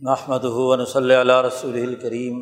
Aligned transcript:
نحمد 0.00 0.44
ہُون 0.46 0.84
صلی 0.84 1.14
اللہ 1.14 1.40
رسول 1.42 1.74
الکریم 1.78 2.36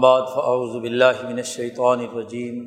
بعد 0.00 0.26
فاعوذ 0.34 0.76
باللہ 0.76 1.22
من 1.22 1.38
الشیطان 1.38 2.00
الرجیم 2.00 2.60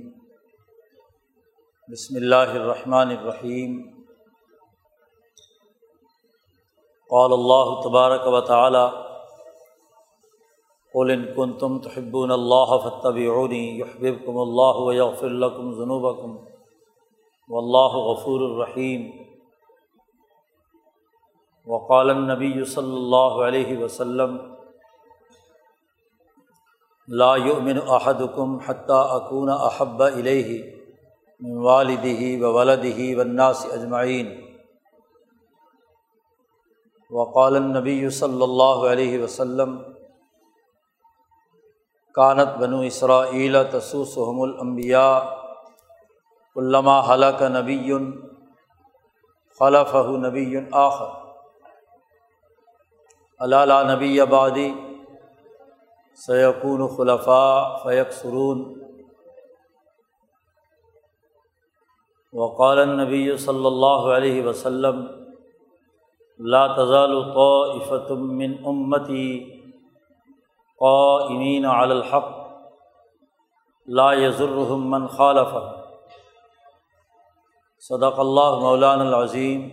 بسم 1.89 2.15
اللہ 2.15 2.51
الرحمن 2.53 3.11
الرحیم 3.11 3.77
قال 7.09 7.33
اللہ 7.33 7.71
تبارک 7.83 8.27
و 8.27 8.41
تعالی 8.47 8.83
قل 10.93 11.11
ان 11.11 11.25
کنتم 11.35 11.79
تحبون 11.81 12.31
اللہ 12.31 12.75
فتبعونی 12.83 13.63
یحببکم 13.79 14.37
اللہ 14.39 14.83
ویغفر 14.83 15.39
لکم 15.45 15.73
ذنوبکم 15.75 16.37
واللہ 17.49 17.97
غفور 18.03 18.49
الرحیم 18.49 19.09
وقال 21.69 22.11
نبی 22.17 22.53
صلی 22.69 22.95
اللہ 22.97 23.33
علیہ 23.47 23.77
وسلم، 23.77 24.37
لا 27.07 27.35
يؤمن 27.35 27.79
احدكم 27.97 28.57
حتى 28.67 28.99
اكون 29.17 29.49
احب 29.55 30.01
اليه 30.07 30.57
من 31.41 31.59
والده 31.67 32.31
وولده 32.45 33.05
والناس 33.19 33.61
اجمعین 33.77 34.31
وقال 37.11 37.55
النبی 37.61 38.09
صلی 38.17 38.43
اللہ 38.47 38.83
علیہ 38.89 39.21
وسلم 39.23 39.77
کانت 42.15 42.59
بنو 42.59 42.79
اسرائیل 42.89 43.63
تسوسحم 43.71 44.41
الانبیاء 44.49 45.15
علامہ 46.55 46.99
حلق 47.07 47.41
نبی 47.55 47.79
خلف 49.59 49.95
نبی 50.27 50.45
آخر. 50.83 51.28
علالہ 53.39 53.73
نبی 53.87 54.19
آبادی 54.21 54.69
سیقون 56.17 56.87
خلفاء 56.95 57.77
فیق 57.83 58.11
سرون 58.13 58.63
وقال 62.33 62.79
نبی 62.89 63.21
صلی 63.37 63.65
اللہ 63.65 64.09
علیہ 64.15 64.43
وسلم 64.45 65.05
لا 66.39 66.65
تزال 66.73 67.13
طائفة 67.33 68.15
من 68.33 68.53
امتی 68.65 69.29
قائمین 70.81 71.65
علی 71.67 71.91
الحق 71.91 72.29
لا 73.87 74.11
يضرهم 74.13 74.89
من 74.89 75.07
خالف 75.13 75.55
صدق 77.83 78.19
اللہ 78.19 78.59
مولان 78.59 79.01
العظیم 79.01 79.67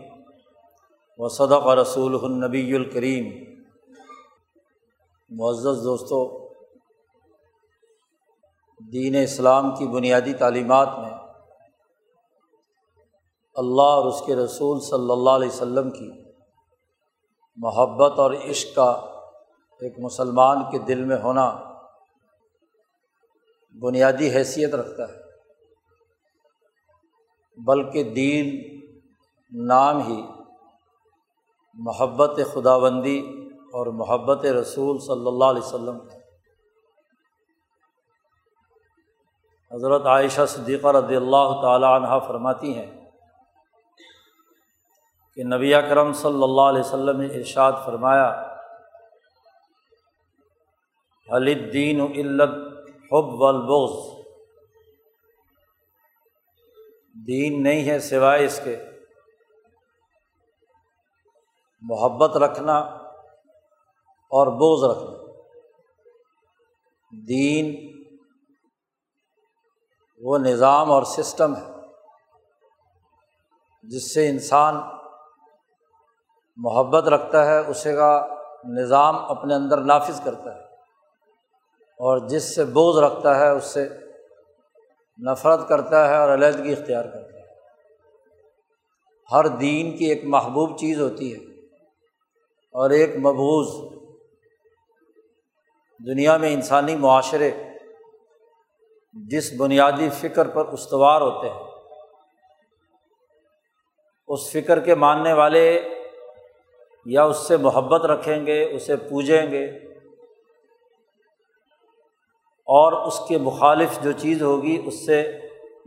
و 1.19 1.29
صدق 1.31 1.69
رسول 1.77 2.19
النبی 2.25 2.75
الکریم 2.77 3.29
معزز 5.31 5.85
دوستوں 5.85 6.49
دین 8.93 9.17
اسلام 9.23 9.77
کی 9.77 9.87
بنیادی 9.87 10.35
تعلیمات 10.35 10.89
میں 10.99 11.11
اللہ 13.55 13.83
اور 13.83 14.07
اس 14.07 14.27
کے 14.27 14.37
رسول 14.37 14.81
صلی 14.81 15.11
اللہ 15.11 15.31
علیہ 15.31 15.49
وسلم 15.49 15.91
کی 15.91 16.11
محبت 17.57 18.19
اور 18.19 18.33
عشق 18.33 18.75
کا 18.75 18.91
ایک 19.81 19.99
مسلمان 19.99 20.71
کے 20.71 20.79
دل 20.79 21.05
میں 21.05 21.17
ہونا 21.17 21.63
بنیادی 23.83 24.31
حیثیت 24.31 24.75
رکھتا 24.75 25.03
ہے۔ 25.03 25.27
بلکہ 27.57 28.05
دین 28.05 28.61
نام 29.53 30.01
ہی 30.01 30.23
محبت 31.75 32.41
خدا 32.55 32.79
بندی 32.79 33.36
اور 33.77 33.87
محبت 33.87 34.45
رسول 34.45 34.99
صلی 34.99 35.27
اللہ 35.27 35.45
علیہ 35.45 35.63
وسلم 35.63 35.99
حضرت 39.71 40.07
عائشہ 40.07 40.47
صدیقہ 40.49 40.87
رضی 40.87 41.17
اللہ 41.17 41.61
تعالیٰ 41.63 41.93
عنہ 42.01 42.19
فرماتی 42.27 42.75
ہیں 42.75 42.87
کہ 45.35 45.45
نبی 45.45 45.73
کرم 45.89 46.13
صلی 46.13 46.43
اللہ 46.43 46.63
علیہ 46.63 46.81
وسلم 46.81 47.21
نے 47.21 47.27
ارشاد 47.27 47.73
فرمایا 47.85 48.27
الدین 51.29 52.01
علت 52.01 52.55
حب 53.13 53.41
والبغض 53.43 53.97
دین 57.27 57.63
نہیں 57.63 57.89
ہے 57.89 57.99
سوائے 58.01 58.45
اس 58.45 58.61
کے۔ 58.65 58.77
محبت 61.83 62.37
رکھنا 62.37 62.81
اور 64.37 64.47
بوز 64.47 64.85
رکھنا 64.85 65.15
دین 67.13 67.75
وہ 70.21 70.39
نظام 70.39 70.91
اور 70.93 71.03
سسٹم 71.03 71.57
ہے 71.57 71.65
جس 73.85 74.15
سے 74.15 74.29
انسان 74.29 74.75
محبت 76.59 77.09
رکھتا 77.09 77.45
ہے، 77.47 77.59
اسے 77.59 77.95
کا 77.97 78.27
نظام 78.69 79.17
اپنے 79.17 79.55
اندر 79.55 79.81
نافذ 79.81 80.21
کرتا 80.25 80.55
ہے 80.55 80.65
اور 82.01 82.19
جس 82.29 82.55
سے 82.55 82.65
بوجھ 82.65 82.97
رکھتا 83.05 83.39
ہے، 83.39 83.49
اس 83.49 83.65
سے 83.65 83.89
نفرت 85.19 85.69
کرتا 85.69 86.09
ہے 86.09 86.17
اور 86.17 86.35
علیحدگی 86.35 86.73
اختیار 86.73 87.05
کرتا 87.05 87.39
ہے۔ 87.39 87.45
ہر 89.31 89.47
دین 89.57 89.97
کی 89.97 90.05
ایک 90.05 90.25
محبوب 90.25 90.79
چیز 90.79 91.01
ہوتی 91.01 91.33
ہے 91.35 91.39
اور 92.75 92.91
ایک 92.91 93.17
مبوض 93.17 93.96
دنیا 96.01 96.37
میں 96.37 96.53
انسانی 96.53 96.97
معاشرے 96.97 97.51
جس 99.15 99.53
بنیادی 99.57 100.09
فکر 100.11 100.49
پر 100.49 100.65
استوار 100.67 101.21
ہوتے 101.21 101.49
ہیں، 101.49 101.65
اس 104.29 104.51
فکر 104.53 104.81
کے 104.81 104.95
ماننے 104.95 105.33
والے 105.33 105.67
یا 107.07 107.25
اس 107.25 107.37
سے 107.49 107.57
محبت 107.57 108.05
رکھیں 108.05 108.47
گے، 108.47 108.63
اسے 108.77 108.97
پوجیں 108.97 109.51
گے، 109.51 109.67
اور 112.69 112.93
اس 113.07 113.21
کے 113.29 113.39
مخالف 113.39 113.99
جو 114.03 114.13
چیز 114.13 114.43
ہوگی، 114.43 114.83
اس 114.87 115.07
سے 115.07 115.23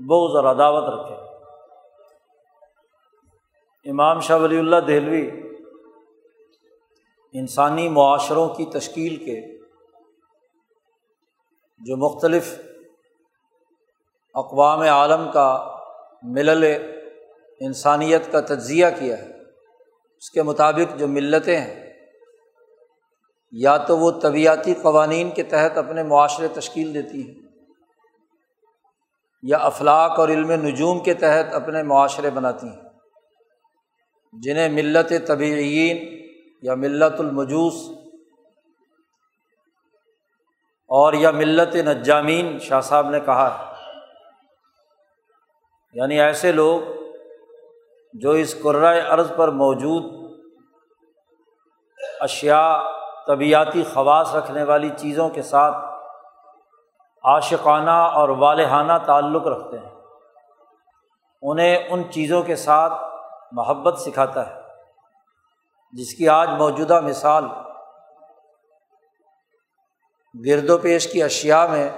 بہت 0.09 0.35
اور 0.35 0.43
عداوت 0.43 0.89
رکھیں۔ 0.89 1.17
امام 3.85 4.19
شاہ 4.19 4.37
ولی 4.37 4.57
اللہ 4.57 4.79
دہلوی 4.87 5.29
انسانی 7.33 7.89
معاشروں 7.89 8.47
کی 8.49 8.65
تشکیل 8.65 9.15
کے 9.15 9.58
جو 11.81 11.97
مختلف 11.97 12.53
اقوام 14.35 14.81
عالم 14.81 15.31
کا 15.33 15.49
ملل 16.23 16.63
انسانیت 17.59 18.31
کا 18.31 18.39
تجزیہ 18.41 18.85
کیا 18.99 19.17
ہے، 19.17 19.27
اس 20.17 20.29
کے 20.31 20.43
مطابق 20.43 20.97
جو 20.99 21.07
ملتیں 21.07 21.57
ہیں، 21.57 21.93
یا 23.53 23.77
تو 23.77 23.97
وہ 23.97 24.11
طبیعتی 24.21 24.73
قوانین 24.81 25.29
کے 25.31 25.43
تحت 25.43 25.77
اپنے 25.77 26.03
معاشرے 26.03 26.47
تشکیل 26.47 26.93
دیتی 26.93 27.27
ہیں، 27.27 27.35
یا 29.43 29.57
افلاق 29.57 30.19
اور 30.19 30.29
علم 30.29 30.51
نجوم 30.51 30.99
کے 30.99 31.13
تحت 31.13 31.53
اپنے 31.53 31.83
معاشرے 31.83 32.29
بناتی 32.29 32.67
ہیں۔ 32.67 32.89
جنہیں 34.33 34.69
ملت 34.69 35.13
طبعین 35.27 35.97
یا 36.61 36.75
ملت 36.75 37.19
المجوس 37.19 37.98
اور 40.89 41.13
یا 41.13 41.31
ملت 41.31 41.75
نجامین، 41.75 42.59
شاہ 42.59 42.81
صاحب 42.81 43.09
نے 43.09 43.19
کہا 43.19 43.57
ہے۔ 43.59 43.73
یعنی 45.93 46.21
ایسے 46.21 46.51
لوگ 46.51 46.79
جو 48.13 48.31
اس 48.31 48.61
قرۂۂ 48.63 49.01
عرض 49.09 49.31
پر 49.35 49.47
موجود 49.47 50.03
اشیا 52.19 52.83
طبیعتی 53.27 53.83
خواص 53.93 54.35
رکھنے 54.35 54.63
والی 54.63 54.89
چیزوں 54.97 55.29
کے 55.29 55.41
ساتھ 55.41 55.77
عاشقانہ 57.23 57.91
اور 57.91 58.29
والحانہ 58.29 58.93
تعلق 59.05 59.47
رکھتے 59.47 59.77
ہیں۔ 59.77 59.95
انہیں 61.41 61.87
ان 61.89 62.11
چیزوں 62.11 62.43
کے 62.43 62.55
ساتھ 62.55 62.93
محبت 63.51 63.99
سکھاتا 63.99 64.49
ہے۔ 64.49 64.61
جس 65.91 66.13
کی 66.13 66.29
آج 66.29 66.49
موجودہ 66.49 66.99
مثال 67.01 67.45
گرد 70.45 70.69
و 70.69 70.77
پیش 70.77 71.11
کی 71.11 71.23
اشیا 71.23 71.67
میں 71.67 71.89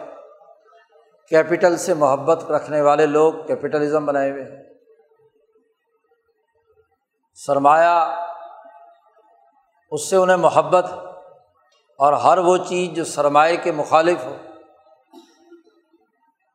کیپٹل 1.29 1.77
سے 1.77 1.93
محبت 1.93 2.51
رکھنے 2.51 2.81
والے 2.81 3.05
لوگ 3.05 3.33
کیپٹلزم 3.47 4.05
بنائے 4.05 4.31
ہوئے 4.31 4.43
ہیں۔ 4.43 4.63
سرمایہ، 7.33 8.27
اس 9.91 10.09
سے 10.09 10.15
انہیں 10.15 10.37
محبت 10.37 10.85
اور 11.97 12.13
ہر 12.13 12.37
وہ 12.37 12.57
چیز 12.57 12.89
جو 12.95 13.05
سرمایہ 13.05 13.57
کے 13.63 13.71
مخالف 13.71 14.25
ہو، 14.25 14.35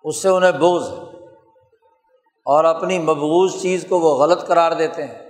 اس 0.04 0.22
سے 0.22 0.28
انہیں 0.28 0.52
بوجھ 0.52 0.90
اور 2.44 2.64
اپنی 2.64 2.98
مبوض 2.98 3.62
چیز 3.62 3.86
کو 3.88 4.00
وہ 4.00 4.16
غلط 4.18 4.46
قرار 4.46 4.72
دیتے 4.72 5.04
ہیں۔ 5.04 5.26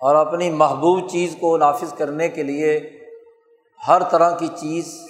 اور 0.00 0.14
اپنی 0.14 0.50
محبوب 0.50 1.10
چیز 1.10 1.36
کو 1.40 1.56
نافذ 1.56 1.94
کرنے 1.94 2.28
کے 2.28 2.42
لیے 2.42 3.00
ہر 3.88 4.02
طرح 4.02 4.36
کی 4.36 4.48
چیز 4.48 5.09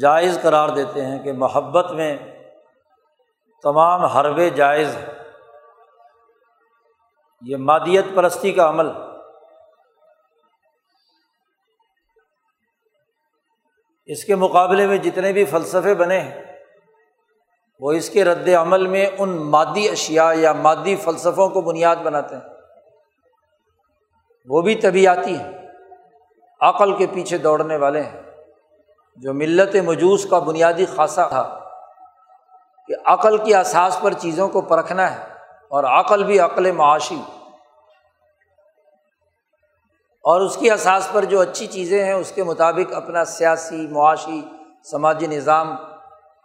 جائز 0.00 0.38
قرار 0.42 0.68
دیتے 0.68 1.06
ہیں 1.06 1.22
کہ 1.22 1.32
محبت 1.32 1.92
میں 1.92 2.16
تمام 3.62 4.04
حربے 4.04 4.50
جائز 4.50 4.96
ہیں۔ 4.96 5.06
یہ 7.42 7.56
مادیت 7.56 8.04
پرستی 8.14 8.52
کا 8.52 8.68
عمل۔ 8.68 8.86
اس 14.06 14.24
کے 14.24 14.34
مقابلے 14.34 14.86
میں 14.86 14.98
جتنے 14.98 15.32
بھی 15.32 15.44
فلسفے 15.44 15.94
بنے 15.94 16.20
ہیں، 16.20 16.42
وہ 17.80 17.92
اس 17.92 18.10
کے 18.10 18.24
رد 18.24 18.48
عمل 18.48 18.86
میں 18.86 19.06
ان 19.18 19.50
مادی 19.50 19.88
اشیا 19.88 20.30
یا 20.34 20.52
مادی 20.52 20.96
فلسفوں 20.96 21.48
کو 21.48 21.60
بنیاد 21.60 21.96
بناتے 21.96 22.34
ہیں۔ 22.34 22.42
وہ 24.46 24.62
بھی 24.62 24.74
طبیعتی 24.74 25.38
ہیں، 25.38 25.52
عقل 26.60 26.96
کے 26.96 27.06
پیچھے 27.06 27.38
دوڑنے 27.38 27.76
والے 27.76 28.02
ہیں۔ 28.02 28.23
جو 29.16 29.34
ملت 29.34 29.76
مجوس 29.76 30.26
کا 30.30 30.38
بنیادی 30.38 30.86
خاصہ 30.86 31.20
تھا 31.28 31.60
کہ 32.86 32.94
عقل 33.04 33.44
کی 33.44 33.54
احساس 33.54 33.98
پر 34.00 34.12
چیزوں 34.12 34.48
کو 34.48 34.60
پرکھنا 34.60 35.14
ہے 35.14 35.28
اور 35.68 35.84
عقل 35.84 36.24
بھی 36.24 36.40
عقل 36.40 36.72
معاشی۔ 36.72 37.22
اور 40.22 40.40
اس 40.40 40.56
کی 40.56 40.70
احساس 40.70 41.08
پر 41.12 41.24
جو 41.24 41.40
اچھی 41.40 41.66
چیزیں 41.66 42.04
ہیں، 42.04 42.12
اس 42.12 42.32
کے 42.32 42.44
مطابق 42.44 42.94
اپنا 42.94 43.24
سیاسی، 43.24 43.86
معاشی، 43.86 44.42
سماجی 44.90 45.26
نظام، 45.26 45.76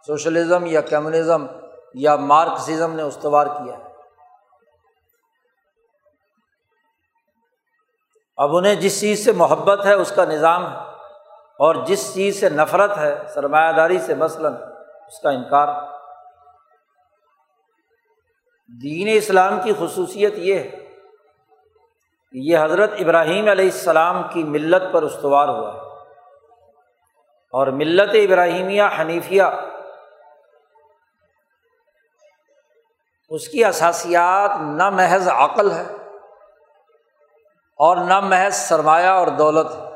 سوشلزم 0.06 0.66
یا 0.66 0.80
کمیونزم 0.80 1.46
یا 1.94 2.16
مارکسزم 2.16 2.92
نے 2.92 3.02
استوار 3.02 3.46
کیا 3.46 3.78
ہے۔ 3.78 3.82
اب 8.36 8.56
انہیں 8.56 8.74
جس 8.74 9.00
چیز 9.00 9.24
سے 9.24 9.32
محبت 9.32 9.86
ہے، 9.86 9.92
اس 9.92 10.12
کا 10.16 10.24
نظام 10.24 10.66
ہے۔ 10.66 10.89
اور 11.60 11.74
جس 11.74 12.14
چیز 12.14 12.40
سے 12.40 12.48
نفرت 12.48 12.98
ہے، 12.98 13.18
سرمایہ 13.34 13.72
داری 13.72 13.98
سے 13.98 14.14
مثلاً، 14.14 14.54
اس 15.06 15.20
کا 15.20 15.30
انکار۔ 15.30 15.68
دین 18.82 19.08
اسلام 19.12 19.60
کی 19.60 19.72
خصوصیت 19.78 20.34
یہ 20.36 20.54
ہے 20.54 20.68
کہ 22.32 22.38
یہ 22.38 22.58
حضرت 22.58 22.90
ابراہیم 22.98 23.48
علیہ 23.48 23.64
السلام 23.64 24.22
کی 24.32 24.44
ملت 24.44 24.82
پر 24.92 25.02
استوار 25.02 25.48
ہوا 25.48 25.74
ہے۔ 25.74 25.80
اور 27.52 27.66
ملت 27.66 28.10
ابراہیمیہ 28.14 28.82
حنیفیہ، 28.98 29.42
اس 33.28 33.48
کی 33.48 33.64
اثاسیات 33.64 34.50
نہ 34.60 34.90
محض 34.90 35.28
عقل 35.28 35.70
ہے 35.70 35.94
اور 37.76 37.96
نہ 37.96 38.20
محض 38.20 38.54
سرمایہ 38.54 39.06
اور 39.06 39.26
دولت 39.26 39.74
ہے۔ 39.74 39.89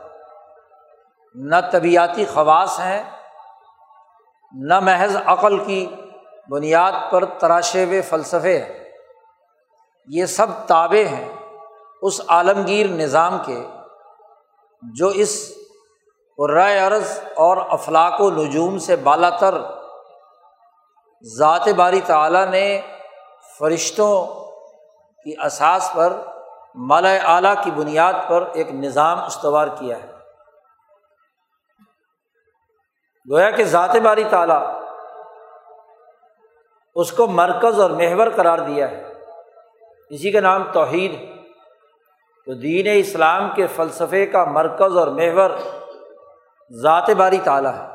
نہ 1.35 1.57
طبیعتی 1.71 2.25
خواص 2.25 2.81
ہیں، 2.81 3.03
نہ 4.53 4.81
محض 4.81 5.17
عقل 5.27 5.65
کی 5.65 5.87
بنیاد 6.51 6.93
پر 7.11 7.25
تراشے 7.25 7.85
ہوئے 7.85 8.03
فلسفے 8.03 8.63
ہیں۔ 8.63 8.91
یہ 10.07 10.27
سب 10.27 10.47
تابے 10.67 11.09
ہیں 11.09 11.33
اس 12.03 12.21
عالمگیر 12.29 12.87
نظام 12.87 13.39
کے، 13.47 13.67
جو 14.83 15.09
اس 15.09 15.53
رائے 16.55 16.79
عرض 16.79 17.19
اور 17.37 17.57
افلاق 17.57 18.21
و 18.21 18.31
نجوم 18.31 18.79
سے 18.79 18.97
بالا 18.97 19.31
تر 19.31 19.55
ذات 21.39 21.69
باری 21.69 22.01
تعلیٰ 22.01 22.47
نے 22.47 22.81
فرشتوں 23.59 24.25
کی 25.25 25.35
اساس 25.45 25.91
پر 25.95 26.17
مالا 26.75 27.09
اعلیٰ 27.09 27.55
کی 27.65 27.71
بنیاد 27.71 28.13
پر 28.29 28.51
ایک 28.53 28.71
نظام 28.71 29.19
استوار 29.19 29.69
کیا 29.69 29.97
ہے۔ 29.97 30.14
گویا 33.31 33.51
کہ 33.51 33.65
ذات 33.65 33.97
باری 33.97 34.25
تعالیٰ 34.31 34.81
اس 36.95 37.13
کو 37.13 37.27
مرکز 37.27 37.81
اور 37.81 37.91
محور 37.91 38.27
قرار 38.37 38.59
دیا 38.59 38.91
ہے۔ 38.91 39.13
اسی 40.11 40.31
کا 40.31 40.41
نام 40.41 40.63
توحید 40.73 41.15
تو 42.47 42.55
دین 42.55 42.87
اسلام 42.95 43.51
کے 43.55 43.67
فلسفے 43.67 44.27
کا 44.27 44.45
مرکز 44.45 44.97
اور 44.97 45.07
محور 45.07 45.51
ذات 46.71 47.11
باری 47.11 47.39
تعالیٰ 47.45 47.75
ہے۔ 47.75 47.87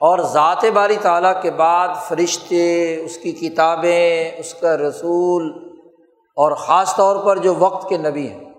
اور 0.00 0.18
ذات 0.18 0.64
باری 0.74 0.96
تعالیٰ 0.96 1.42
کے 1.42 1.50
بعد 1.50 1.88
فرشتے، 2.08 2.96
اس 3.04 3.18
کی 3.18 3.32
کتابیں، 3.32 4.38
اس 4.38 4.54
کا 4.54 4.76
رسول 4.76 5.68
اور 6.36 6.52
خاص 6.52 6.96
طور 6.96 7.24
پر 7.24 7.36
جو 7.36 7.54
وقت 7.54 7.88
کے 7.88 7.96
نبی 7.96 8.28
ہیں۔ 8.28 8.54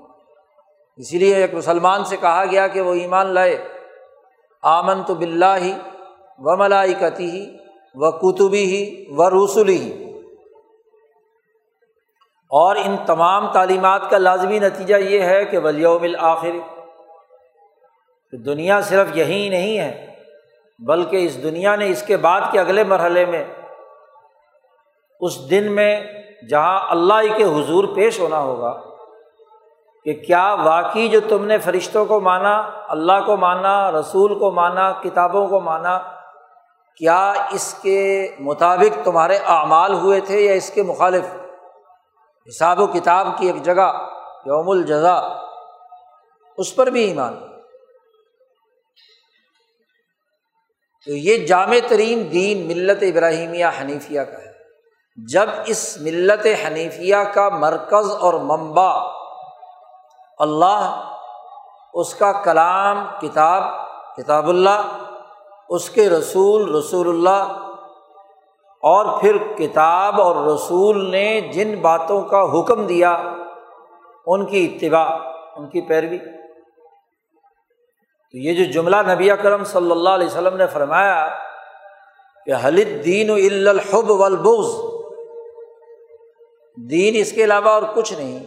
اسی 0.97 1.17
لیے 1.17 1.35
ایک 1.35 1.53
مسلمان 1.53 2.03
سے 2.03 2.17
کہا 2.17 2.45
گیا 2.51 2.67
کہ 2.67 2.81
وہ 2.81 2.93
ایمان 2.93 3.27
لائے۔ 3.27 3.78
آمن 4.63 5.03
تو 5.03 5.13
بلّہ 5.15 5.55
ہی 5.61 5.73
و 6.39 6.55
ملائکتی 6.57 7.29
ہی 7.31 7.45
و 7.95 8.11
کتبی 8.11 8.63
ہی 8.65 8.83
و 9.09 9.29
رسولی 9.29 9.77
ہی 9.77 9.91
اور 12.51 12.75
ان 12.75 12.95
تمام 13.05 13.51
تعلیمات 13.53 14.09
کا 14.09 14.17
لازمی 14.17 14.59
نتیجہ 14.59 14.95
یہ 14.95 15.21
ہے 15.21 15.43
کہ 15.45 15.57
ولیوم 15.59 16.03
الآخر 16.03 16.59
دنیا 18.33 18.79
صرف 18.81 19.15
یہی 19.17 19.47
نہیں 19.49 19.77
ہے، 19.79 19.91
بلکہ 20.79 21.25
اس 21.25 21.41
دنیا 21.43 21.75
نے 21.75 21.89
اس 21.89 22.03
کے 22.03 22.17
بعد 22.17 22.41
کے 22.51 22.59
اگلے 22.59 22.83
مرحلے 22.83 23.25
میں، 23.25 23.43
اس 25.21 25.39
دن 25.49 25.71
میں 25.75 25.93
جہاں 26.49 26.79
اللہ 26.89 27.37
کے 27.37 27.43
حضور 27.45 27.83
پیش 27.95 28.19
ہونا 28.19 28.39
ہوگا 28.39 28.73
کہ 30.09 30.25
کیا 30.25 30.53
واقعی 30.53 31.07
جو 31.07 31.19
تم 31.29 31.45
نے 31.45 31.57
فرشتوں 31.57 32.05
کو 32.05 32.19
مانا، 32.19 32.71
اللہ 32.87 33.25
کو 33.25 33.37
مانا، 33.37 33.91
رسول 33.91 34.39
کو 34.39 34.51
مانا، 34.51 34.91
کتابوں 34.91 35.47
کو 35.47 35.59
مانا، 35.59 35.97
کیا 36.97 37.33
اس 37.51 37.73
کے 37.81 38.31
مطابق 38.39 39.05
تمہارے 39.05 39.37
اعمال 39.45 39.93
ہوئے 39.93 40.19
تھے 40.19 40.39
یا 40.39 40.53
اس 40.53 40.69
کے 40.69 40.83
مخالف؟ 40.83 41.23
حساب 42.47 42.79
و 42.79 42.87
کتاب 42.87 43.27
کی 43.37 43.47
ایک 43.47 43.63
جگہ، 43.63 44.07
یوم 44.45 44.69
الجزا 44.69 45.15
اس 46.57 46.75
پر 46.75 46.87
بھی 46.87 47.03
ایمان۔ 47.03 47.39
تو 51.05 51.11
یہ 51.11 51.47
جامع 51.47 51.77
ترین 51.87 52.31
دین 52.31 52.67
ملت 52.67 53.03
ابراہیمیہ 53.03 53.65
حنیفیہ 53.81 54.21
کا 54.21 54.37
ہے۔ 54.37 54.53
جب 55.31 55.49
اس 55.65 55.97
ملت 56.01 56.47
حنیفیہ 56.67 57.15
کا 57.33 57.49
مرکز 57.49 58.11
اور 58.19 58.33
منبع 58.33 59.18
اللہ 60.39 61.05
اس 61.93 62.13
کا 62.15 62.31
کلام 62.41 63.03
کتاب 63.19 63.63
کتاب 64.17 64.49
اللہ، 64.49 64.97
اس 65.69 65.89
کے 65.89 66.09
رسول 66.09 66.75
رسول 66.75 67.07
اللہ، 67.09 67.57
اور 68.83 69.19
پھر 69.21 69.37
کتاب 69.57 70.21
اور 70.21 70.35
رسول 70.45 71.09
نے 71.11 71.41
جن 71.53 71.75
باتوں 71.81 72.21
کا 72.21 72.41
حکم 72.53 72.85
دیا، 72.87 73.11
ان 74.25 74.45
کی 74.45 74.65
اتباع، 74.65 75.07
ان 75.55 75.69
کی 75.69 75.81
پیروی۔ 75.81 76.17
تو 78.33 78.37
یہ 78.37 78.53
جو 78.53 78.71
جملہ 78.71 78.95
نبی 79.07 79.29
کرم 79.41 79.63
صلی 79.63 79.91
اللہ 79.91 80.09
علیہ 80.09 80.27
وسلم 80.27 80.57
نے 80.57 80.67
فرمایا 80.67 81.27
کہ 82.47 82.53
حلد 82.65 83.05
دین 83.05 83.29
و 83.29 83.35
الحب 83.69 84.11
والبغض، 84.11 84.69
دین 86.77 87.15
اس 87.17 87.31
کے 87.31 87.43
علاوہ 87.43 87.69
اور 87.69 87.83
کچھ 87.93 88.13
نہیں۔ 88.13 88.39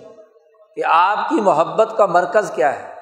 کہ 0.76 0.82
آپ 0.84 1.28
کی 1.28 1.40
محبت 1.40 1.88
کا 1.96 2.06
مرکز 2.06 2.52
کیا 2.54 2.80
ہے؟ 2.80 2.94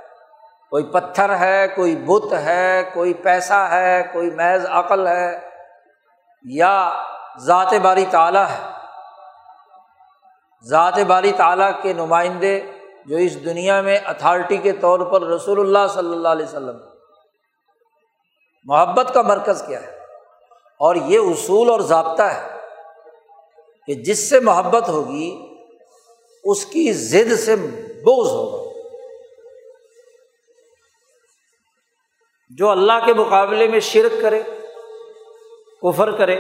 کوئی 0.71 0.85
پتھر 0.85 1.37
ہے، 1.37 1.69
کوئی 1.69 1.97
بت 1.97 2.33
ہے، 2.33 2.91
کوئی 2.95 3.15
پیسہ 3.15 3.69
ہے، 3.71 4.03
کوئی 4.13 4.31
محض 4.31 4.67
عقل 4.71 5.07
ہے، 5.07 5.41
یا 6.45 7.03
ذات 7.39 7.75
باری 7.83 8.05
تعلیٰ 8.11 8.45
ہے؟ 8.45 8.71
ذات 10.69 10.99
باری 10.99 11.33
تعلیٰ 11.33 11.71
کے 11.83 11.93
نمائندے 11.93 12.73
جو 13.07 13.17
اس 13.17 13.45
دنیا 13.45 13.81
میں 13.81 13.99
اتھارٹی 14.05 14.57
کے 14.57 14.73
طور 14.73 15.01
پر 15.01 15.23
رسول 15.23 15.61
اللہ 15.61 15.87
صلی 15.93 16.13
اللہ 16.13 16.29
علیہ 16.29 16.47
وسلم 16.47 16.79
محبت 18.65 19.15
کا 19.15 19.23
مرکز 19.23 19.63
کیا 19.67 19.81
ہے؟ 19.81 19.93
اور 20.79 20.95
یہ 20.95 21.19
اصول 21.19 21.71
اور 21.71 21.81
ضابطہ 21.81 22.23
ہے 22.23 22.59
کہ 23.87 23.95
جس 23.95 24.31
سے 24.31 24.41
محبت 24.41 24.89
ہوگی 24.89 25.50
اس 26.45 26.67
کی 26.67 26.93
ضد 26.93 27.41
سے 27.41 27.57
بوز 28.05 28.29
ہوگا۔ 28.29 28.61
جو 32.51 32.69
اللہ 32.69 33.07
کے 33.07 33.15
مقابلے 33.15 33.69
میں 33.69 33.81
شرک 33.81 34.23
کرے، 34.23 34.43
کفر 35.83 36.11
کرے، 36.17 36.35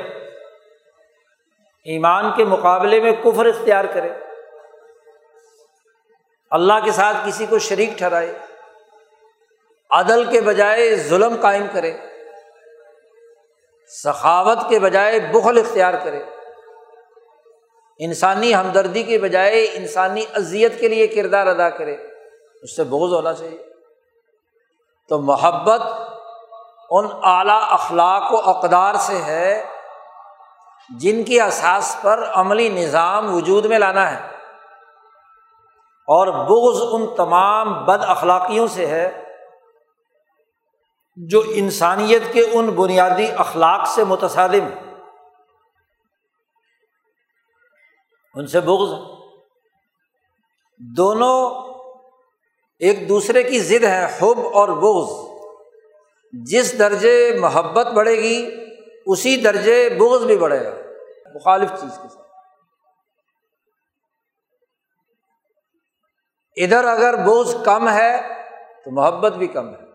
ایمان 1.85 2.25
کے 2.37 2.45
مقابلے 2.45 3.00
میں 3.00 3.12
کفر 3.12 3.47
اختیار 3.47 3.85
کرے، 3.85 4.09
اللہ 6.50 6.73
کے 6.85 6.92
ساتھ 6.92 7.16
کسی 7.26 7.47
کو 7.47 7.59
شریک 7.59 7.90
ٹھہرائے، 7.99 8.38
عدل 9.90 10.30
کے 10.30 10.40
بجائے 10.40 10.97
ظلم 10.97 11.40
قائم 11.40 11.66
کرے، 11.73 11.92
سخاوت 13.88 14.59
کے 14.69 14.78
بجائے 14.78 15.21
بخل 15.21 15.59
اختیار 15.59 15.95
کرے۔ 16.04 16.25
انسانی 18.00 18.54
ہمدردی 18.54 19.02
کے 19.02 19.19
بجائے 19.19 19.64
انسانی 19.73 20.25
اذیت 20.35 20.80
کے 20.80 20.88
لیے 20.88 21.07
کردار 21.07 21.47
ادا 21.47 21.71
کرے، 21.71 21.97
اس 22.62 22.76
سے 22.76 22.85
بوجھ 22.85 23.12
ہونا 23.12 23.33
چاہیے۔ 23.33 23.62
تو 25.09 25.19
محبت 25.19 25.80
ان 26.90 27.07
اعلیٰ 27.23 27.62
اخلاق 27.62 28.35
و 28.35 28.50
اقدار 28.50 28.95
سے 28.95 29.23
ہے 29.23 29.64
جن 30.99 31.25
کی 31.25 31.40
اساس 31.40 31.97
پر 32.02 32.25
عملی 32.35 32.69
نظام 32.69 33.35
وجود 33.35 33.64
میں 33.64 33.78
لانا 33.78 34.11
ہے۔ 34.11 34.30
اور 36.09 36.26
بغض 36.26 36.83
ان 36.92 37.16
تمام 37.16 37.85
بد 37.85 38.04
اخلاقیوں 38.07 38.66
سے 38.66 38.87
ہے 38.87 39.25
جو 41.16 41.42
انسانیت 41.47 42.23
کے 42.33 42.47
ان 42.52 42.66
بنیادی 42.66 43.26
اخلاق 43.38 43.87
سے 43.87 44.04
متصادم 44.04 44.89
ان 48.35 48.47
سے 48.47 48.61
بغض 48.61 48.91
دونوں 50.97 51.71
ایک 52.79 53.09
دوسرے 53.09 53.43
کی 53.43 53.61
ضد 53.61 53.85
ہے، 53.85 54.05
حب 54.05 54.41
اور 54.53 54.69
بغض۔ 54.69 55.31
جس 56.33 56.79
درجے 56.79 57.37
محبت 57.41 57.87
بڑھے 57.87 58.17
گی، 58.17 58.51
اسی 59.07 59.37
درجے 59.37 59.89
بغض 59.99 60.25
بھی 60.25 60.37
بڑھے 60.37 60.65
گا۔ 60.65 60.71
مخالف 61.35 61.71
چیز 61.71 61.99
کے 62.03 62.09
ساتھ۔ 62.09 62.29
ادھر 66.57 66.85
اگر 66.85 67.17
بوجھ 67.17 67.57
کم 67.65 67.89
ہے، 67.89 68.21
تو 68.85 68.91
محبت 68.91 69.33
بھی 69.33 69.47
کم 69.47 69.69
ہے۔ 69.69 69.91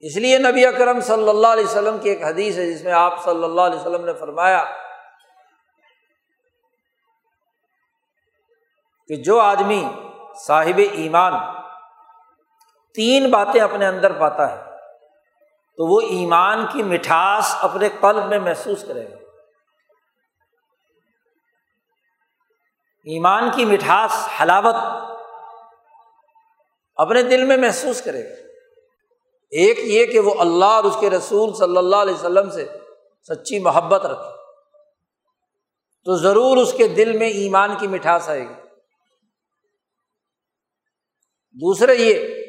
اس 0.00 0.16
لیے 0.16 0.38
نبی 0.38 0.66
اکرم 0.66 1.00
صلی 1.00 1.28
اللہ 1.28 1.46
علیہ 1.46 1.64
وسلم 1.64 1.98
کی 1.98 2.08
ایک 2.08 2.24
حدیث 2.24 2.58
ہے، 2.58 2.72
جس 2.72 2.84
میں 2.84 2.92
آپ 2.92 3.24
صلی 3.24 3.44
اللہ 3.44 3.60
علیہ 3.60 3.78
وسلم 3.78 4.04
نے 4.04 4.14
فرمایا 4.14 4.64
کہ 9.08 9.16
جو 9.16 9.40
آدمی 9.40 9.84
صاحب 10.46 10.80
ایمان 10.92 11.32
تین 12.94 13.30
باتیں 13.30 13.60
اپنے 13.60 13.86
اندر 13.86 14.12
پاتا 14.12 14.50
ہے، 14.50 14.64
تو 15.76 15.86
وہ 15.86 16.00
ایمان 16.00 16.66
کی 16.72 16.82
مٹھاس 16.82 17.56
اپنے 17.60 17.88
قلب 18.00 18.24
میں 18.24 18.38
محسوس 18.38 18.84
کرے 18.88 19.10
گا۔ 19.10 19.16
ایمان 23.04 23.50
کی 23.54 23.64
مٹھاس 23.64 24.28
حلاوت 24.42 24.74
اپنے 26.96 27.22
دل 27.22 27.44
میں 27.44 27.56
محسوس 27.56 28.02
کرے 28.02 28.24
گا۔ 28.24 28.34
ایک 29.50 29.78
یہ 29.78 30.06
کہ 30.06 30.20
وہ 30.20 30.34
اللہ 30.38 30.64
اور 30.64 30.84
اس 30.84 30.96
کے 31.00 31.10
رسول 31.10 31.54
صلی 31.54 31.76
اللہ 31.76 31.96
علیہ 31.96 32.14
وسلم 32.14 32.50
سے 32.50 32.78
سچی 33.28 33.58
محبت 33.58 34.06
رکھے۔ 34.06 34.30
تو 36.04 36.16
ضرور 36.16 36.56
اس 36.56 36.72
کے 36.72 36.88
دل 36.88 37.18
میں 37.18 37.28
ایمان 37.28 37.76
کی 37.78 37.86
مٹھاس 37.86 38.28
آئے 38.28 38.48
گی۔ 38.48 38.63
دوسرے 41.54 41.94
یہ 41.94 42.44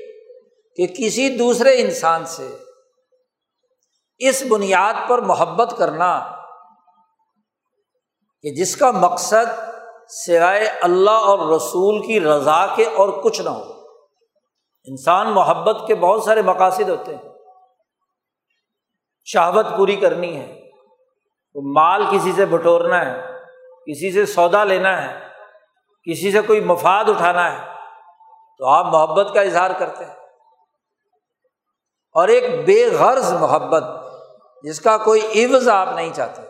کہ 0.75 0.87
کسی 0.87 1.37
دوسرے 1.37 1.81
انسان 1.81 2.25
سے 2.25 2.57
اس 4.17 4.43
بنیاد 4.49 4.93
پر 5.07 5.17
محبت 5.17 5.75
کرنا 5.77 6.19
کہ 8.41 8.49
جس 8.49 8.77
کا 8.77 8.91
مقصد 8.91 9.59
سوائے 10.09 10.67
اللہ 10.81 11.09
اور 11.09 11.55
رسول 11.55 12.07
کی 12.07 12.21
رضا 12.21 12.75
کے 12.75 12.83
اور 12.83 13.09
کچھ 13.23 13.41
نہ 13.41 13.49
ہو۔ 13.49 13.81
انسان 14.85 15.31
محبت 15.31 15.87
کے 15.87 15.95
بہت 15.95 16.23
سارے 16.23 16.41
مقاصد 16.41 16.89
ہوتے 16.89 17.15
ہیں۔ 17.15 17.23
شہوت 19.25 19.65
پوری 19.77 19.95
کرنی 19.95 20.35
ہے۔ 20.35 20.61
تو 21.53 21.73
مال 21.73 22.03
کسی 22.11 22.31
سے 22.31 22.45
بٹورنا 22.45 23.05
ہے، 23.05 23.21
کسی 23.91 24.11
سے 24.11 24.25
سودا 24.25 24.63
لینا 24.63 25.03
ہے، 25.03 25.27
کسی 26.11 26.31
سے 26.31 26.41
کوئی 26.41 26.59
مفاد 26.59 27.05
اٹھانا 27.07 27.51
ہے۔ 27.53 27.74
تو 28.57 28.65
آپ 28.65 28.85
محبت 28.85 29.33
کا 29.33 29.41
اظہار 29.41 29.69
کرتے 29.79 30.05
ہیں۔ 30.05 30.13
اور 32.11 32.27
ایک 32.27 32.65
بے 32.65 32.97
غرض 32.99 33.33
محبت، 33.33 33.83
جس 34.63 34.81
کا 34.81 34.97
کوئی 34.97 35.45
عوض 35.45 35.67
آپ 35.67 35.89
نہیں 35.95 36.13
چاہتے۔ 36.13 36.41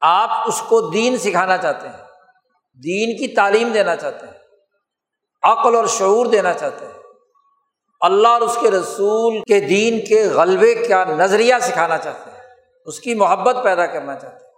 آپ 0.00 0.30
اس 0.46 0.62
کو 0.68 0.90
دین 0.90 1.16
سکھانا 1.16 1.56
چاہتے 1.56 1.88
ہیں، 1.88 1.96
دین 2.74 3.16
کی 3.16 3.34
تعلیم 3.34 3.72
دینا 3.72 3.96
چاہتے 3.96 4.26
ہیں، 4.26 4.34
عقل 5.42 5.76
اور 5.76 5.86
شعور 5.86 6.26
دینا 6.26 6.52
چاہتے 6.52 6.86
ہیں۔ 6.86 6.92
اللہ 8.00 8.28
اور 8.28 8.40
اس 8.40 8.58
کے 8.60 8.70
رسول 8.70 9.40
کے 9.40 9.60
دین 9.60 10.06
کے 10.06 10.28
غلبے 10.34 10.88
کا 10.88 11.04
نظریہ 11.04 11.54
سکھانا 11.62 11.98
چاہتے 11.98 12.30
ہیں۔ 12.30 12.40
اس 12.84 13.00
کی 13.00 13.14
محبت 13.14 13.56
پیدا 13.64 13.86
کرنا 13.86 14.16
چاہتے 14.16 14.44
ہیں۔ 14.44 14.52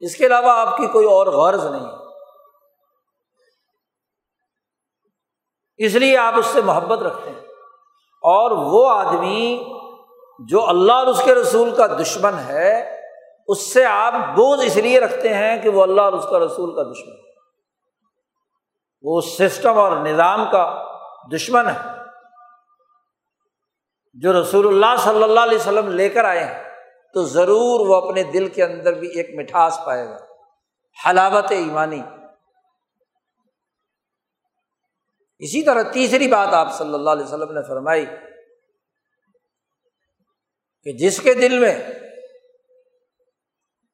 اس 0.00 0.16
کے 0.16 0.26
علاوہ 0.26 0.48
آپ 0.48 0.76
کی 0.76 0.86
کوئی 0.86 1.06
اور 1.06 1.26
غرض 1.26 1.64
نہیں 1.64 1.86
ہے۔ 1.86 2.01
اس 5.76 5.94
لیے 5.94 6.18
آپ 6.18 6.34
اس 6.36 6.46
سے 6.46 6.60
محبت 6.60 6.98
رکھتے 6.98 7.30
ہیں۔ 7.30 7.40
اور 8.22 8.50
وہ 8.50 8.90
آدمی 8.90 9.72
جو 10.48 10.68
اللہ 10.68 10.92
اور 10.92 11.06
اس 11.06 11.22
کے 11.24 11.34
رسول 11.34 11.74
کا 11.74 11.86
دشمن 11.86 12.38
ہے، 12.38 13.00
اس 13.48 13.72
سے 13.72 13.84
آپ 13.84 14.12
بوجھ 14.12 14.66
اس 14.66 14.76
لیے 14.76 15.00
رکھتے 15.00 15.34
ہیں 15.34 15.62
کہ 15.62 15.68
وہ 15.68 15.82
اللہ 15.82 16.00
اور 16.00 16.12
اس 16.12 16.24
کا 16.30 16.38
رسول 16.38 16.74
کا 16.76 16.82
دشمن 16.82 17.12
ہے۔ 17.12 17.22
وہ 19.02 19.20
سسٹم 19.20 19.78
اور 19.78 19.92
نظام 19.92 20.44
کا 20.52 20.84
دشمن 21.34 21.68
ہے۔ 21.68 21.78
جو 24.14 24.40
رسول 24.40 24.66
اللہ 24.66 25.02
صلی 25.02 25.22
اللہ 25.22 25.40
علیہ 25.40 25.58
وسلم 25.58 25.88
لے 25.88 26.08
کر 26.08 26.24
آئے 26.24 26.44
ہیں، 26.44 26.64
تو 27.14 27.22
ضرور 27.24 27.86
وہ 27.86 27.94
اپنے 27.94 28.22
دل 28.22 28.48
کے 28.48 28.64
اندر 28.64 28.92
بھی 28.92 29.08
ایک 29.08 29.38
مٹھاس 29.38 29.78
پائے 29.84 30.08
گا۔ 30.08 30.16
حلاوت 31.06 31.52
ایمانی۔ 31.52 32.02
اسی 35.42 35.62
طرح 35.62 35.82
تیسری 35.82 36.28
بات 36.28 36.54
آپ 36.54 36.74
صلی 36.78 36.94
اللہ 36.94 37.10
علیہ 37.10 37.24
وسلم 37.24 37.52
نے 37.52 37.62
فرمائی 37.68 38.06
کہ 40.86 40.92
جس 40.92 41.20
کے 41.20 41.34
دل 41.34 41.58
میں 41.58 41.74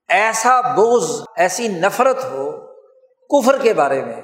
ایسا 0.09 0.61
بوز 0.61 1.23
ایسی 1.37 1.69
نفرت 1.69 2.25
ہو 2.25 2.50
کفر 3.31 3.59
کے 3.62 3.73
بارے 3.75 4.05
میں، 4.05 4.23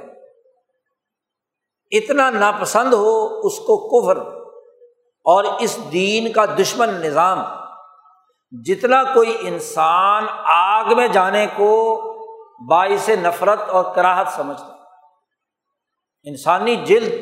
اتنا 1.92 2.30
ناپسند 2.30 2.92
ہو 2.92 3.16
اس 3.40 3.58
کو 3.58 3.76
کفر 3.88 4.20
اور 5.26 5.44
اس 5.60 5.78
دین 5.92 6.32
کا 6.32 6.44
دشمن 6.44 6.88
نظام، 6.88 7.42
جتنا 8.52 9.02
کوئی 9.14 9.36
انسان 9.40 10.26
آگ 10.54 10.96
میں 10.96 11.08
جانے 11.08 11.46
کو 11.56 11.72
باعث 12.70 13.08
نفرت 13.08 13.68
اور 13.68 13.94
کراہت 13.94 14.28
سمجھتا۔ 14.36 14.73
انسانی 16.24 16.76
جلد 16.76 17.12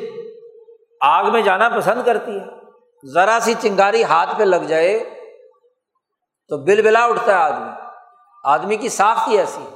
آگ 1.01 1.31
میں 1.31 1.41
جانا 1.41 1.69
پسند 1.69 2.03
کرتی 2.05 2.31
ہے۔ 2.31 2.45
ذرا 3.13 3.37
سی 3.41 3.53
چنگاری 3.61 4.03
ہاتھ 4.03 4.29
پہ 4.37 4.43
لگ 4.43 4.55
جائے 4.55 4.99
تو 6.47 6.57
بل 6.57 6.81
بلا 6.81 7.05
اٹھتا 7.05 7.31
ہے 7.31 7.37
آدمی۔ 7.37 7.71
آدمی 8.43 8.75
کی 8.75 8.89
ساخت 8.89 9.27
ہی 9.27 9.37
ایسی 9.37 9.61
ہے 9.61 9.75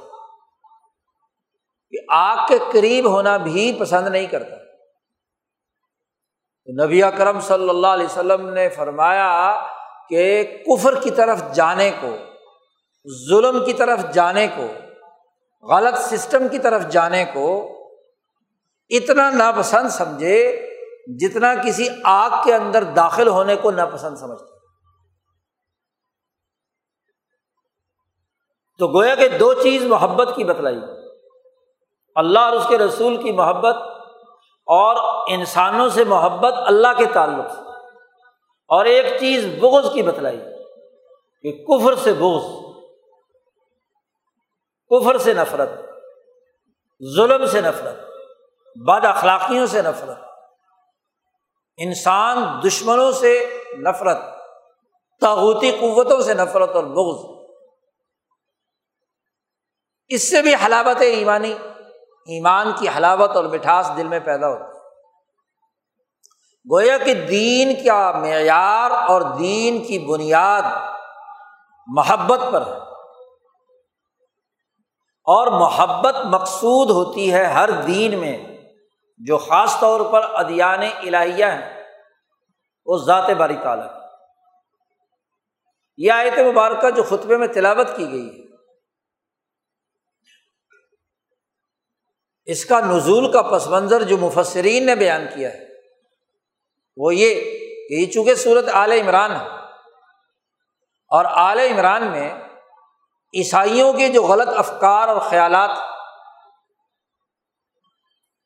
کہ 1.90 1.96
آگ 2.08 2.46
کے 2.48 2.58
قریب 2.72 3.06
ہونا 3.06 3.36
بھی 3.36 3.76
پسند 3.80 4.08
نہیں 4.08 4.26
کرتا۔ 4.26 4.56
نبی 6.84 7.02
اکرم 7.02 7.40
صلی 7.40 7.68
اللہ 7.68 7.86
علیہ 7.86 8.06
وسلم 8.06 8.48
نے 8.48 8.68
فرمایا 8.68 9.62
کہ 10.08 10.44
کفر 10.66 11.00
کی 11.00 11.10
طرف 11.10 11.42
جانے 11.54 11.90
کو، 12.00 12.16
ظلم 13.28 13.64
کی 13.64 13.72
طرف 13.72 13.98
جانے 14.12 14.46
کو، 14.46 14.66
غلط 15.66 15.98
سسٹم 15.98 16.48
کی 16.48 16.58
طرف 16.58 16.88
جانے 16.88 17.24
کو 17.24 17.77
اتنا 18.88 19.30
ناپسند 19.30 19.88
سمجھے 19.88 20.68
جتنا 21.20 21.54
کسی 21.54 21.88
آگ 22.04 22.30
کے 22.44 22.54
اندر 22.54 22.84
داخل 22.84 23.28
ہونے 23.28 23.56
کو 23.56 23.70
ناپسند 23.70 24.16
سمجھتے۔ 24.16 24.58
تو 28.78 28.88
گویا 28.88 29.14
کہ 29.14 29.28
دو 29.28 29.54
چیز 29.54 29.84
محبت 29.84 30.28
کی 30.36 30.44
بتلائی۔ 30.44 30.76
اللہ 32.14 32.38
اور 32.38 32.52
اس 32.52 32.66
کے 32.68 32.78
رسول 32.78 33.22
کی 33.22 33.32
محبت 33.32 33.76
اور 34.66 35.24
انسانوں 35.28 35.88
سے 35.88 36.04
محبت 36.04 36.52
اللہ 36.56 36.88
کے 36.98 37.06
تعلق 37.06 37.52
سے۔ 37.52 37.60
اور 38.68 38.84
ایک 38.84 39.20
چیز 39.20 39.46
بغض 39.60 39.92
کی 39.94 40.02
بتلائی 40.02 40.40
کہ 41.42 41.64
کفر 41.64 41.94
سے 41.94 42.12
بغض، 42.12 42.44
کفر 44.90 45.18
سے 45.18 45.32
نفرت، 45.32 45.68
ظلم 47.16 47.46
سے 47.46 47.60
نفرت۔ 47.60 48.07
بد 48.86 49.04
اخلاقیوں 49.04 49.66
سے 49.66 49.82
نفرت۔ 49.82 50.18
انسان 51.76 52.60
دشمنوں 52.66 53.12
سے 53.12 53.62
نفرت 53.78 54.18
تاغوتی 55.20 55.70
قوتوں 55.70 56.20
سے 56.20 56.34
نفرت 56.34 56.76
اور 56.76 56.84
بغض۔ 56.84 57.48
اس 60.08 60.30
سے 60.30 60.42
بھی 60.42 60.54
حلاوت 60.54 61.00
ایمانی۔ 61.00 61.54
ایمان 62.26 62.72
کی 62.78 62.88
حلاوت 62.88 63.30
اور 63.30 63.44
مٹھاس 63.44 63.90
دل 63.96 64.06
میں 64.06 64.20
پیدا 64.20 64.48
ہوتی 64.48 64.78
گویا 66.72 66.98
کہ 66.98 67.14
دین 67.14 67.84
کا 67.84 68.12
معیار 68.12 68.90
اور 68.90 69.20
دین 69.20 69.84
کی 69.84 69.98
بنیاد 69.98 70.62
محبت 71.86 72.40
پر 72.52 72.66
ہے۔ 72.66 72.78
اور 75.24 75.46
محبت 75.46 76.14
مقصود 76.24 76.90
ہوتی 76.90 77.34
ہے 77.34 77.44
ہر 77.44 77.70
دین 77.70 78.18
میں۔ 78.18 78.47
جو 79.20 79.36
خاص 79.38 79.78
طور 79.80 80.00
پر 80.12 80.22
ادیان 80.36 80.82
الہیہ 80.82 81.44
ہیں، 81.46 81.84
وہ 82.86 82.98
ذات 83.06 83.30
باری 83.38 83.56
تعالیٰ 83.62 83.86
یہ 85.98 86.12
آیت 86.12 86.38
مبارکہ 86.46 86.90
جو 86.96 87.02
خطبے 87.04 87.36
میں 87.36 87.46
تلاوت 87.54 87.96
کی 87.96 88.10
گئی 88.10 88.28
ہے، 88.28 88.46
اس 92.48 92.64
کا 92.64 92.80
نزول 92.80 93.30
کا 93.32 93.42
پس 93.42 93.66
منظر 93.68 94.02
جو 94.04 94.16
مفسرین 94.18 94.86
نے 94.86 94.94
بیان 94.96 95.26
کیا 95.34 95.52
ہے، 95.52 95.66
وہ 96.96 97.14
یہ 97.14 97.40
کہ 97.88 97.94
یہ 97.94 98.10
چونکہ 98.12 98.34
صورت 98.36 98.68
اعلی 98.74 99.00
عمران 99.00 99.32
ہے، 99.32 99.44
اور 101.10 101.24
اعلی 101.42 101.66
عمران 101.72 102.10
میں 102.10 102.30
عیسائیوں 103.34 103.92
کے 103.92 104.08
جو 104.08 104.22
غلط 104.22 104.48
افکار 104.56 105.08
اور 105.08 105.20
خیالات 105.20 105.70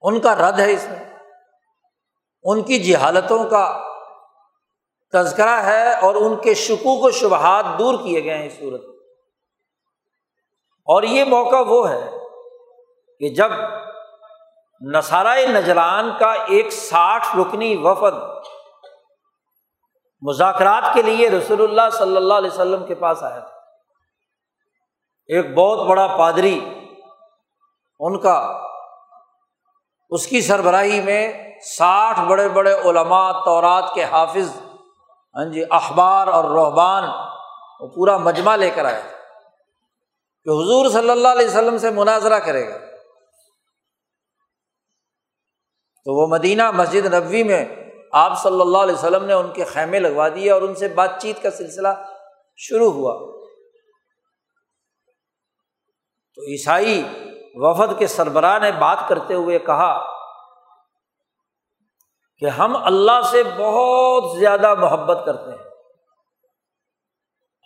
ان 0.02 0.20
کا 0.20 0.34
رد 0.34 0.60
ہے 0.60 0.72
اس 0.72 0.86
میں۔ 0.90 1.18
ان 2.44 2.62
کی 2.62 2.78
جہالتوں 2.78 3.44
کا 3.44 3.88
تذکرہ 5.12 5.62
ہے 5.62 5.94
اور 5.94 6.14
ان 6.14 6.36
کے 6.36 6.54
شکوک 6.54 7.04
و 7.04 7.10
شبہات 7.10 7.64
دور 7.78 7.94
کیے 8.04 8.24
گئے 8.24 8.38
ہیں 8.38 8.46
اس 8.46 8.58
صورت 8.58 8.80
اور 10.84 11.02
یہ 11.02 11.24
موقع 11.24 11.62
وہ 11.66 11.90
ہے 11.90 12.10
کہ 13.18 13.28
جب 13.28 13.50
نصارۂ 14.80 15.38
نجران 15.38 16.10
کا 16.18 16.32
ایک 16.32 16.72
ساٹھ 16.72 17.36
رکنی 17.36 17.76
وفد 17.76 18.14
مذاکرات 20.22 20.94
کے 20.94 21.02
لیے 21.02 21.30
رسول 21.30 21.62
اللہ 21.62 21.90
صلی 21.92 22.16
اللہ 22.16 22.34
علیہ 22.34 22.50
وسلم 22.50 22.86
کے 22.86 22.94
پاس 22.94 23.22
آیا 23.22 23.38
تھا، 23.38 23.56
ایک 25.26 25.54
بہت 25.54 25.88
بڑا 25.88 26.06
پادری 26.18 26.60
ان 28.00 28.20
کا 28.20 28.68
اس 30.14 30.26
کی 30.26 30.40
سربراہی 30.40 31.00
میں 31.00 31.52
ساٹھ 31.60 32.20
بڑے 32.20 32.48
بڑے 32.48 32.72
علماء 32.72 33.32
تورات 33.32 33.94
کے 33.94 34.04
حافظ 34.04 34.48
ہاں 35.36 35.44
جی 35.52 35.62
اخبار 35.70 36.26
اور 36.26 36.44
رحبان 36.44 37.04
وہ 37.80 37.88
پورا 37.88 38.16
مجمع 38.16 38.56
لے 38.56 38.70
کر 38.70 38.84
آیا 38.84 39.00
کہ 40.44 40.48
حضور 40.48 40.90
صلی 40.90 41.10
اللہ 41.10 41.28
علیہ 41.28 41.46
وسلم 41.46 41.78
سے 41.78 41.90
مناظرہ 41.90 42.38
کرے 42.38 42.68
گا۔ 42.68 42.78
تو 46.04 46.20
وہ 46.20 46.26
مدینہ 46.26 46.70
مسجد 46.70 47.14
نبوی 47.14 47.42
میں 47.42 47.64
آپ 48.12 48.42
صلی 48.42 48.60
اللہ 48.60 48.78
علیہ 48.78 48.94
وسلم 48.94 49.24
نے 49.24 49.32
ان 49.32 49.52
کے 49.52 49.64
خیمے 49.64 49.98
لگوا 49.98 50.28
دیے 50.28 50.50
اور 50.50 50.62
ان 50.62 50.74
سے 50.74 50.88
بات 50.88 51.10
چیت 51.22 51.42
کا 51.42 51.50
سلسلہ 51.50 51.88
شروع 52.56 52.92
ہوا۔ 52.92 53.14
تو 56.34 56.42
عیسائی 56.42 57.02
وفد 57.54 57.98
کے 57.98 58.06
سربراہ 58.06 58.58
نے 58.58 58.72
بات 58.72 58.98
کرتے 59.08 59.34
ہوئے 59.34 59.58
کہا 59.58 60.04
کہ 62.38 62.46
ہم 62.46 62.76
اللہ 62.84 63.20
سے 63.30 63.42
بہت 63.58 64.38
زیادہ 64.38 64.74
محبت 64.74 65.22
کرتے 65.26 65.50
ہیں۔ 65.50 65.70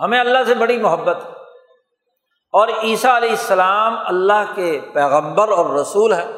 ہمیں 0.00 0.20
اللہ 0.20 0.38
سے 0.46 0.54
بڑی 0.54 0.76
محبت۔ 0.76 1.16
اور 2.52 2.68
عیسیٰ 2.68 3.16
علیہ 3.16 3.30
السلام 3.30 3.96
اللہ 4.06 4.44
کے 4.54 4.80
پیغمبر 4.92 5.48
اور 5.48 5.66
رسول 5.66 6.12
ہیں۔ 6.12 6.32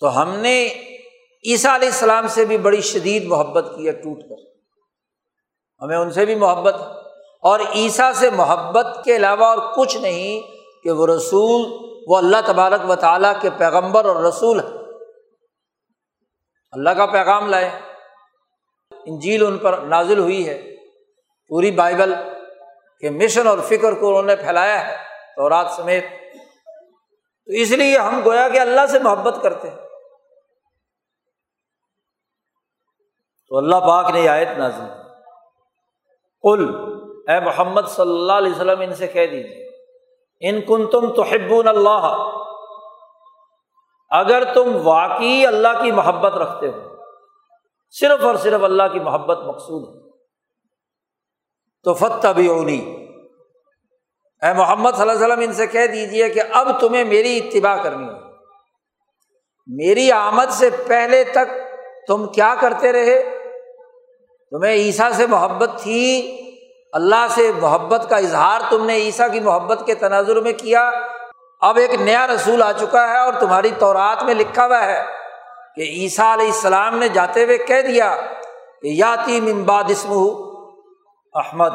تو 0.00 0.22
ہم 0.22 0.30
نے 0.30 0.66
عیسیٰ 1.46 1.74
علیہ 1.74 1.88
السلام 1.88 2.28
سے 2.28 2.44
بھی 2.44 2.58
بڑی 2.58 2.80
شدید 2.80 3.24
محبت 3.24 3.72
کی 3.76 3.86
ہے 3.86 3.92
ٹوٹ 3.92 4.18
کر۔ 4.22 4.58
ہمیں 5.82 5.96
ان 5.96 6.10
سے 6.10 6.24
بھی 6.24 6.34
محبت۔ 6.34 6.74
اور 7.42 7.60
عیسیٰ 7.60 8.12
سے 8.12 8.30
محبت 8.30 9.04
کے 9.04 9.16
علاوہ 9.16 9.44
اور 9.44 9.58
کچھ 9.58 9.96
نہیں 9.96 10.40
کہ 10.82 10.90
وہ 10.90 11.06
رسول 11.06 11.93
وہ 12.06 12.16
اللہ 12.16 12.36
تبارک 12.46 12.90
و 12.90 12.94
تعالیٰ 12.94 13.40
کے 13.40 13.50
پیغمبر 13.58 14.04
اور 14.04 14.16
رسول 14.16 14.60
ہے 14.60 14.84
اللہ 16.72 16.90
کا 16.90 17.06
پیغام 17.06 17.48
لائے۔ 17.48 17.70
انجیل 19.06 19.46
ان 19.46 19.58
پر 19.58 19.78
نازل 19.78 20.18
ہوئی 20.18 20.48
ہے۔ 20.48 20.76
پوری 21.48 21.70
بائبل 21.70 22.14
کے 23.00 23.10
مشن 23.10 23.46
اور 23.46 23.58
فکر 23.58 23.92
کو 23.92 24.08
انہوں 24.08 24.22
نے 24.22 24.36
پھیلایا 24.36 24.86
ہے 24.86 24.96
تو 25.36 25.48
رات 25.48 25.66
سمیت۔ 25.70 26.04
تو 27.46 27.52
اس 27.52 27.70
لیے 27.70 27.98
ہم 27.98 28.20
گویا 28.24 28.48
کہ 28.48 28.60
اللہ 28.60 28.86
سے 28.86 28.98
محبت 28.98 29.42
کرتے 29.42 29.70
ہیں۔ 29.70 29.76
تو 33.48 33.56
اللہ 33.58 33.76
پاک 33.76 34.10
نے 34.10 34.28
آیت 34.28 34.48
نازل 34.58 34.84
کل 36.42 36.74
اے 37.28 37.40
محمد 37.40 37.88
صلی 37.88 38.12
اللہ 38.12 38.32
علیہ 38.32 38.52
وسلم، 38.52 38.80
ان 38.80 38.94
سے 38.94 39.06
کہہ 39.06 39.26
دیجیے 39.26 39.63
ان 40.40 40.60
کن 40.60 40.86
تم 40.86 41.12
تو 41.12 41.22
اللہ۔ 41.68 42.30
اگر 44.10 44.54
تم 44.54 44.76
واقعی 44.82 45.46
اللہ 45.46 45.82
کی 45.82 45.92
محبت 45.92 46.32
رکھتے 46.32 46.68
ہو، 46.68 47.04
صرف 47.90 48.24
اور 48.24 48.34
صرف 48.34 48.64
اللہ 48.64 48.82
کی 48.92 49.00
محبت 49.00 49.38
مقصود 49.38 49.96
ہے۔ 49.96 50.10
تو 51.82 51.94
فتح 51.94 52.28
بھی 52.28 52.46
اونی 52.46 53.06
اے 54.42 54.52
محمد 54.52 54.90
صلی 54.90 55.00
اللہ 55.00 55.12
علیہ 55.12 55.24
وسلم، 55.24 55.40
ان 55.40 55.52
سے 55.52 55.66
کہہ 55.66 55.86
دیجیے 55.86 56.28
کہ 56.28 56.42
اب 56.52 56.80
تمہیں 56.80 57.04
میری 57.04 57.38
اتباع 57.38 57.82
کرنی 57.82 58.08
ہو 58.08 58.24
میری 59.66 60.12
آمد 60.12 60.50
سے 60.50 60.70
پہلے 60.86 61.24
تک 61.24 61.46
تم 62.06 62.26
کیا 62.26 62.54
کرتے 62.60 62.92
رہے؟ 62.92 63.38
تمہیں 64.50 64.72
عیسیٰ 64.72 65.12
سے 65.12 65.26
محبت 65.26 65.70
تھی 65.82 66.40
اللہ 66.94 67.26
سے 67.30 67.52
محبت 67.60 68.06
کا 68.08 68.16
اظہار 68.16 68.60
تم 68.70 68.86
نے 68.86 68.94
عیسیٰ 68.94 69.32
کی 69.32 69.40
محبت 69.40 69.82
کے 69.86 69.94
تناظر 69.94 70.40
میں 70.40 70.52
کیا۔ 70.52 70.90
اب 71.60 71.76
ایک 71.76 71.94
نیا 71.94 72.26
رسول 72.26 72.62
آ 72.62 72.72
چکا 72.72 73.08
ہے 73.08 73.18
اور 73.18 73.32
تمہاری 73.40 73.70
تورات 73.78 74.22
میں 74.22 74.34
لکھا 74.34 74.66
ہوا 74.66 74.84
ہے 74.84 75.04
کہ 75.76 75.80
عیسیٰ 75.80 76.32
علیہ 76.32 76.46
السلام 76.46 76.98
نے 76.98 77.08
جاتے 77.08 77.44
ہوئے 77.44 77.58
کہہ 77.58 77.80
دیا 77.80 78.16
کہ 78.82 78.88
یاتی 78.88 79.40
ممباد 79.40 79.84
اسم 79.88 80.12
احمد۔ 81.34 81.70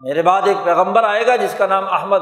میرے 0.00 0.22
بعد 0.22 0.42
ایک 0.44 0.56
پیغمبر 0.64 1.04
آئے 1.04 1.26
گا 1.26 1.36
جس 1.36 1.54
کا 1.58 1.66
نام 1.66 1.92
احمد۔ 1.92 2.18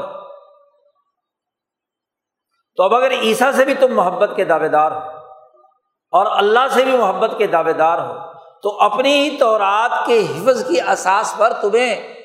تو 2.76 2.82
اب 2.82 2.94
اگر 2.94 3.10
عیسیٰ 3.10 3.52
سے 3.52 3.64
بھی 3.64 3.74
تم 3.74 3.94
محبت 3.94 4.30
کے 4.36 4.44
دعوے 4.44 4.68
دار 4.68 4.92
ہو 4.92 4.98
اور 6.10 6.26
اللہ 6.30 6.66
سے 6.74 6.84
بھی 6.84 6.96
محبت 6.96 7.30
کے 7.38 7.46
دعوے 7.46 7.72
دار 7.72 7.98
ہو 7.98 8.14
تو 8.62 8.80
اپنی 8.80 9.12
ہی 9.12 9.36
تورات 9.36 10.06
کے 10.06 10.20
حفظ 10.20 10.68
کی 10.68 10.80
اساس 10.80 11.34
پر 11.36 11.52
تمہیں 11.52 12.17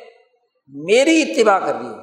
میری 0.73 1.21
اتباع 1.21 1.59
کرنی 1.59 1.89
ہو۔ 1.89 1.99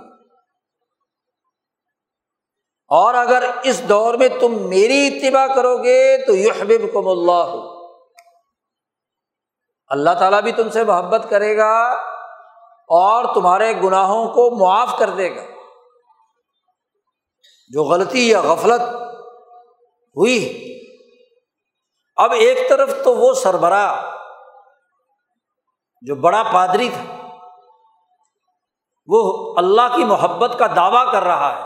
اور 2.89 3.15
اگر 3.15 3.51
اس 3.63 3.89
دور 3.89 4.15
میں 4.15 4.29
تم 4.41 4.69
میری 4.69 5.07
اتباع 5.07 5.47
کرو 5.55 5.77
گے 5.77 6.19
تو 6.27 6.37
یحبب 6.37 6.93
کم 6.93 7.09
اللہ۔ 7.09 7.57
اللہ 9.89 10.11
تعالیٰ 10.19 10.43
بھی 10.43 10.53
تم 10.53 10.71
سے 10.71 10.85
محبت 10.85 11.27
کرے 11.31 11.57
گا 11.57 11.91
اور 12.89 13.35
تمہارے 13.35 13.73
گناہوں 13.83 14.29
کو 14.29 14.59
معاف 14.59 14.99
کر 14.99 15.11
دے 15.11 15.37
گا۔ 15.37 15.43
جو 17.69 17.85
غلطی 17.85 18.29
یا 18.29 18.41
غفلت 18.41 18.81
ہوئی، 20.17 20.67
اب 22.17 22.33
ایک 22.33 22.69
طرف 22.69 22.91
تو 23.05 23.17
وہ 23.17 23.35
سربراہ 23.35 24.17
جو 26.03 26.15
بڑا 26.15 26.43
پادری 26.55 26.89
تھا۔ 26.89 27.20
وہ 29.07 29.55
اللہ 29.57 29.97
کی 29.97 30.05
محبت 30.05 30.59
کا 30.59 30.67
دعویٰ 30.77 31.13
کر 31.13 31.23
رہا 31.23 31.57
ہے 31.57 31.63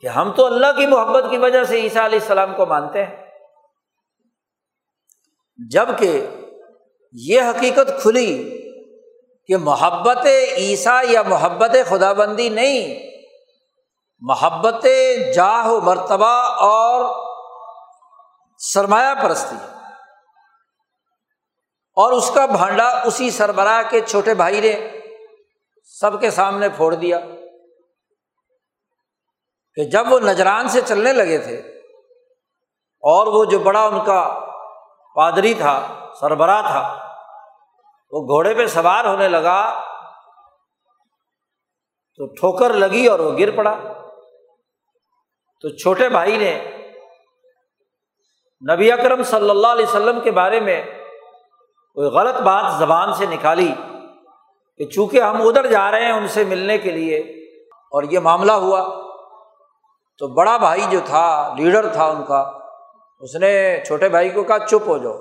کہ 0.00 0.06
ہم 0.06 0.32
تو 0.32 0.46
اللہ 0.46 0.66
کی 0.76 0.86
محبت 0.86 1.24
کی 1.30 1.38
وجہ 1.38 1.64
سے 1.64 1.80
عیسیٰ 1.80 2.04
علیہ 2.04 2.18
السلام 2.18 2.54
کو 2.54 2.66
مانتے 2.66 3.04
ہیں۔ 3.04 3.26
جبکہ 5.70 6.26
یہ 7.12 7.40
حقیقت 7.42 8.02
کھلی 8.02 8.62
کہ 9.46 9.56
محبت 9.56 10.26
عیسیٰ 10.56 11.00
یا 11.08 11.22
محبت 11.22 11.70
خدا 11.88 12.12
بندی 12.12 12.48
نہیں، 12.48 13.06
محبت 14.20 14.86
جاہ 15.34 15.66
و 15.66 15.80
مرتبہ 15.80 16.50
اور 16.58 17.26
سرمایہ 18.58 19.22
پرستی۔ 19.22 19.56
اور 21.96 22.12
اس 22.12 22.30
کا 22.34 22.46
بھانڈا 22.46 22.88
اسی 22.88 23.30
سربراہ 23.30 23.90
کے 23.90 24.00
چھوٹے 24.00 24.34
بھائی 24.34 24.60
نے 24.60 24.95
سب 26.00 26.20
کے 26.20 26.30
سامنے 26.30 26.68
پھوڑ 26.68 26.94
دیا 26.94 27.18
کہ 29.74 29.84
جب 29.84 30.12
وہ 30.12 30.20
نجران 30.20 30.68
سے 30.68 30.80
چلنے 30.80 31.12
لگے 31.12 31.38
تھے 31.38 31.56
اور 33.02 33.26
وہ 33.26 33.44
جو 33.44 33.58
بڑا 33.58 33.84
ان 33.84 34.04
کا 34.04 34.42
پادری 35.14 35.54
تھا، 35.54 36.04
سربراہ 36.20 36.62
تھا، 36.62 37.12
وہ 38.10 38.20
گھوڑے 38.20 38.54
پہ 38.54 38.66
سوار 38.66 39.04
ہونے 39.04 39.28
لگا 39.28 39.82
تو 42.16 42.26
ٹھوکر 42.26 42.72
لگی 42.72 43.06
اور 43.06 43.18
وہ 43.18 43.38
گر 43.38 43.56
پڑا۔ 43.56 43.74
تو 45.60 45.68
چھوٹے 45.76 46.08
بھائی 46.08 46.36
نے 46.36 46.52
نبی 48.72 48.92
اکرم 48.92 49.22
صلی 49.22 49.50
اللہ 49.50 49.66
علیہ 49.66 49.86
وسلم 49.86 50.20
کے 50.20 50.30
بارے 50.30 50.60
میں 50.60 50.82
کوئی 51.94 52.08
غلط 52.08 52.40
بات 52.40 52.72
زبان 52.78 53.14
سے 53.14 53.26
نکالی۔ 53.26 53.72
کہ 54.80 54.84
چونکہ 54.84 55.22
ہم 55.22 55.46
ادھر 55.48 55.66
جا 55.66 55.90
رہے 55.90 56.04
ہیں 56.04 56.12
ان 56.12 56.28
سے 56.28 56.44
ملنے 56.44 56.78
کے 56.78 56.90
لیے، 56.90 57.18
اور 57.92 58.02
یہ 58.02 58.18
معاملہ 58.18 58.52
ہوا، 58.52 58.80
تو 60.20 60.28
بڑا 60.28 60.56
بھائی 60.56 60.82
جو 60.90 61.00
تھا، 61.04 61.54
لیڈر 61.58 61.88
تھا 61.92 62.06
ان 62.06 62.24
کا، 62.24 62.40
اس 63.22 63.34
نے 63.34 63.52
چھوٹے 63.86 64.08
بھائی 64.08 64.30
کو 64.30 64.42
کہا، 64.42 64.58
چپ 64.58 64.88
ہو 64.88 64.98
جاؤ، 64.98 65.14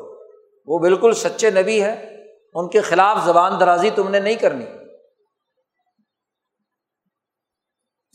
وہ 0.67 0.79
بالکل 0.79 1.13
سچے 1.13 1.49
نبی 1.49 1.83
ہے 1.83 1.93
ان 2.55 2.69
کے 2.69 2.81
خلاف 2.81 3.17
زبان 3.25 3.59
درازی 3.59 3.89
تم 3.89 4.09
نے 4.09 4.19
نہیں 4.19 4.35
کرنی۔ 4.35 4.65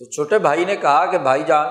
تو 0.00 0.05
چھوٹے 0.05 0.38
بھائی 0.38 0.64
نے 0.64 0.76
کہا 0.76 1.07
کہ، 1.07 1.18
بھائی 1.18 1.42
جان، 1.42 1.66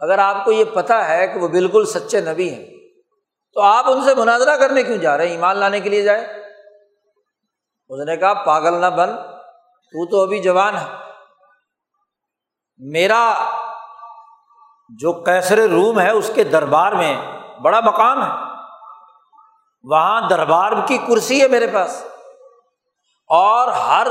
اگر 0.00 0.18
آپ 0.18 0.44
کو 0.44 0.52
یہ 0.52 0.64
پتا 0.64 1.08
ہے 1.08 1.26
کہ 1.26 1.40
وہ 1.40 1.48
بالکل 1.48 1.84
سچے 1.86 2.20
نبی 2.20 2.48
ہیں، 2.54 2.64
تو 3.56 3.60
آپ 3.60 3.90
ان 3.90 4.04
سے 4.04 4.14
مناظرہ 4.14 4.56
کرنے 4.56 4.82
کیوں 4.82 4.98
جا 4.98 5.16
رہے 5.16 5.26
ہیں؟ 5.26 5.32
ایمان 5.32 5.56
لانے 5.56 5.80
کے 5.80 5.90
لیے 5.90 6.02
جائے؟ 6.02 6.43
اس 7.94 8.06
نے 8.06 8.16
کہا، 8.16 8.34
پاگل 8.34 8.80
نہ 8.80 8.86
بن، 8.86 9.16
تو 9.66 10.10
تو 10.10 10.22
ابھی 10.22 10.38
جوان 10.38 10.76
ہے۔ 10.76 10.86
میرا 12.78 13.34
جو 14.88 15.12
کیسر 15.12 15.58
روم 15.58 16.00
ہے، 16.00 16.10
اس 16.10 16.30
کے 16.34 16.44
دربار 16.44 16.92
میں 16.92 17.38
بڑا 17.62 17.80
مقام 17.80 18.22
ہے۔ 18.22 18.30
وہاں 19.82 20.28
دربار 20.28 20.72
کی 20.86 20.98
کرسی 20.98 21.42
ہے 21.42 21.48
میرے 21.48 21.66
پاس۔ 21.66 22.04
اور 23.28 23.68
ہر 23.68 24.06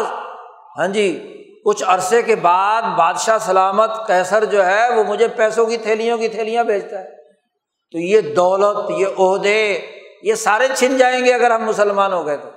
ہاں 0.77 0.87
جی 0.87 1.29
کچھ 1.65 1.83
عرصے 1.87 2.21
کے 2.21 2.35
بعد 2.35 2.81
بادشاہ 2.81 3.37
سلامت 3.37 4.07
کیسر 4.07 4.45
جو 4.45 4.65
ہے، 4.65 4.95
وہ 4.95 5.03
مجھے 5.03 5.27
پیسوں 5.27 5.65
کی 5.65 5.77
تھیلیوں 5.77 6.17
کی 6.17 6.27
تھیلیاں 6.27 6.63
بھیجتا 6.63 6.99
ہے۔ 6.99 7.09
تو 7.91 7.97
یہ 7.97 8.21
دولت، 8.21 8.89
یہ 8.89 9.07
عہدے، 9.19 9.91
یہ 10.23 10.35
سارے 10.35 10.67
چھن 10.75 10.97
جائیں 10.97 11.25
گے 11.25 11.33
اگر 11.33 11.51
ہم 11.51 11.65
مسلمان 11.65 12.13
ہو 12.13 12.25
گئے 12.25 12.37
تو۔ 12.37 12.49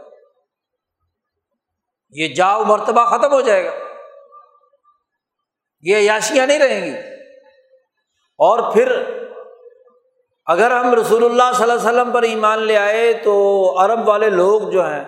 یہ 2.10 2.34
جاؤ، 2.34 2.64
مرتبہ 2.64 3.04
ختم 3.04 3.32
ہو 3.32 3.40
جائے 3.40 3.64
گا۔ 3.64 3.70
یہ 5.80 5.96
عیاشیاں 5.96 6.46
نہیں 6.46 6.58
رہیں 6.58 6.86
گی۔ 6.86 6.96
اور 8.38 8.72
پھر 8.72 9.02
اگر 10.46 10.70
ہم 10.70 10.94
رسول 10.94 11.24
اللہ 11.24 11.52
صلی 11.54 11.62
اللہ 11.62 11.88
علیہ 11.88 12.00
وسلم 12.00 12.10
پر 12.12 12.22
ایمان 12.22 12.58
لے 12.58 12.76
آئے 12.76 13.12
تو 13.12 13.74
عرب 13.78 14.08
والے 14.08 14.30
لوگ 14.30 14.60
جو 14.60 14.86
ہیں، 14.86 15.04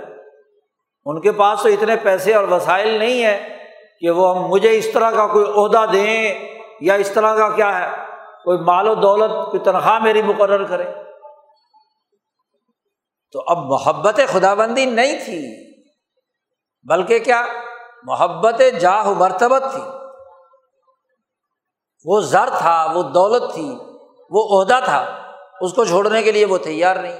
ان 1.04 1.20
کے 1.20 1.32
پاس 1.32 1.62
تو 1.62 1.68
اتنے 1.68 1.96
پیسے 1.96 2.34
اور 2.34 2.44
وسائل 2.44 2.88
نہیں 2.88 3.24
ہے 3.24 3.58
کہ 4.00 4.10
وہ 4.10 4.36
ہم، 4.36 4.48
مجھے 4.48 4.78
اس 4.78 4.92
طرح 4.92 5.10
کا 5.10 5.26
کوئی 5.26 5.44
عہدہ 5.56 5.90
دیں 5.92 6.34
یا 6.80 6.94
اس 6.94 7.10
طرح 7.10 7.36
کا 7.36 7.50
کیا 7.50 7.78
ہے، 7.78 7.96
کوئی 8.44 8.58
مال 8.58 8.88
و 8.88 8.94
دولت 8.94 9.52
کی 9.52 9.58
تنخواہ 9.58 9.98
میری 9.98 10.22
مقرر 10.22 10.64
کرے۔ 10.64 10.84
تو 13.32 13.44
اب 13.46 13.58
محبت 13.58 14.20
خدا 14.26 14.54
بندی 14.54 14.84
نہیں 14.84 15.18
تھی۔ 15.24 15.67
بلکہ 16.88 17.18
کیا 17.18 17.44
محبت 18.02 18.60
جاہ 18.80 19.08
مرتبت 19.08 19.62
تھی۔ 19.72 19.82
وہ 22.04 22.20
زر 22.20 22.48
تھا، 22.58 22.92
وہ 22.94 23.02
دولت 23.02 23.52
تھی، 23.54 23.68
وہ 24.30 24.60
عہدہ 24.60 24.78
تھا۔ 24.84 25.00
اس 25.60 25.72
کو 25.72 25.84
چھوڑنے 25.84 26.22
کے 26.22 26.32
لیے 26.32 26.44
وہ 26.44 26.58
تیار 26.58 26.96
نہیں۔ 26.96 27.18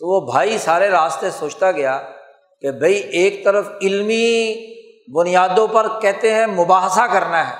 تو 0.00 0.08
وہ 0.08 0.20
بھائی 0.32 0.58
سارے 0.58 0.90
راستے 0.90 1.30
سوچتا 1.30 1.70
گیا 1.72 1.98
کہ 2.62 2.70
بھائی 2.70 2.94
ایک 2.94 3.44
طرف 3.44 3.68
علمی 3.82 4.54
بنیادوں 5.14 5.66
پر 5.66 5.88
کہتے 6.00 6.34
ہیں 6.34 6.46
مباحثہ 6.46 7.06
کرنا 7.12 7.50
ہے، 7.50 7.54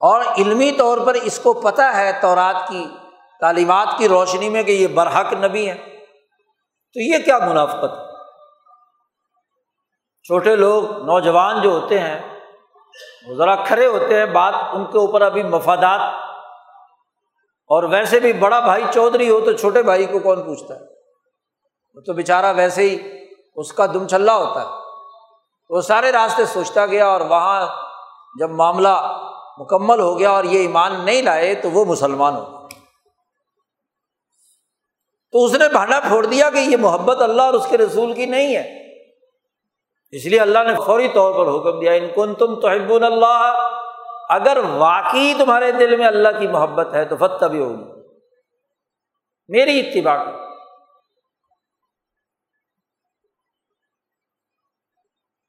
اور 0.00 0.24
علمی 0.38 0.70
طور 0.72 0.98
پر 0.98 1.14
اس 1.14 1.38
کو 1.38 1.52
پتہ 1.52 1.82
ہے 1.82 2.10
تورات 2.20 2.68
کی، 2.68 2.84
تعلیمات 3.40 3.88
کی 3.98 4.08
روشنی 4.08 4.48
میں 4.48 4.62
کہ 4.62 4.72
یہ 4.72 4.86
برحق 4.86 5.32
نبی 5.32 5.68
ہے 5.70 5.87
تو 6.94 7.00
یہ 7.00 7.18
کیا 7.24 7.38
منافقت 7.38 8.08
چھوٹے 10.22 10.56
لوگ، 10.56 11.04
نوجوان 11.04 11.62
جو 11.62 11.70
ہوتے 11.70 12.00
ہیں، 12.00 12.40
وہ 13.26 13.34
ذرا 13.34 13.54
کھڑے 13.54 13.86
ہوتے 13.86 14.18
ہیں، 14.18 14.26
بات 14.26 14.54
ان 14.72 14.84
کے 14.84 14.98
اوپر 14.98 15.22
ابھی 15.22 15.42
مفادات۔ 15.42 16.00
اور 17.70 17.82
ویسے 17.82 18.20
بھی 18.20 18.32
بڑا 18.32 18.60
بھائی 18.60 18.84
چودھری 18.94 19.30
ہو 19.30 19.40
تو 19.40 19.52
چھوٹے 19.52 19.82
بھائی 19.82 20.06
کو 20.06 20.18
کون 20.18 20.42
پوچھتا 20.42 20.74
ہے؟ 20.74 20.80
وہ 21.94 22.00
تو 22.00 22.12
بےچارا 22.12 22.50
ویسے 22.50 22.82
ہی 22.82 22.98
اس 23.56 23.72
کا 23.72 23.86
دم 23.86 24.06
چلہ 24.06 24.30
ہوتا 24.30 24.62
ہے۔ 24.62 24.66
وہ 25.70 25.80
سارے 25.80 26.12
راستے 26.12 26.46
سوچتا 26.46 26.86
گیا 26.86 27.06
اور 27.06 27.20
وہاں 27.20 27.66
جب 28.38 28.50
معاملہ 28.50 29.18
مکمل 29.58 30.00
ہو 30.00 30.18
گیا 30.18 30.30
اور 30.30 30.44
یہ 30.44 30.58
ایمان 30.58 31.04
نہیں 31.04 31.22
لائے 31.22 31.54
تو 31.54 31.70
وہ 31.70 31.84
مسلمان 31.84 32.36
ہو 32.36 32.50
گیا۔ 32.50 32.57
تو 35.32 35.44
اس 35.44 35.52
نے 35.52 35.68
بھانڈا 35.68 36.00
پھوڑ 36.00 36.26
دیا 36.26 36.50
کہ 36.50 36.58
یہ 36.58 36.76
محبت 36.76 37.22
اللہ 37.22 37.42
اور 37.42 37.54
اس 37.54 37.66
کے 37.70 37.78
رسول 37.78 38.12
کی 38.12 38.26
نہیں 38.26 38.56
ہے۔ 38.56 38.78
اس 40.10 40.26
لیے 40.26 40.40
اللہ 40.40 40.58
نے 40.58 40.74
فوری 40.86 41.08
طور 41.08 41.32
پر 41.32 41.50
حکم 41.50 41.80
دیا، 41.80 41.92
ان 41.92 42.08
کن 42.14 42.34
تم 42.34 42.60
تو 42.60 42.66
اللہ، 42.66 43.68
اگر 44.28 44.56
واقعی 44.56 45.34
تمہارے 45.38 45.72
دل 45.72 45.96
میں 45.96 46.06
اللہ 46.06 46.28
کی 46.38 46.46
محبت 46.46 46.94
ہے 46.94 47.04
تو 47.04 47.16
فتح 47.16 47.46
بھی 47.46 47.58
ہوگی 47.58 48.02
میری 49.48 49.80
اتباع 49.80 50.24
کی 50.24 50.30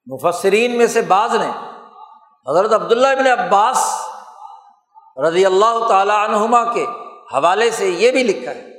مفسرین 0.07 0.77
میں 0.77 0.87
سے 0.87 1.01
بعض 1.01 1.35
نے 1.35 1.49
حضرت 2.49 2.73
عبداللہ 2.73 3.07
ابن 3.07 3.27
عباس 3.27 4.01
رضی 5.27 5.45
اللہ 5.45 5.85
تعالی 5.89 6.11
عنہما 6.11 6.73
کے 6.73 6.85
حوالے 7.33 7.71
سے 7.71 7.87
یہ 7.87 8.11
بھی 8.11 8.23
لکھا 8.23 8.51
ہے۔ 8.51 8.78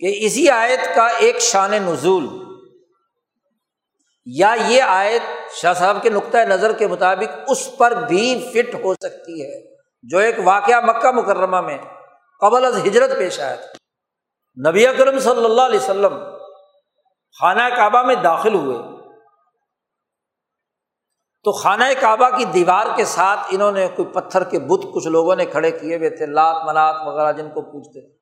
کہ 0.00 0.12
اسی 0.18 0.48
آیت 0.48 0.94
کا 0.94 1.06
ایک 1.06 1.38
شان 1.38 1.70
نزول 1.70 2.26
یا 4.26 4.54
یہ 4.66 4.82
آیت 4.82 5.52
شاہ 5.52 5.72
صاحب 5.72 5.96
کے 6.02 6.10
نقطۂ 6.10 6.38
نظر 6.38 6.72
کے 6.72 6.86
مطابق 6.86 7.38
اس 7.48 7.76
پر 7.76 7.94
بھی 8.08 8.50
فٹ 8.52 8.74
ہو 8.74 8.94
سکتی 8.94 9.42
ہے، 9.42 9.76
جو 10.02 10.18
ایک 10.18 10.34
واقعہ 10.44 10.80
مکہ 10.80 11.10
مکرمہ 11.10 11.60
میں 11.60 11.78
قبل 12.40 12.64
از 12.64 12.86
ہجرت 12.86 13.18
پیش 13.18 13.40
آیا 13.40 13.54
تھا۔ 13.54 14.70
نبی 14.70 14.86
اکرم 14.86 15.18
صلی 15.18 15.44
اللہ 15.44 15.62
علیہ 15.62 15.80
وسلم 15.80 16.18
خانہ 17.40 17.62
کعبہ 17.76 18.02
میں 18.02 18.14
داخل 18.14 18.54
ہوئے۔ 18.54 18.78
تو 21.44 21.52
خانہ 21.52 21.84
کعبہ 22.00 22.30
کی 22.36 22.44
دیوار 22.44 22.86
کے 22.96 23.04
ساتھ 23.04 23.40
انہوں 23.50 23.72
نے 23.72 23.88
کوئی 23.96 24.08
پتھر 24.08 24.44
کے 24.44 24.58
بت 24.58 24.86
کچھ 24.94 25.08
لوگوں 25.08 25.36
نے 25.36 25.46
کھڑے 25.46 25.70
کیے 25.70 25.96
ہوئے 25.96 26.10
تھے، 26.10 26.26
لات 26.26 26.64
منات 26.66 26.96
وغیرہ 27.06 27.32
جن 27.32 27.48
کو 27.48 27.60
پوچھتے 27.62 28.00
تھے۔ 28.00 28.19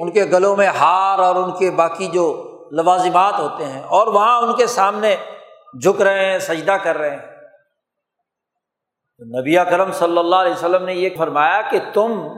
ان 0.00 0.10
کے 0.10 0.24
گلوں 0.24 0.56
میں 0.56 0.66
ہار 0.66 1.18
اور 1.18 1.36
ان 1.36 1.58
کے 1.58 1.70
باقی 1.70 2.06
جو 2.06 2.42
لوازمات 2.72 3.34
ہوتے 3.38 3.64
ہیں 3.64 3.82
اور 3.82 4.06
وہاں 4.06 4.42
ان 4.42 4.56
کے 4.56 4.66
سامنے 4.66 5.16
جھک 5.82 6.02
رہے 6.02 6.30
ہیں، 6.30 6.38
سجدہ 6.38 6.72
کر 6.72 6.98
رہے 6.98 7.10
ہیں۔ 7.10 7.36
نبی 9.40 9.54
کرم 9.70 9.92
صلی 9.92 10.18
اللہ 10.18 10.36
علیہ 10.36 10.52
وسلم 10.52 10.84
نے 10.84 10.94
یہ 10.94 11.08
فرمایا 11.16 11.62
کہ 11.70 11.78
تم 11.94 12.28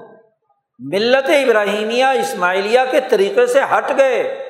ملت 0.78 1.30
ابراہیمیہ، 1.30 2.04
اسماعیلیہ 2.04 2.80
کے 2.90 3.00
طریقے 3.10 3.46
سے 3.46 3.60
ہٹ 3.62 3.98
گئے۔ 3.98 4.48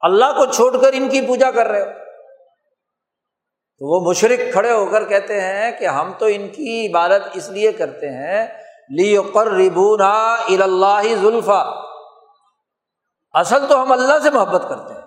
اللہ 0.00 0.24
کو 0.24 0.52
چھوڑ 0.52 0.80
کر 0.80 0.90
ان 0.92 1.08
کی 1.08 1.20
پوجا 1.26 1.50
کر 1.50 1.66
رہے 1.66 1.80
ہو۔ 1.80 1.90
تو 3.78 3.86
وہ 3.86 4.10
مشرق 4.10 4.52
کھڑے 4.52 4.72
ہو 4.72 4.86
کر 4.86 5.04
کہتے 5.04 5.40
ہیں 5.40 5.70
کہ 5.72 5.86
ہم 5.86 6.12
تو 6.18 6.26
ان 6.26 6.48
کی 6.48 6.86
عبادت 6.86 7.22
اس 7.34 7.50
لیے 7.50 7.72
کرتے 7.72 8.08
ہیں 8.08 8.46
لی 8.90 9.16
قر 9.16 9.46
اللہ 10.62 11.02
ذلفا 11.02 11.86
اصل 13.32 13.66
تو 13.68 13.82
ہم 13.82 13.92
اللہ 13.92 14.18
سے 14.22 14.30
محبت 14.30 14.62
کرتے 14.68 14.94
ہیں۔ 14.94 15.00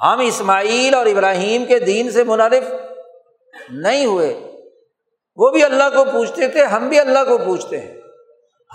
ہم 0.00 0.18
اسماعیل 0.20 0.94
اور 0.94 1.06
ابراہیم 1.06 1.64
کے 1.64 1.78
دین 1.78 2.10
سے 2.10 2.24
منرف 2.24 2.64
نہیں 3.70 4.06
ہوئے۔ 4.06 4.52
وہ 5.36 5.50
بھی 5.50 5.64
اللہ 5.64 5.84
کو 5.94 6.04
پوچھتے 6.04 6.48
تھے، 6.48 6.64
ہم 6.64 6.88
بھی 6.88 7.00
اللہ 7.00 7.18
کو 7.28 7.38
پوچھتے 7.38 7.80
ہیں۔ 7.80 8.00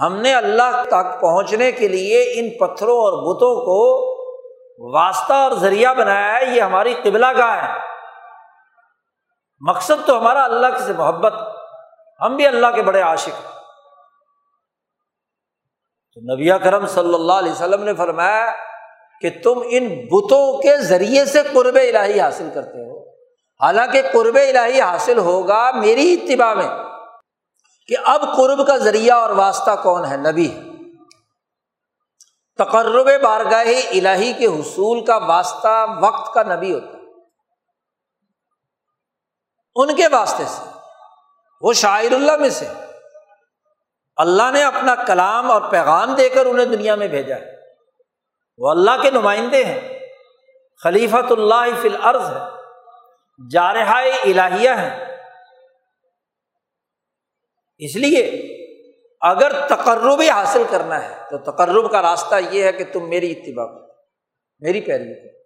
ہم 0.02 0.16
نے 0.16 0.34
اللہ 0.34 0.84
تک 0.88 1.22
پہنچنے 1.22 1.72
کے 1.72 1.88
لیے 1.88 2.34
ان 2.36 2.50
پتھروں 2.50 2.98
اور 2.98 3.14
بتوں 3.14 3.56
کو 3.56 4.10
واسطہ 4.94 5.34
اور 5.34 5.52
ذریعہ 5.52 5.94
بنایا 5.94 6.40
ہے۔ 6.40 6.56
یہ 6.56 6.62
ہماری 6.62 6.96
قبلہ 7.04 7.26
کا 7.26 7.64
ہے۔ 7.64 7.80
مقصد 9.70 10.08
تو 10.08 10.18
ہمارا 10.18 10.44
اللہ 10.44 10.68
سے 10.88 10.94
محبت۔ 10.94 11.34
ہم 12.22 12.36
بھی 12.36 12.48
اللہ 12.48 12.68
کے 12.76 12.82
بڑے 12.82 13.02
عاشق 13.02 13.28
ہیں۔ 13.28 13.59
تو 16.14 16.36
نبی 16.36 16.50
کرم 16.64 16.88
صلی 16.88 17.14
اللہ 17.14 17.34
علیہ 17.34 17.52
وسلم 17.52 17.84
نے 17.84 17.94
فرمایا 17.94 18.52
کہ 19.22 19.30
تم 19.44 19.64
ان 19.66 19.88
بتوں 19.88 20.62
کے 20.62 20.82
ذریعے 20.82 21.26
سے 21.26 21.42
قرب 21.54 21.76
الہی 21.76 22.20
حاصل 22.20 22.50
کرتے 22.54 22.90
ہو۔ 22.90 23.10
حالانکہ 23.66 24.02
قرب 24.14 24.36
الہی 24.36 24.82
حاصل 24.82 25.18
ہوگا 25.18 25.72
میری 25.72 26.14
اتباع 26.14 26.54
میں 26.54 26.68
کہ 27.88 27.96
اب 28.04 28.38
قرب 28.38 28.68
کا 28.68 28.78
ذریعہ 28.78 29.18
اور 29.18 29.30
واسطہ 29.30 29.72
کون 29.84 30.06
ہے؟ 30.06 30.18
نبی۔ 30.18 30.60
تقرب 32.58 33.10
بارگاہ 33.22 33.66
الہی 33.92 34.34
کے 34.34 34.46
حصول 34.46 35.06
کا 35.06 35.18
واسطہ 35.18 35.86
وقت 36.02 36.34
کا 36.34 36.44
نبی 36.44 36.74
ہوتا 36.74 36.88
ہے۔ 36.88 37.00
ان 39.76 39.96
کے 39.96 40.08
واسطے 40.08 40.44
سے۔ 40.48 40.70
وہ 41.62 41.74
شاعر 41.74 42.12
اللہ 42.12 42.36
میں 42.36 42.50
سے۔ 42.50 42.68
اللہ 44.20 44.52
نے 44.54 44.64
اپنا 44.64 44.96
کلام 44.96 45.52
اور 45.52 45.62
پیغام 45.72 46.16
دے 46.16 46.30
کر 46.30 46.46
انہیں 46.46 46.66
دنیا 46.66 46.96
میں 46.96 47.08
بھیجا 47.08 47.36
ہے۔ 47.36 47.56
وہ 48.58 48.70
اللہ 48.70 48.92
کے 49.02 49.12
نمائندے 49.12 49.64
ہیں۔ 49.64 50.00
خلیفۃ 50.84 51.32
اللہ 51.32 51.82
فی 51.82 51.88
الارض 51.88 52.30
ہے۔ 52.30 52.60
جارحہ 53.52 53.96
الہیہ 54.24 54.70
ہیں۔ 54.70 55.06
اس 57.78 57.96
لیے 57.96 58.26
اگر 59.22 59.68
تقربی 59.68 60.30
حاصل 60.30 60.64
کرنا 60.70 61.04
ہے 61.04 61.16
تو 61.30 61.52
تقرب 61.52 61.92
کا 61.92 62.02
راستہ 62.02 62.36
یہ 62.52 62.64
ہے 62.64 62.72
کہ 62.72 62.84
تم 62.94 63.10
میری 63.10 63.32
اتباع 63.32 63.66
کرو، 63.66 63.88
میری 64.60 64.82
پیروی 64.82 65.14
کرو۔ 65.14 65.40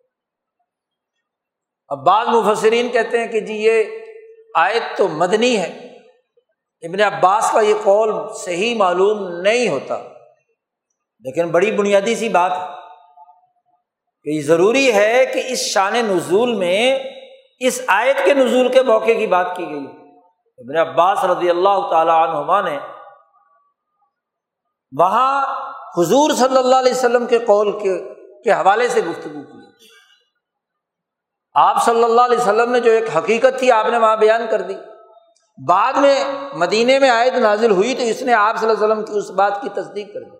اب 1.88 2.06
بعض 2.06 2.28
مفسرین 2.28 2.90
کہتے 2.90 3.20
ہیں 3.20 3.28
کہ 3.28 3.40
جی 3.40 3.54
یہ 3.54 3.84
آیت 4.56 4.98
تو 4.98 5.08
مدنی 5.08 5.58
ہے۔ 5.58 5.93
ابن 6.84 7.02
عباس 7.02 7.52
کا 7.52 7.62
یہ 7.62 7.74
قول 7.84 8.34
صحیح 8.34 8.78
معلوم 8.78 9.28
نہیں 9.42 9.70
ہوتا۔ 9.70 9.98
لیکن 11.20 11.48
بڑی 11.48 11.72
بنیادی 11.72 12.16
سی 12.16 12.30
بات 12.30 12.52
ہے 12.52 12.66
کہ 14.24 14.42
ضروری 14.42 14.94
ہے 14.94 15.26
کہ 15.26 15.42
اس 15.46 15.60
شان 15.60 15.94
نزول 15.94 16.54
میں 16.54 17.00
اس 17.60 17.82
آیت 17.88 18.26
کے 18.26 18.34
نزول 18.34 18.72
کے 18.72 18.82
موقع 18.82 19.14
کی 19.18 19.28
بات 19.28 19.58
کی 19.58 19.70
گئی۔ 19.70 19.86
ابن 20.58 20.78
عباس 20.78 21.24
رضی 21.24 21.50
اللہ 21.50 21.90
تعالیٰ 21.90 22.28
عنہما 22.28 22.62
نے 22.62 22.80
وہاں 25.00 25.46
حضور 25.98 26.32
صلی 26.32 26.58
اللہ 26.58 26.76
علیہ 26.76 26.92
وسلم 26.92 27.26
کے 27.26 27.40
قول 27.40 27.72
کے 27.72 28.14
کے 28.44 28.52
حوالے 28.52 28.88
سے 28.88 29.02
گفتگو 29.02 29.42
کی۔ 29.42 29.58
آپ 31.54 31.86
صلی 31.86 32.04
اللہ 32.04 32.22
علیہ 32.22 32.38
وسلم 32.38 32.72
نے 32.72 32.80
جو 32.80 32.92
ایک 32.92 33.18
حقیقت 33.18 33.60
تھی 33.60 33.72
آپ 33.72 33.86
نے 33.86 33.98
وہاں 33.98 34.16
بیان 34.16 34.42
کر 34.52 34.62
دی۔ 34.62 34.76
بعد 35.68 35.94
میں 35.94 36.24
مدینے 36.54 37.00
میں 37.00 37.10
آیت 37.10 37.34
نازل 37.34 37.72
ہوئی 37.72 37.96
تو 37.96 38.02
اس 38.02 38.22
نے 38.22 38.34
آپ 38.34 38.58
صلی 38.58 38.70
اللہ 38.70 38.86
علیہ 38.86 38.94
وسلم 38.94 39.06
کی 39.06 39.18
اس 39.18 39.30
بات 39.30 39.62
کی 39.62 39.70
تصدیق 39.70 40.14
کر 40.14 40.20
دی۔ 40.20 40.38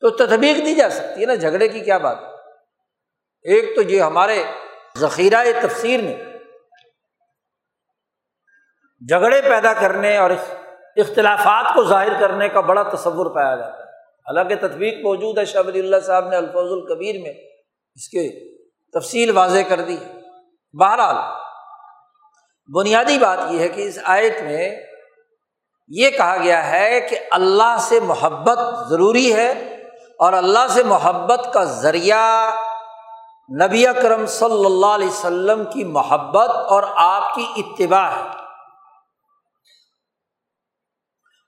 تو 0.00 0.10
تدبیق 0.10 0.56
دی 0.56 0.74
جا 0.74 0.90
سکتی 0.90 1.20
ہے 1.20 1.26
نا، 1.26 1.34
جھگڑے 1.34 1.68
کی 1.68 1.80
کیا 1.80 1.98
بات 1.98 2.18
ایک 3.42 3.76
تو 3.76 3.82
یہ 3.82 4.02
ہمارے 4.02 4.44
ذخیرہ 4.98 5.44
تفسیر 5.62 6.02
میں 6.02 6.16
جھگڑے 9.08 9.42
پیدا 9.42 9.72
کرنے 9.72 10.16
اور 10.16 10.30
اختلافات 10.96 11.74
کو 11.74 11.84
ظاہر 11.84 12.20
کرنے 12.20 12.48
کا 12.48 12.60
بڑا 12.60 12.82
تصور 12.82 13.34
پایا 13.34 13.56
جاتا 13.56 13.78
ہے۔ 13.78 13.82
حالانکہ 14.02 14.54
تطبیق 14.54 14.94
موجود 14.94 15.38
ہے، 15.38 15.44
شاہ 15.44 15.62
ولی 15.66 15.80
اللہ 15.80 16.00
صاحب 16.06 16.28
نے 16.28 16.36
الفوظ 16.36 16.72
القبیر 16.72 17.20
میں 17.22 17.32
اس 17.94 18.08
کے 18.08 18.54
تفصیل 18.98 19.30
واضح 19.30 19.58
کر 19.68 19.80
دی 19.80 19.96
بہرحال 20.72 21.47
بنیادی 22.74 23.18
بات 23.18 23.38
یہ 23.50 23.58
ہے 23.58 23.68
کہ 23.68 23.88
اس 23.88 23.98
آیت 24.04 24.40
میں 24.42 24.80
یہ 25.88 26.10
کہا 26.10 26.36
گیا 26.36 26.70
ہے 26.70 27.00
کہ 27.00 27.18
اللہ 27.30 27.76
سے 27.80 28.00
محبت 28.00 28.58
ضروری 28.88 29.34
ہے 29.34 29.50
اور 30.18 30.32
اللہ 30.32 30.66
سے 30.68 30.82
محبت 30.82 31.48
کا 31.54 31.64
ذریعہ 31.64 32.54
نبی 33.64 33.86
اکرم 33.86 34.26
صلی 34.26 34.66
اللہ 34.66 34.86
علیہ 34.86 35.08
وسلم 35.08 35.64
کی 35.64 35.84
محبت 35.84 36.48
اور 36.48 36.82
آپ 36.96 37.34
کی 37.34 37.46
اتباع 37.56 38.10
ہے۔ 38.10 38.28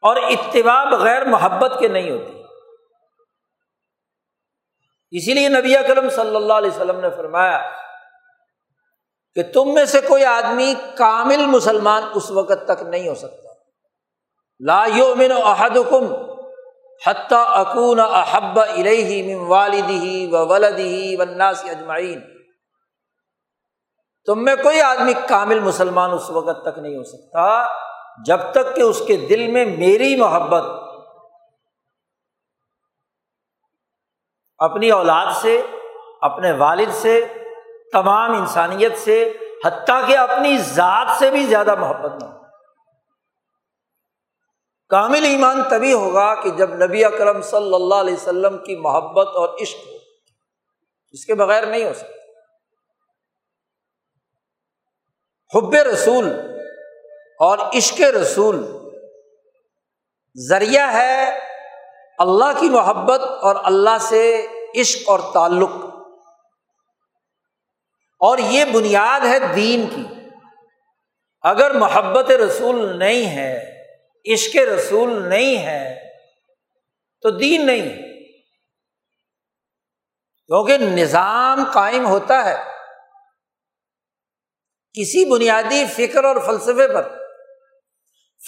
اور 0.03 0.17
اتباع 0.17 0.85
بغیر 0.85 1.25
محبت 1.25 1.73
کے 1.81 1.89
نہیں 1.89 2.11
ہوتی۔ 2.11 2.43
اسی 5.11 5.35
لیے 5.35 5.49
نبی 5.49 5.77
اکرم 5.77 6.11
صلی 6.11 6.37
اللہ 6.37 6.53
علیہ 6.53 6.71
وسلم 6.71 7.01
نے 7.01 7.11
فرمایا 7.11 7.80
کہ 9.35 9.43
تم 9.43 9.75
میں 9.75 9.85
سے 9.85 10.01
کوئی 10.01 10.25
آدمی 10.25 10.75
کامل 10.97 11.47
مسلمان 11.47 12.03
اس 12.15 12.31
وقت 12.31 12.67
تک 12.67 12.83
نہیں 12.83 13.09
ہو 13.09 13.15
سکتا۔ 13.15 13.53
لا 14.61 14.87
یؤمن 14.95 15.33
احدکم 15.45 16.15
حتیٰ 17.07 17.45
اکون 17.47 18.01
احب 18.01 18.61
الیہ 18.61 19.23
من 19.23 19.47
والدہ 19.47 20.35
و 20.35 20.49
ولدہ 20.49 21.19
والناس 21.19 21.65
اجمعین۔ 21.65 22.21
تم 24.25 24.45
میں 24.45 24.57
کوئی 24.57 24.81
آدمی 24.81 25.13
کامل 25.29 25.61
مسلمان 25.61 26.11
اس 26.11 26.31
وقت 26.31 26.63
تک 26.63 26.79
نہیں 26.79 26.97
ہو 26.97 27.05
سکتا 27.05 27.67
جب 28.27 28.41
تک 28.51 28.77
کہ 28.77 28.83
اس 28.83 29.03
کے 29.07 29.17
دل 29.17 29.47
میں 29.47 29.65
میری 29.65 30.17
محبت 30.17 30.63
اپنی 34.59 34.91
اولاد 34.91 35.27
سے، 35.43 35.63
اپنے 36.21 36.53
والد 36.53 36.93
سے 36.93 37.21
تمام 37.93 38.33
انسانیت 38.33 38.99
سے، 38.99 39.37
حتیٰ 39.65 40.07
کہ 40.07 40.17
اپنی 40.17 40.59
ذات 40.59 41.19
سے 41.19 41.31
بھی 41.31 41.47
زیادہ 41.47 41.75
محبت 41.75 42.23
نہ 42.23 42.29
ہو۔ 42.29 42.41
کامل 44.89 45.25
ایمان 45.25 45.63
تبھی 45.71 45.93
ہوگا 45.93 46.35
کہ 46.35 46.51
جب 46.51 46.75
نبی 46.85 47.05
اکرم 47.05 47.43
صلی 47.43 47.75
اللہ 47.75 47.95
علیہ 47.95 48.15
وسلم 48.15 48.59
کی 48.59 48.77
محبت 48.77 49.27
اور 49.27 49.49
عشق 49.63 49.79
ہو، 49.87 49.93
اس 51.11 51.25
کے 51.25 51.35
بغیر 51.35 51.67
نہیں 51.67 51.85
ہو 51.85 51.95
سکتا۔ 51.95 52.21
حب 55.55 55.75
رسول 55.75 56.29
اور 57.39 57.59
عشق 57.59 58.01
رسول 58.01 58.79
ذریعہ 60.49 60.93
ہے 60.93 61.39
اللہ 62.19 62.61
کی 62.61 62.69
محبت 62.69 63.21
اور 63.21 63.57
اللہ 63.65 63.99
سے 64.01 64.47
عشق 64.81 65.09
اور 65.11 65.21
تعلق۔ 65.35 66.00
اور 68.21 68.39
یہ 68.39 68.65
بنیاد 68.65 69.21
ہے 69.21 69.39
دین 69.55 69.87
کی۔ 69.87 70.05
اگر 71.41 71.71
محبت 71.71 72.31
رسول 72.31 72.99
نہیں 72.99 73.37
ہے، 73.37 73.83
عشق 74.33 74.57
رسول 74.57 75.29
نہیں 75.29 75.67
ہے، 75.67 76.01
تو 77.21 77.31
دین 77.31 77.67
نہیں۔ 77.67 77.97
کیونکہ 80.47 80.79
نظام 80.79 81.65
قائم 81.73 82.07
ہوتا 82.07 82.45
ہے۔ 82.45 82.57
کسی 84.93 85.25
بنیادی 85.25 85.85
فکر 85.87 86.25
اور 86.25 86.37
فلسفے 86.47 86.95
پر۔ 86.95 87.19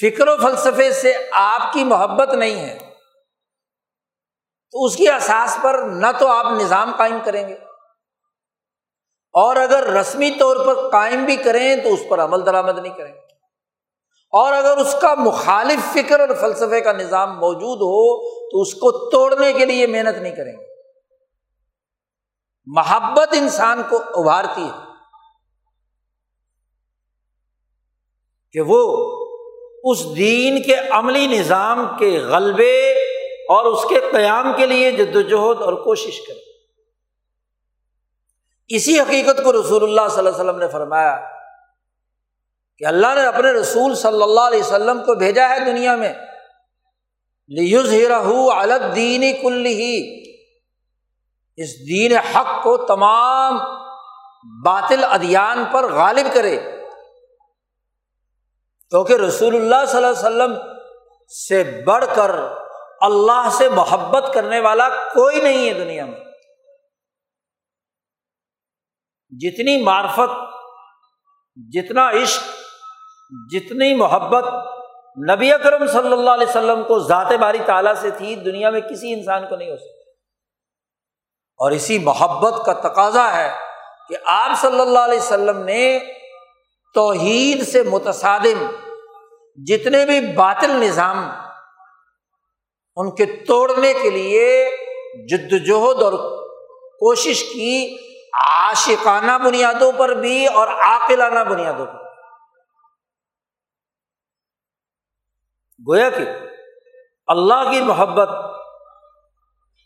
فکر 0.01 0.29
و 0.29 0.37
فلسفے 0.37 0.93
سے 0.93 1.13
آپ 1.33 1.73
کی 1.73 1.85
محبت 1.85 2.35
نہیں 2.35 2.61
ہے۔ 2.61 2.79
تو 4.71 4.85
اس 4.85 4.97
کی 4.97 5.09
احساس 5.09 5.59
پر 5.63 5.79
نہ 5.79 6.07
تو 6.19 6.29
آپ 6.29 6.47
نظام 6.53 6.93
قائم 6.99 7.19
کریں 7.25 7.49
گے۔ 7.49 7.59
اور 9.33 9.57
اگر 9.57 9.87
رسمی 9.87 10.31
طور 10.31 10.57
پر 10.57 10.91
قائم 10.91 11.25
بھی 11.25 11.37
کریں 11.37 11.77
تو 11.77 11.95
اس 11.95 12.01
پر 12.09 12.25
عمل 12.25 12.47
درآمد 12.47 12.79
نہیں 12.79 12.97
کریں۔ 12.97 13.13
گے 13.13 13.19
اور 14.33 14.53
اگر 14.53 14.77
اس 14.77 14.97
کا 15.03 15.15
مخالف 15.15 15.93
فکر 15.93 16.21
اور 16.21 16.29
فلسفے 16.41 16.81
کا 16.81 16.93
نظام 16.93 17.39
موجود 17.39 17.79
ہو 17.79 18.23
تو 18.51 18.61
اس 18.61 18.75
کو 18.75 19.11
توڑنے 19.11 19.53
کے 19.53 19.65
لیے 19.65 19.87
محنت 19.87 20.23
نہیں 20.23 20.37
کریں۔ 20.37 20.53
گے 20.53 20.67
محبت 22.67 23.29
انسان 23.33 23.83
کو 23.89 23.97
ابھارتی 23.97 24.65
ہے 24.65 24.93
کہ 28.53 28.61
وہ 28.61 29.03
اس 29.85 30.17
دین 30.17 30.63
کے 30.63 30.77
عملی 30.91 31.27
نظام 31.27 31.87
کے 31.99 32.19
غلبے 32.19 32.93
اور 33.49 33.65
اس 33.65 33.85
کے 33.89 34.01
قیام 34.13 34.53
کے 34.57 34.67
لیے 34.67 34.93
جد 34.93 35.17
وجہد 35.17 35.63
اور 35.63 35.73
کوشش 35.73 36.21
کرے۔ 36.21 36.52
اسی 38.75 39.01
حقیقت 39.01 39.45
کو 39.45 39.53
رسول 39.53 39.83
اللہ 39.83 40.09
صلی 40.09 40.19
اللہ 40.19 40.31
علیہ 40.31 40.41
وسلم 40.41 40.59
نے 40.59 40.69
فرمایا 40.69 41.21
کہ 42.79 42.85
اللہ 42.85 43.07
نے 43.15 43.25
اپنے 43.27 43.53
رسول 43.53 43.95
صلی 43.95 44.23
اللہ 44.23 44.41
علیہ 44.41 44.61
وسلم 44.61 45.01
کو 45.01 45.15
بھیجا 45.15 45.49
ہے 45.49 45.61
دنیا 45.61 45.97
میں 45.97 46.13
لیوز 47.49 47.95
الدین 48.51 49.43
کل 49.43 49.67
ہی 49.67 50.23
اس 51.57 51.89
دین 51.89 52.17
حق 52.17 52.63
کو 52.63 52.77
تمام 52.77 53.59
باطل 54.65 55.05
ادیان 55.05 55.65
پر 55.73 55.93
غالب 55.93 56.35
کرے۔ 56.35 56.59
کیونکہ 58.91 59.13
رسول 59.13 59.57
اللہ 59.57 59.87
صلی 59.87 60.05
اللہ 60.05 60.09
علیہ 60.09 60.29
وسلم 60.29 60.55
سے 61.49 61.83
بڑھ 61.87 62.05
کر 62.15 62.31
اللہ 63.01 63.49
سے 63.59 63.69
محبت 63.69 64.35
کرنے 64.35 64.61
والا 64.61 64.89
کوئی 64.89 65.41
نہیں 65.41 65.69
ہے 65.69 65.75
دنیا 65.75 66.07
میں۔ 66.07 66.32
جتنی 69.33 69.83
معرفت، 69.83 70.33
جتنا 71.57 72.09
عشق، 72.11 72.43
جتنی 73.53 73.95
محبت 73.95 74.45
نبی 75.31 75.53
اکرم 75.53 75.87
صلی 75.87 76.13
اللہ 76.13 76.31
علیہ 76.31 76.47
وسلم 76.47 76.83
کو 76.89 76.99
ذات 76.99 77.33
باری 77.41 77.59
تعالیٰ 77.67 77.95
سے 77.95 78.11
تھی، 78.11 78.35
دنیا 78.35 78.71
میں 78.71 78.81
کسی 78.81 79.13
انسان 79.13 79.47
کو 79.49 79.57
نہیں 79.57 79.71
ہو 79.71 79.77
سکتی 79.77 80.01
اور 81.61 81.73
اسی 81.73 81.99
محبت 81.99 82.65
کا 82.67 82.73
تقاضا 82.89 83.33
ہے 83.33 83.49
کہ 84.09 84.17
آپ 84.27 84.61
صلی 84.61 84.81
اللہ 84.81 84.99
علیہ 84.99 85.19
وسلم 85.19 85.63
نے 85.65 85.99
توحید 86.95 87.63
سے 87.63 87.83
متصادم 87.83 88.65
جتنے 89.59 90.05
بھی 90.07 90.21
باطل 90.35 90.71
نظام 90.81 91.19
ان 92.97 93.11
کے 93.15 93.27
توڑنے 93.47 93.93
کے 94.03 94.11
لیے 94.11 94.49
جدوجہد 95.29 96.03
اور 96.03 96.13
کوشش 96.99 97.43
کی 97.53 97.97
عاشقانہ 98.33 99.39
بنیادوں 99.45 99.93
پر 99.93 100.09
بھی 100.09 100.47
اور 100.47 100.69
عاقلانہ 100.69 101.51
بنیادوں 101.51 101.87
پر 101.87 102.03
گویا 105.89 106.11
کہ 106.11 106.25
اللہ 107.27 107.71
کی 107.71 107.81
محبت 107.81 108.29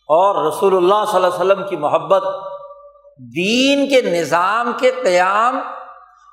اور 0.09 0.53
رسول 0.53 0.77
اللہ 0.77 1.05
صلی 1.07 1.17
اللہ 1.17 1.27
علیہ 1.27 1.37
وسلم 1.37 1.69
کی 1.69 1.77
محبت 1.77 2.23
دین 3.37 3.89
کے 3.89 4.01
نظام 4.03 4.73
کے 4.81 4.91
قیام 5.05 5.57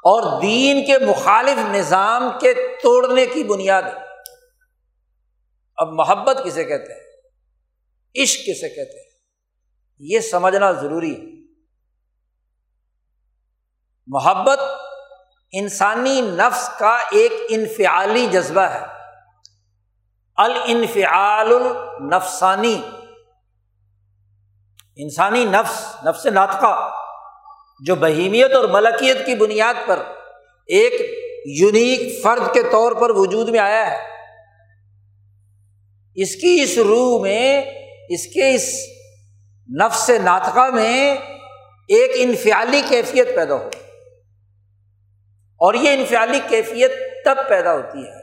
اور 0.04 0.41
دین 0.41 0.86
کے 0.86 1.06
مخالف 1.06 1.58
نظام 1.58 2.30
کے 2.41 2.78
توڑنے 2.84 3.26
کی 3.26 3.43
بنیاد 3.43 3.84
ہے۔ 3.84 4.04
اب 5.78 5.88
محبت 5.91 6.38
کسے 6.45 6.63
کہتے 6.63 6.93
ہیں؟ 6.93 7.12
عشق 8.23 8.39
کسے 8.41 8.69
کہتے 8.69 8.97
ہیں؟ 8.97 9.10
یہ 9.99 10.19
سمجھنا 10.19 10.71
ضروری 10.71 11.15
ہے۔ 11.15 11.42
محبت 14.08 14.60
انسانی 15.52 16.22
نفس 16.22 16.70
کا 16.80 16.98
ایک 17.12 17.34
انفعالی 17.50 18.28
جذبہ 18.32 18.62
ہے۔ 18.62 18.80
الانفعال 20.36 21.54
النفسانی۔ 21.54 22.82
انسانی 24.96 25.46
نفس 25.46 26.06
نفس 26.06 26.26
ناطقہ، 26.26 26.92
جو 27.86 27.96
بہیمیت 27.96 28.52
اور 28.52 28.68
ملکیت 28.68 29.26
کی 29.26 29.36
بنیاد 29.36 29.74
پر 29.88 30.00
ایک 30.68 30.94
یونیک 31.62 32.24
فرد 32.24 32.54
کے 32.54 32.63
طور 32.72 32.92
پر 32.92 33.10
وجود 33.10 33.50
میں 33.50 33.60
آیا 33.60 33.92
ہے۔ 33.92 33.98
اس 36.16 36.36
کی 36.36 36.62
اس 36.62 36.78
روح 36.78 37.22
میں، 37.22 37.62
اس 38.10 38.26
کے 38.34 38.56
اس 38.56 38.76
نفس 39.82 40.10
ناطقہ 40.10 40.70
میں 40.74 41.16
ایک 41.88 42.12
انفعالی 42.16 42.82
کیفیت 42.89 43.36
پیدا 43.36 43.56
ہو۔ 43.56 43.70
اور 45.63 45.73
یہ 45.73 45.93
انفعالی 45.93 46.39
کیفیت 46.47 46.91
تب 47.26 47.38
پیدا 47.49 47.73
ہوتی 47.73 48.08
ہے 48.08 48.21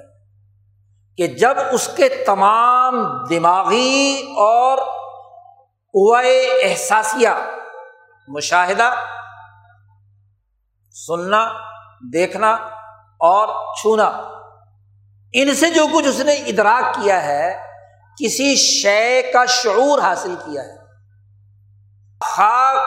کہ 1.16 1.26
جب 1.26 1.54
اس 1.72 1.90
کے 1.96 2.08
تمام 2.08 3.24
دماغی 3.30 4.22
اور 4.36 4.78
اوائے 5.68 6.40
احساسیہ 6.62 7.28
مشاہدہ، 8.28 8.94
سننا، 10.92 11.52
دیکھنا 12.12 12.52
اور 13.18 13.74
چھونا، 13.74 14.08
ان 15.32 15.54
سے 15.54 15.70
جو 15.70 15.86
کچھ 15.94 16.06
اس 16.06 16.20
نے 16.20 16.34
ادراک 16.34 16.94
کیا 16.94 17.22
ہے، 17.22 17.66
کسی 18.24 18.56
شے 18.56 19.22
کا 19.32 19.44
شعور 19.46 19.98
حاصل 19.98 20.34
کیا 20.44 20.62
ہے۔ 20.62 20.76
خاک 22.20 22.86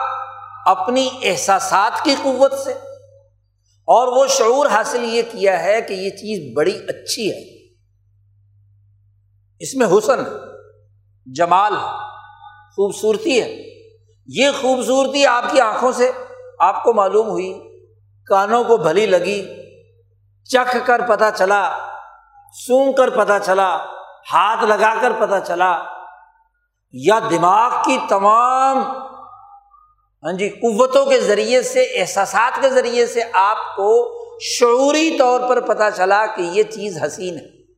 اپنی 0.68 1.10
احساسات 1.22 2.04
کی 2.04 2.14
قوت 2.22 2.52
سے۔ 2.52 2.93
اور 3.84 4.08
وہ 4.08 4.26
شعور 4.26 4.66
حاصل 4.66 5.04
یہ 5.04 5.22
کیا 5.22 5.62
ہے 5.62 5.82
کہ 5.82 5.94
یہ 5.94 6.10
چیز 6.10 6.56
بڑی 6.56 6.78
اچھی 6.88 7.30
ہے۔ 7.30 7.72
اس 9.58 9.74
میں 9.74 9.86
حسن 9.86 10.20
جمال 11.26 11.74
خوبصورتی 12.76 13.42
ہے۔ 13.42 13.64
یہ 14.26 14.50
خوبصورتی 14.60 15.26
آپ 15.26 15.44
کی 15.50 15.60
آنکھوں 15.60 15.92
سے 15.92 16.10
آپ 16.58 16.82
کو 16.84 16.92
معلوم 16.92 17.28
ہوئی، 17.28 17.60
کانوں 18.26 18.64
کو 18.64 18.76
بھلی 18.76 19.06
لگی، 19.06 19.48
چکھ 20.44 20.76
کر 20.84 21.00
پتہ 21.08 21.24
چلا، 21.36 21.78
سونگ 22.66 22.92
کر 22.92 23.10
پتہ 23.10 23.32
چلا، 23.42 23.76
ہاتھ 24.32 24.64
لگا 24.64 24.94
کر 25.00 25.12
پتہ 25.18 25.34
چلا، 25.46 25.82
یا 26.92 27.18
دماغ 27.30 27.70
کی 27.84 27.98
تمام 28.08 29.03
ہاں 30.24 30.32
جی 30.32 30.48
قوتوں 30.48 31.06
کے 31.06 31.20
ذریعے 31.20 31.62
سے، 31.62 31.82
احساسات 31.82 32.60
کے 32.60 32.70
ذریعے 32.70 33.06
سے 33.06 33.22
آپ 33.32 33.76
کو 33.76 34.14
شعوری 34.40 35.18
طور 35.18 35.40
پر 35.40 35.60
پتہ 35.60 35.82
چلا 35.96 36.26
کہ 36.26 36.42
یہ 36.42 36.62
چیز 36.62 37.02
حسین 37.04 37.38
ہے۔ 37.38 37.72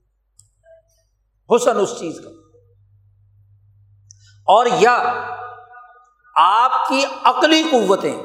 حسن 1.56 1.80
اس 1.80 1.98
چیز 1.98 2.20
کا۔ 2.24 2.30
اور 4.46 4.66
یا 4.66 5.12
آپ 6.34 6.88
کی 6.88 7.04
عقلی 7.24 7.62
قوتیں، 7.70 8.18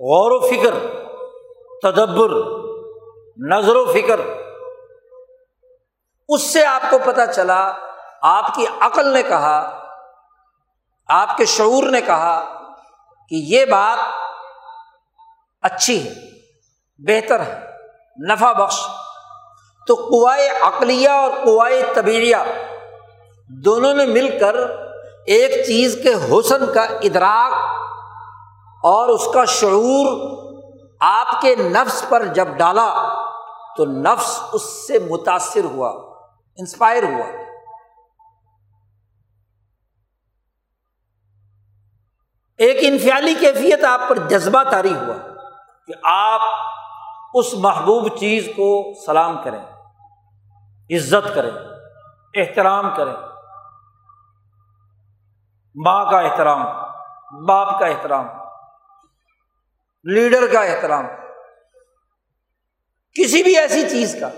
غور 0.00 0.30
و 0.30 0.40
فکر، 0.40 0.74
تدبر، 1.82 2.30
نظر 3.36 3.76
و 3.76 3.92
فکر، 3.92 4.20
اس 6.28 6.42
سے 6.42 6.64
آپ 6.64 6.82
کو 6.90 6.98
پتہ 7.04 7.32
چلا، 7.34 7.72
آپ 8.22 8.54
کی 8.54 8.66
عقل 8.80 9.08
نے 9.08 9.22
کہا، 9.22 9.84
آپ 11.08 11.36
کے 11.36 11.46
شعور 11.46 11.90
نے 11.90 12.00
کہا 12.00 12.59
کہ 13.30 13.34
یہ 13.34 13.64
بات 13.64 13.98
اچھی 15.62 16.08
ہے، 16.08 16.14
بہتر 16.98 17.40
ہے، 17.40 17.66
نفع 18.32 18.52
بخش۔ 18.52 18.80
تو 19.86 19.94
قوائے 19.94 20.48
عقلیہ 20.48 21.08
اور 21.08 21.30
قوائے 21.44 21.82
طبیعیہ 21.94 22.36
دونوں 23.48 23.94
نے 23.94 24.06
مل 24.06 24.38
کر 24.38 24.56
ایک 25.26 25.66
چیز 25.66 25.98
کے 26.02 26.14
حسن 26.14 26.72
کا 26.72 26.82
ادراک 26.82 27.52
اور 28.84 29.08
اس 29.08 29.28
کا 29.34 29.44
شعور 29.44 30.06
آپ 31.00 31.40
کے 31.40 31.54
نفس 31.54 32.04
پر 32.08 32.24
جب 32.24 32.48
ڈالا 32.48 33.08
تو 33.76 33.84
نفس 33.84 34.40
اس 34.52 34.86
سے 34.86 34.98
متاثر 34.98 35.64
ہوا، 35.64 35.90
انسپائر 36.56 37.02
ہوا۔ 37.02 37.49
ایک 42.60 42.76
انفیالی 42.80 43.34
کیفیت 43.34 43.84
آپ 43.84 44.00
پر 44.08 44.16
جذبہ 44.16 44.62
تاری 44.62 44.94
ہوا 44.94 45.14
کہ 45.86 45.92
آپ 46.02 46.40
اس 47.34 47.54
محبوب 47.54 48.08
چیز 48.18 48.48
کو 48.56 48.92
سلام 49.06 49.42
کریں، 49.44 49.60
عزت 50.90 51.34
کریں، 51.34 51.50
احترام 52.34 52.90
کریں۔ 52.96 53.14
ماں 55.74 56.04
کا 56.10 56.20
احترام، 56.20 56.66
باپ 57.46 57.80
کا 57.80 57.86
احترام، 57.86 58.28
لیڈر 60.04 60.46
کا 60.52 60.60
احترام، 60.60 61.06
کسی 63.16 63.42
بھی 63.42 63.58
ایسی 63.58 63.88
چیز 63.88 64.16
کا، 64.20 64.28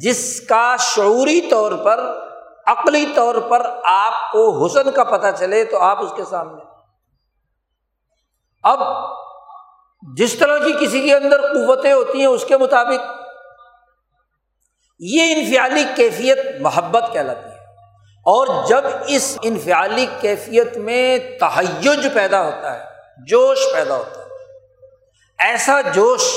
جس 0.00 0.40
کا 0.40 0.76
شعوری 0.78 1.40
طور 1.40 1.72
پر، 1.84 2.00
عقلی 2.66 3.06
طور 3.14 3.34
پر 3.40 3.70
آپ 3.84 4.32
کو 4.32 4.66
حسن 4.66 4.90
کا 4.90 5.04
پتہ 5.04 5.26
چلے 5.38 5.64
تو 5.64 5.78
آپ 5.78 6.02
اس 6.02 6.12
کے 6.16 6.24
سامنے۔ 6.24 6.79
اب 8.62 8.80
جس 10.16 10.34
طرح 10.34 10.58
کی 10.58 10.86
کسی 10.86 11.02
کے 11.02 11.14
اندر 11.14 11.40
قوتیں 11.40 11.92
ہوتی 11.92 12.18
ہیں 12.18 12.26
اس 12.26 12.44
کے 12.44 12.56
مطابق 12.56 13.00
یہ 14.98 15.34
انفیالی 15.36 15.84
کیفیت 15.96 16.38
محبت 16.60 17.04
کہلاتی 17.12 17.44
ہے۔ 17.44 17.60
اور 18.26 18.66
جب 18.66 18.84
اس 19.06 19.38
انفیالی 19.42 20.06
کیفیت 20.20 20.76
میں 20.76 21.18
تحج 21.40 21.88
پیدا 22.14 22.42
ہوتا 22.42 22.74
ہے، 22.74 22.84
جوش 23.26 23.58
پیدا 23.74 23.96
ہوتا 23.96 24.20
ہے، 24.20 24.28
ایسا 25.38 25.80
جوش 25.80 26.34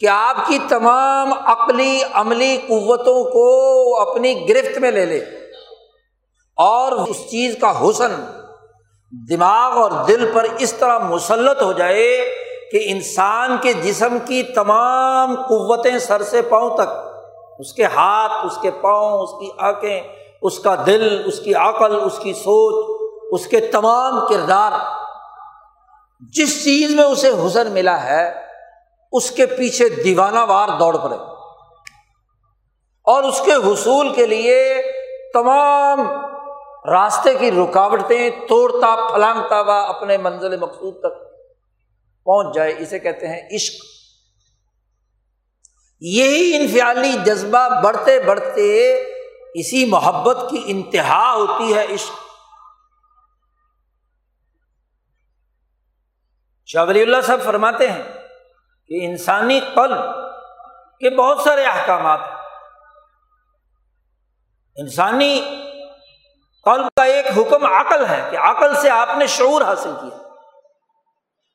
کہ 0.00 0.08
آپ 0.08 0.36
کی 0.46 0.58
تمام 0.68 1.32
عقلی، 1.32 2.02
عملی 2.12 2.56
قوتوں 2.68 3.24
کو 3.24 4.00
اپنی 4.00 4.48
گرفت 4.48 4.78
میں 4.78 4.90
لے 4.90 5.04
لے 5.04 5.18
اور 6.56 6.92
اس 6.92 7.16
چیز 7.30 7.56
کا 7.60 7.80
حسن 7.80 8.37
دماغ 9.12 9.72
اور 9.72 9.90
دل 9.90 10.30
پر 10.34 10.46
اس 10.58 10.72
طرح 10.72 10.98
مسلط 10.98 11.62
ہو 11.62 11.72
جائے 11.72 12.34
کہ 12.72 12.80
انسان 12.84 13.56
کے 13.60 13.72
جسم 13.72 14.18
کی 14.26 14.42
تمام 14.42 15.34
قوتیں 15.34 15.98
سر 15.98 16.22
سے 16.22 16.42
پاؤں 16.42 16.76
تک، 16.76 17.08
اس 17.58 17.72
کے 17.72 17.84
ہاتھ، 17.84 18.46
اس 18.46 18.58
کے 18.62 18.70
پاؤں، 18.70 19.22
اس 19.22 19.30
کی 19.40 19.50
آنکھیں، 19.58 20.00
اس 20.42 20.58
کا 20.58 20.74
دل، 20.86 21.22
اس 21.26 21.40
کی 21.40 21.54
عقل، 21.54 22.00
اس 22.04 22.18
کی 22.18 22.32
سوچ، 22.32 23.00
اس 23.32 23.46
کے 23.46 23.60
تمام 23.60 24.26
کردار۔ 24.28 24.72
جس 26.20 26.64
چیز 26.64 26.94
میں 26.94 27.04
اسے 27.04 27.30
حسن 27.46 27.70
ملا 27.70 28.04
ہے، 28.04 28.32
اس 29.12 29.30
کے 29.30 29.46
پیچھے 29.46 29.88
دیوانہ 29.88 30.38
وار 30.48 30.68
دوڑ 30.78 30.96
پڑے۔ 30.96 31.16
اور 33.04 33.22
اس 33.22 33.40
کے 33.44 33.54
حصول 33.54 34.08
کے 34.14 34.26
لیے 34.26 34.82
تمام 35.34 36.27
راستے 36.90 37.34
کی 37.34 37.50
رکاوٹیں 37.50 38.30
توڑتا 38.48 39.08
پھلانگتا 39.12 39.60
ہوا 39.60 39.88
اپنے 39.88 40.16
منزل 40.16 40.56
مقصود 40.56 41.00
تک 41.00 41.28
پہنچ 42.24 42.54
جائے، 42.54 42.74
اسے 42.78 42.98
کہتے 42.98 43.26
ہیں 43.26 43.48
عشق۔ 43.54 43.84
یہی 46.00 46.56
انفیالی 46.56 47.12
جذبہ 47.24 47.82
بڑھتے 47.82 48.20
بڑھتے 48.20 48.94
اسی 49.54 49.84
محبت 49.84 50.36
کی 50.50 50.62
انتہا 50.66 51.32
ہوتی 51.32 51.74
ہے 51.74 51.84
عشق۔ 51.94 52.12
شاہ 56.66 56.84
ولی 56.84 57.02
اللہ 57.02 57.16
صاحب 57.26 57.40
فرماتے 57.44 57.90
ہیں 57.90 58.02
کہ 58.86 59.06
انسانی 59.06 59.60
قلب 59.60 59.98
کے 61.00 61.16
بہت 61.16 61.40
سارے 61.44 61.64
احکامات 61.64 62.20
انسانی 64.76 65.64
قلب 66.68 66.86
کا 66.96 67.04
ایک 67.04 67.26
حکم 67.36 67.66
عقل 67.66 68.06
ہے 68.06 68.28
کہ 68.30 68.36
عقل 68.36 68.74
سے 68.74 68.90
آپ 68.90 69.08
نے 69.16 69.26
شعور 69.26 69.62
حاصل 69.62 69.90
کیا۔ 70.00 70.18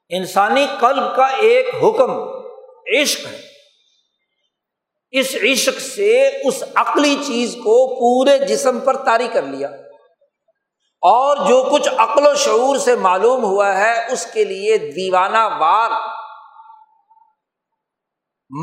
انسانی 0.09 0.67
قلب 0.79 1.15
کا 1.15 1.25
ایک 1.25 1.75
حکم 1.83 2.11
عشق 3.01 3.27
ہے۔ 3.27 3.39
اس 5.11 5.35
عشق 5.43 5.79
سے 5.79 6.27
اس 6.43 6.63
عقلی 6.75 7.15
چیز 7.25 7.53
کو 7.53 7.95
پورے 7.95 8.37
جسم 8.37 8.79
پر 8.79 9.05
تاری 9.05 9.27
کر 9.27 9.41
لیا۔ 9.41 9.67
اور 11.01 11.37
جو 11.47 11.69
کچھ 11.71 11.89
عقل 11.97 12.27
و 12.27 12.35
شعور 12.35 12.77
سے 12.77 12.95
معلوم 12.95 13.43
ہوا 13.43 13.77
ہے، 13.77 14.11
اس 14.11 14.27
کے 14.33 14.43
لیے 14.43 14.77
دیوانہ 14.77 15.57
وار، 15.59 15.91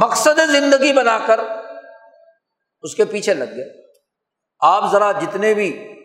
مقصد 0.03 0.41
زندگی 0.53 0.93
بنا 0.93 1.19
کر 1.27 1.41
اس 2.83 2.95
کے 2.95 3.05
پیچھے 3.05 3.35
لگ 3.35 3.45
گئے 3.45 3.83
آپ 4.61 4.85
ذرا 4.93 5.13
جتنے 5.13 5.55
بھی 5.55 6.00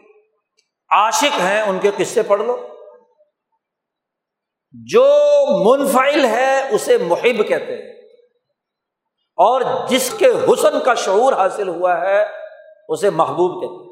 عاشق 0.90 1.40
ہیں 1.40 1.62
ان 1.62 1.80
کے 1.80 1.92
قصے 1.98 2.24
پڑھ 2.24 2.42
لو۔ 2.42 2.68
جو 4.72 5.06
منفعل 5.66 6.26
ہے 6.26 6.70
اسے 6.70 6.98
محب 6.98 7.48
کہتے 7.48 7.78
ہیں۔ 7.78 7.96
اور 9.36 9.88
جس 9.88 10.16
کے 10.18 10.26
حسن 10.26 10.80
کا 10.86 10.94
شعور 10.94 11.34
حاصل 11.34 11.68
ہوا 11.68 11.98
ہے 12.02 12.26
اسے 12.88 13.10
محبوب 13.10 13.62
کہتے 13.62 13.74
ہیں۔ 13.74 13.86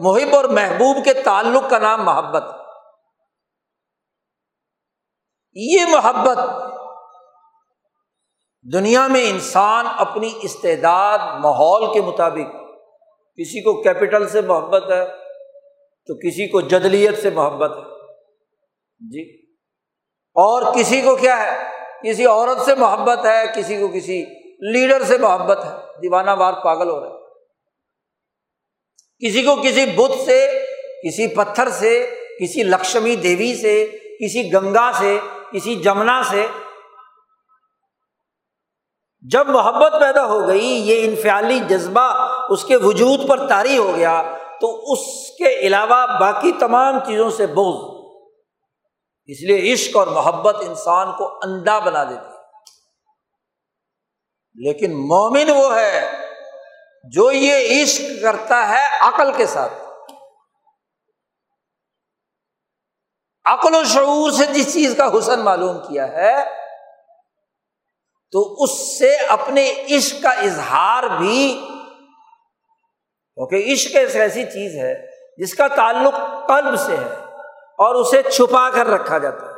محب 0.00 0.36
اور 0.36 0.44
محبوب 0.44 1.04
کے 1.04 1.14
تعلق 1.14 1.70
کا 1.70 1.78
نام 1.78 2.04
محبت۔ 2.04 2.44
یہ 5.52 5.84
محبت 5.86 6.38
دنیا 8.72 9.06
میں 9.06 9.30
انسان 9.30 9.86
اپنی 9.98 10.38
استعداد، 10.42 11.18
ماحول 11.18 11.94
کے 11.94 12.00
مطابق 12.00 12.67
کسی 13.38 13.62
کو 13.62 13.82
کیپٹل 13.82 14.28
سے 14.28 14.40
محبت 14.40 14.90
ہے 14.90 15.04
تو 16.06 16.14
کسی 16.14 16.46
کو 16.48 16.60
جدلیت 16.60 17.18
سے 17.18 17.30
محبت 17.30 17.70
ہے۔ 17.70 18.06
جی۔ 19.10 19.52
اور 20.34 20.74
کسی 20.74 21.00
کو 21.00 21.16
کیا 21.16 21.42
ہے؟ 21.42 21.64
کسی 22.08 22.26
عورت 22.26 22.60
سے 22.60 22.74
محبت 22.74 23.26
ہے، 23.26 23.44
کسی 23.56 23.76
کو 23.76 23.88
کسی 23.88 24.24
لیڈر 24.72 25.02
سے 25.02 25.18
محبت 25.18 25.64
ہے۔ 25.64 26.00
دیوانہ 26.02 26.30
بار 26.30 26.52
پاگل 26.52 26.90
ہو 26.90 27.00
رہا 27.00 27.08
ہے۔ 27.08 27.18
کسی 29.26 29.42
کو 29.42 29.56
کسی 29.56 29.86
بت 29.86 30.26
سے، 30.26 30.64
کسی 31.08 31.28
پتھر 31.28 31.68
سے، 31.68 32.14
کسی 32.40 32.62
لکشمی 32.62 33.16
دیوی 33.16 33.54
سے، 33.54 33.86
کسی 34.24 34.52
گنگا 34.52 34.90
سے، 34.98 35.18
کسی 35.52 35.74
جمنا 35.74 36.22
سے 36.22 36.46
جب 39.32 39.48
محبت 39.48 39.92
پیدا 40.00 40.26
ہو 40.26 40.48
گئی، 40.48 40.66
یہ 40.66 41.08
انفیالی 41.08 41.60
جذبہ 41.60 42.28
اس 42.48 42.64
کے 42.64 42.76
وجود 42.76 43.28
پر 43.28 43.48
طاری 43.48 43.78
ہو 43.78 43.96
گیا، 43.96 44.22
تو 44.60 44.92
اس 44.92 45.30
کے 45.38 45.48
علاوہ 45.48 46.06
باقی 46.20 46.52
تمام 46.52 46.98
چیزوں 46.98 47.30
سے 47.30 47.46
بوجھ 47.46 47.98
اس 49.26 49.42
لیے 49.42 49.72
عشق 49.72 49.96
اور 49.96 50.06
محبت 50.06 50.56
انسان 50.60 51.12
کو 51.12 51.38
اندھا 51.42 51.78
بنا 51.78 52.04
دیتی 52.04 52.36
لیکن 54.54 54.92
مومن 55.08 55.50
وہ 55.50 55.76
ہے 55.76 56.10
جو 57.12 57.32
یہ 57.32 57.82
عشق 57.82 58.22
کرتا 58.22 58.68
ہے 58.68 58.98
عقل 59.00 59.32
کے 59.32 59.46
ساتھ۔ 59.46 59.72
عقل 63.44 63.74
و 63.74 63.84
شعور 63.84 64.30
سے 64.30 64.46
جس 64.46 64.74
چیز 64.74 64.94
کا 64.96 65.18
حسن 65.18 65.40
معلوم 65.40 65.78
کیا 65.78 66.08
ہے 66.08 66.57
تو 68.32 68.54
اس 68.62 68.98
سے 68.98 69.16
اپنے 69.16 69.72
عشق 69.90 70.22
کا 70.22 70.30
اظہار 70.30 71.02
بھی، 71.18 71.66
کیونکہ 73.38 73.72
عشق 73.72 73.96
ایک 73.96 74.16
ایسی 74.16 74.44
چیز 74.44 74.74
ہے 74.76 74.94
جس 75.38 75.54
کا 75.54 75.68
تعلق 75.68 76.14
قلب 76.48 76.78
سے 76.80 76.96
ہے 76.96 77.14
اور 77.78 77.94
اسے 77.94 78.22
چھپا 78.22 78.70
کر 78.70 78.86
رکھا 78.86 79.18
جاتا 79.18 79.46
ہے۔ 79.46 79.52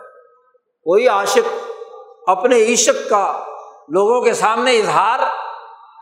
کوئی 0.87 1.09
عاشق 1.09 1.49
اپنے 2.27 2.73
عشق 2.73 3.11
کا 3.11 3.45
لوگوں 3.89 4.21
کے 4.23 4.35
سامنے 4.35 4.77
اظہار 4.79 5.19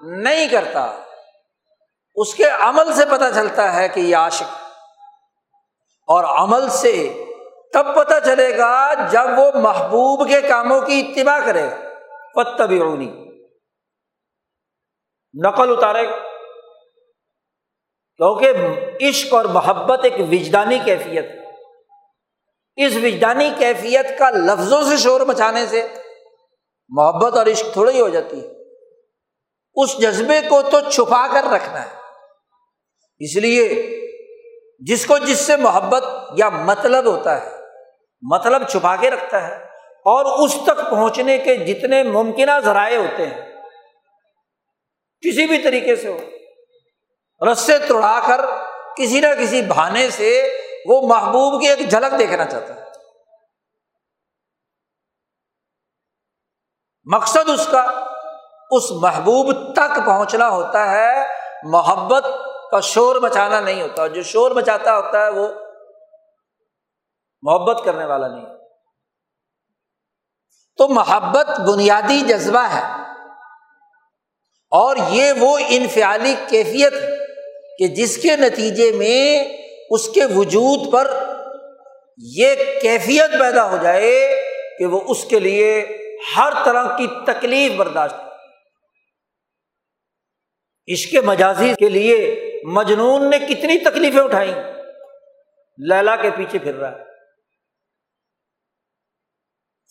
نہیں 0.03 0.49
کرتا، 0.49 0.87
اس 2.17 2.35
کے 2.35 2.45
عمل 2.45 2.93
سے 2.93 3.05
پتہ 3.11 3.25
چلتا 3.35 3.75
ہے 3.75 3.89
کہ 3.89 4.01
یہ 4.01 4.17
عاشق 4.17 4.57
اور 6.09 6.25
عمل 6.25 6.69
سے 6.71 6.95
تب 7.73 7.87
پتہ 7.97 8.15
چلے 8.25 8.59
گا 8.59 8.95
جب 8.95 9.39
وہ 9.39 9.51
محبوب 9.55 10.29
کے 10.29 10.41
کاموں 10.41 10.81
کی 10.81 11.01
اتباع 11.01 11.39
کرے 11.45 11.63
گا۔ 11.63 11.88
پتبی 12.35 12.79
نقل 15.45 15.73
اتارے۔ 15.73 16.09
گا 16.09 16.17
کیونکہ 18.17 18.53
عشق 19.09 19.35
اور 19.35 19.45
محبت 19.45 20.01
ایک 20.03 20.15
وجدانی 20.31 20.79
کیفیت۔ 20.85 21.25
اس 22.77 22.97
وجدانی 22.97 23.51
کیفیت 23.59 24.19
کا 24.19 24.31
لفظوں 24.31 24.83
سے 24.83 24.97
شور 24.97 25.21
مچانے 25.21 25.67
سے 25.67 25.89
محبت 26.89 27.37
اور 27.37 27.47
عشق 27.47 27.73
تھوڑی 27.73 28.01
ہو 28.01 28.09
جاتی 28.09 28.41
ہے۔ 28.43 28.49
اس 29.75 29.99
جذبے 29.99 30.41
کو 30.49 30.63
تو 30.63 30.91
چھپا 30.91 31.27
کر 31.33 31.45
رکھنا 31.55 31.83
ہے۔ 31.83 31.97
اس 33.19 33.37
لیے 33.37 33.85
جس 34.81 35.07
کو 35.07 35.19
جس 35.19 35.39
سے 35.39 35.57
محبت 35.57 36.05
یا 36.37 36.49
مطلب 36.49 37.07
ہوتا 37.07 37.43
ہے 37.43 37.51
مطلب 38.23 38.69
چھپا 38.69 38.97
کے 38.97 39.11
رکھتا 39.11 39.49
ہے۔ 39.49 39.68
اور 40.09 40.25
اس 40.39 40.57
تک 40.65 40.79
پہنچنے 40.91 41.39
کے 41.39 41.57
جتنے 41.57 42.03
ممکنہ 42.03 42.59
ذرائع 42.65 42.99
ہوتے 42.99 43.27
ہیں، 43.27 43.41
کسی 45.23 45.47
بھی 45.47 45.59
طریقے 45.63 45.97
سے 45.97 46.09
ہو 46.09 47.49
رسے 47.53 47.79
توڑا 47.79 48.19
کر 48.27 48.41
کسی 48.97 49.21
نہ 49.21 49.27
کسی 49.41 49.63
بہانے 49.63 50.11
سے 50.11 50.31
وہ 50.87 51.01
محبوب 51.09 51.61
کی 51.61 51.69
ایک 51.69 51.89
جھلک 51.89 52.19
دیکھنا 52.19 52.45
چاہتا 52.45 52.75
ہے۔ 52.75 52.87
مقصد 57.07 57.49
اس 57.49 57.67
کا، 57.71 57.83
اس 58.71 58.91
محبوب 59.03 59.53
تک 59.73 59.97
پہنچنا 60.07 60.49
ہوتا 60.49 60.91
ہے، 60.91 61.13
محبت 61.65 62.27
کا 62.71 62.81
شور 62.81 63.17
مچانا 63.17 63.61
نہیں 63.61 63.83
ہوتا، 63.83 64.07
جو 64.07 64.23
شور 64.23 64.51
مچاتا 64.51 64.97
ہوتا 64.97 65.25
ہے 65.25 65.31
وہ 65.31 65.47
محبت 67.43 67.85
کرنے 67.85 68.05
والا 68.05 68.29
نہیں۔ 68.29 68.58
تو 70.79 70.89
محبت 70.89 71.61
بنیادی 71.61 72.21
جذبہ 72.21 72.63
ہے۔ 72.63 72.99
اور 74.71 74.97
یہ 75.11 75.33
وہ 75.33 75.59
انفعالی 75.69 76.35
کیفیت 76.49 76.93
ہے 76.93 77.17
کہ 77.79 77.89
جس 77.89 78.19
کے 78.19 78.37
نتیجے 78.37 78.93
میں 78.93 79.45
اس 79.91 80.09
کے 80.09 80.25
وجود 80.25 80.93
پر 80.93 81.25
یہ 82.17 82.55
کیفیت 82.83 83.41
پیدا 83.41 83.71
ہو 83.71 83.77
جائے 83.83 84.43
کہ 84.79 84.87
وہ 84.87 85.01
اس 85.09 85.25
کے 85.25 85.39
لیے 85.39 85.87
ہر 86.37 86.53
طرح 86.65 86.97
کی 86.97 87.07
تکلیف 87.27 87.73
برداشت 87.73 88.15
عشق 90.93 91.15
مجازی 91.25 91.73
کے 91.79 91.89
لیے 91.89 92.43
مجنون 92.65 93.31
نے 93.31 93.39
کتنی 93.39 93.79
تکلیفیں 93.79 94.23
اٹھائیں۔ 94.23 94.55
لیلا 95.79 96.17
کے 96.17 96.31
پیچھے 96.31 96.59
پھر 96.59 96.75
رہا 96.75 96.93
ہے۔ 96.93 97.08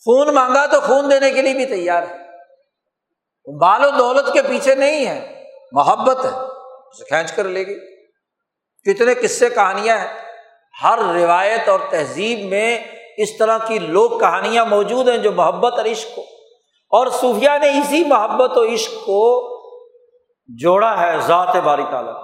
خون 0.04 0.34
مانگا 0.34 0.66
تو 0.66 0.80
خون 0.80 1.10
دینے 1.10 1.30
کے 1.30 1.42
لیے 1.42 1.54
بھی 1.54 1.66
تیار 1.66 2.02
ہے۔ 2.02 2.16
بال 3.60 3.84
و 3.84 3.90
دولت 3.90 4.32
کے 4.32 4.42
پیچھے 4.42 4.74
نہیں 4.74 5.06
ہے، 5.06 5.44
محبت 5.72 6.24
ہے۔ 6.24 6.30
اسے 6.88 7.04
کھینچ 7.04 7.32
کر 7.32 7.44
لے 7.44 7.60
گی۔ 7.60 7.78
کتنے 8.84 9.14
قصے 9.14 9.50
کہانیاں 9.50 9.98
ہیں۔ 9.98 10.08
ہر 10.82 10.98
روایت 11.14 11.68
اور 11.68 11.80
تہذیب 11.90 12.48
میں 12.48 12.78
اس 13.16 13.38
طرح 13.38 13.58
کی 13.58 13.78
لوک 13.78 14.20
کہانیاں 14.20 14.64
موجود 14.64 15.08
ہیں 15.08 15.18
جو 15.18 15.32
محبت 15.32 15.72
اور 15.72 15.84
عشق 15.84 16.16
کو، 16.16 16.22
اور 16.90 17.06
صوفیہ 17.06 17.50
نے 17.60 17.70
اسی 17.70 18.04
محبت 18.04 18.58
و 18.58 18.74
عشق 18.74 18.92
کو 18.92 19.22
جوڑا 20.46 21.00
ہے 21.00 21.20
ذات 21.26 21.56
باری 21.56 21.82
تعالیٰ 21.90 22.14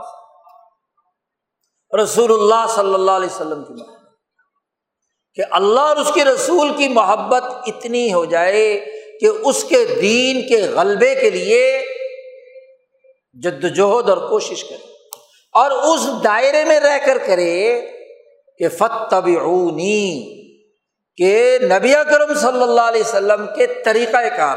رسول 2.02 2.32
اللہ 2.32 2.66
صلی 2.68 2.94
اللہ 2.94 3.10
علیہ 3.10 3.34
وسلم 3.34 3.64
کی 3.64 3.82
محبت۔ 3.82 4.03
کہ 5.36 5.42
اللہ 5.50 5.80
اور 5.80 5.96
اس 5.96 6.10
کے 6.14 6.24
رسول 6.24 6.76
کی 6.76 6.88
محبت 6.88 7.44
اتنی 7.66 8.12
ہو 8.12 8.24
جائے 8.24 8.84
کہ 9.20 9.26
اس 9.26 9.64
کے 9.64 9.84
دین 9.84 10.48
کے 10.48 10.66
غلبے 10.74 11.14
کے 11.14 11.30
لیے 11.30 11.84
جد 13.42 13.64
وجہد 13.64 14.08
اور 14.08 14.28
کوشش 14.28 14.64
کرے 14.64 14.90
اور 15.54 15.70
اس 15.70 16.24
دائرے 16.24 16.64
میں 16.64 16.80
رہ 16.80 16.98
کر 17.06 17.18
کرے 17.18 17.86
کہ 18.58 18.68
فتبعونی 18.68 20.34
کہ 21.16 21.58
نبی 21.62 21.94
اکرم 21.94 22.34
صلی 22.34 22.62
اللہ 22.62 22.80
علیہ 22.80 23.00
وسلم 23.00 23.46
کے 23.56 23.66
طریقۂ 23.66 24.36
کار، 24.36 24.56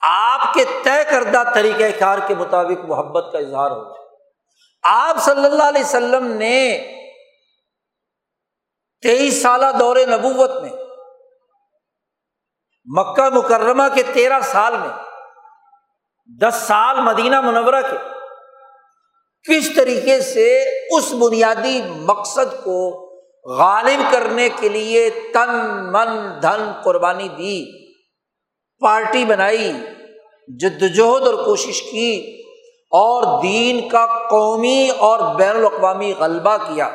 آپ 0.00 0.54
کے 0.54 0.64
طے 0.82 1.04
کردہ 1.10 1.42
طریقۂ 1.54 1.98
کار 1.98 2.18
کے 2.26 2.34
مطابق 2.34 2.84
محبت 2.84 3.32
کا 3.32 3.38
اظہار 3.38 3.70
ہو 3.70 3.82
آپ 4.82 5.16
صلی 5.24 5.44
اللہ 5.44 5.62
علیہ 5.62 5.80
وسلم 5.80 6.26
نے 6.26 6.78
تیئیس 9.02 9.40
سالہ 9.42 9.66
دور 9.78 9.96
نبوت 10.08 10.50
میں، 10.62 10.70
مکہ 12.88 13.28
مکرمہ 13.34 13.82
کے 13.94 14.02
تیرہ 14.12 14.40
سال 14.42 14.76
میں، 14.78 14.88
دس 16.28 16.56
سال 16.66 17.00
مدینہ 17.00 17.40
منورہ 17.40 17.80
کے، 17.90 17.96
کس 19.44 19.70
طریقے 19.76 20.20
سے 20.22 20.48
اس 20.96 21.12
بنیادی 21.12 21.80
مقصد 22.02 22.62
کو 22.64 22.78
غالب 23.56 24.00
کرنے 24.12 24.48
کے 24.60 24.68
لیے 24.68 25.08
تن 25.34 25.50
من 25.92 26.08
دھن 26.42 26.70
قربانی 26.84 27.28
دی، 27.28 27.58
پارٹی 28.82 29.24
بنائی 29.24 29.72
جدوجہد 30.48 31.26
اور 31.26 31.44
کوشش 31.44 31.82
کی، 31.82 32.12
اور 32.92 33.22
دین 33.42 33.88
کا 33.88 34.06
قومی 34.30 34.90
اور 34.98 35.18
بین 35.34 35.56
الاقوامی 35.56 36.12
غلبہ 36.18 36.56
کیا۔ 36.58 36.88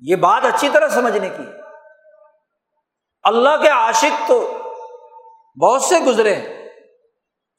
یہ 0.00 0.16
بات 0.16 0.44
اچھی 0.44 0.68
طرح 0.68 0.88
سمجھنے 0.88 1.28
کی 1.28 1.42
اللہ 3.22 3.62
کے 3.62 3.68
عاشق 3.68 4.28
تو 4.28 4.54
بہت 5.62 5.82
سے 5.82 5.94
گزرے 6.06 6.34
ہیں۔ 6.34 6.68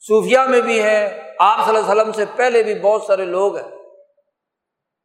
صوفیہ 0.08 0.40
میں 0.40 0.62
بھی 0.62 0.84
ہیں 0.84 1.34
آپ 1.40 1.66
صلی 1.66 1.76
اللہ 1.76 1.92
علیہ 1.92 2.02
وسلم 2.02 2.12
سے 2.12 2.26
پہلے 2.36 2.64
بھی 2.64 2.80
بہت 2.80 3.04
سارے 3.04 3.26
لوگ 3.26 3.58
ہیں۔ 3.58 3.78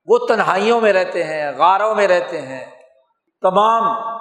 وہ 0.06 0.18
تنہائیوں 0.18 0.80
میں 0.80 0.92
رہتے 0.92 1.24
ہیں، 1.24 1.52
غاروں 1.56 1.94
میں 1.94 2.08
رہتے 2.08 2.40
ہیں۔ 2.40 2.66
تمام 3.40 4.16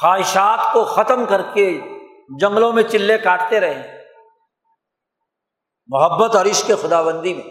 خواہشات 0.00 0.72
کو 0.72 0.84
ختم 0.84 1.24
کر 1.24 1.42
کے 1.54 1.80
جنگلوں 2.40 2.72
میں 2.72 2.82
چلے 2.82 3.18
کاٹتے 3.18 3.60
رہے 3.60 3.74
ہیں۔ 3.74 4.04
محبت 5.86 6.36
اور 6.36 6.46
عشق 6.46 6.70
خدا 6.82 7.02
بندی 7.02 7.34
میں، 7.34 7.44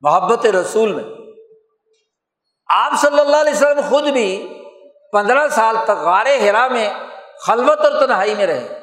محبت 0.00 0.46
رسول 0.46 0.92
میں۔ 0.94 1.19
آپ 2.74 2.92
صلی 3.00 3.20
اللہ 3.20 3.36
علیہ 3.36 3.52
وسلم 3.52 3.80
خود 3.90 4.04
بھی 4.04 4.62
پندرہ 5.12 5.48
سال 5.48 5.76
تک 5.84 5.90
غار 5.90 6.26
ہرا 6.26 6.68
میں 6.68 6.90
خلوت 7.46 7.78
اور 7.78 8.06
تنہائی 8.06 8.34
میں 8.34 8.46
رہے۔ 8.46 8.80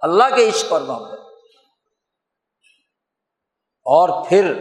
اللہ 0.00 0.24
کے 0.36 0.48
عشق 0.48 0.72
اور 0.72 0.80
محبت۔ 0.80 1.20
اور 3.84 4.24
پھر 4.28 4.54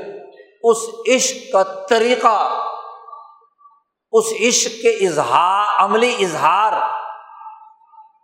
اس 0.63 0.77
عشق 1.15 1.53
کا 1.53 1.63
طریقہ، 1.89 2.63
اس 4.11 4.25
عشق 4.47 4.81
کے 4.81 5.07
اظہار، 5.07 5.83
عملی 5.83 6.15
اظہار 6.19 6.73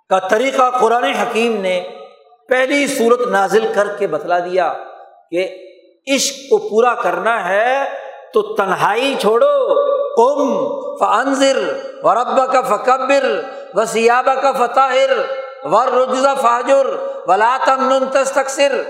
کا 0.09 0.19
طریقہ 0.19 0.69
قرآن 0.79 1.03
حکیم 1.03 1.61
نے 1.61 1.87
پہلی 2.49 2.87
صورت 2.87 3.27
نازل 3.27 3.71
کر 3.75 3.95
کے 3.97 4.07
بتلا 4.07 4.39
دیا 4.39 4.73
کہ 5.31 5.57
عشق 6.15 6.35
کو 6.35 6.69
پورا 6.69 6.93
کرنا 6.93 7.49
ہے 7.49 7.83
تو 8.33 8.55
تنہائی 8.55 9.15
چھوڑو۔ 9.19 9.91
کم 10.17 10.67
فنزر 10.99 11.73
و 12.03 12.13
رب 12.13 12.53
کا 12.53 12.61
فکبر 12.61 13.41
و 13.73 13.85
سیابہ 13.85 14.41
کا 14.41 14.51
فتحر 14.51 15.09
و 15.63 15.85
رجزا 15.85 16.33
فاجر 16.33 16.87
ولا 17.27 17.57
تمن 17.65 18.05
تستقصر 18.11 18.83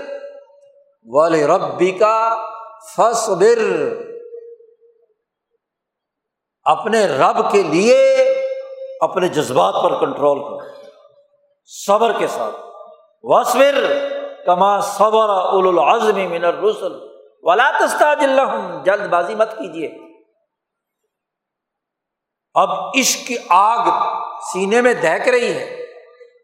ولی 1.04 1.46
ربی 1.46 1.90
کا 1.90 2.36
فصبر 2.96 3.58
اپنے 6.62 7.06
رب 7.06 7.52
کے 7.52 7.62
لیے 7.62 7.98
اپنے 9.00 9.28
جذبات 9.28 9.74
پر 9.82 10.00
کنٹرول 10.00 10.38
کرو 10.38 10.58
صبر 11.86 12.12
کے 12.18 12.26
ساتھ۔ 12.26 12.54
وصبر 13.22 13.92
کما 14.46 14.80
صبر 14.80 15.28
اول 15.28 15.78
العزم 15.78 16.30
من 16.30 16.44
الرسل۔ 16.44 16.92
ولا 17.42 17.70
تستاج 17.80 18.24
جلد 18.84 19.08
بازی 19.08 19.34
مت 19.34 19.52
کیجیے 19.58 20.11
اب 22.54 22.70
عشق 22.98 23.26
کی 23.26 23.36
آگ 23.48 23.86
سینے 24.40 24.80
میں 24.80 24.94
دہک 24.94 25.28
رہی 25.28 25.52
ہے 25.52 25.86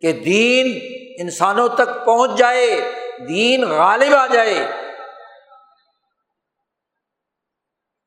کہ 0.01 0.13
دین 0.13 0.79
انسانوں 1.21 1.69
تک 1.69 2.07
پہنچ 2.07 2.31
جائے، 2.31 2.93
دین 3.29 3.71
غالب 3.71 4.15
آ 4.15 4.27
جائے۔ 4.27 4.55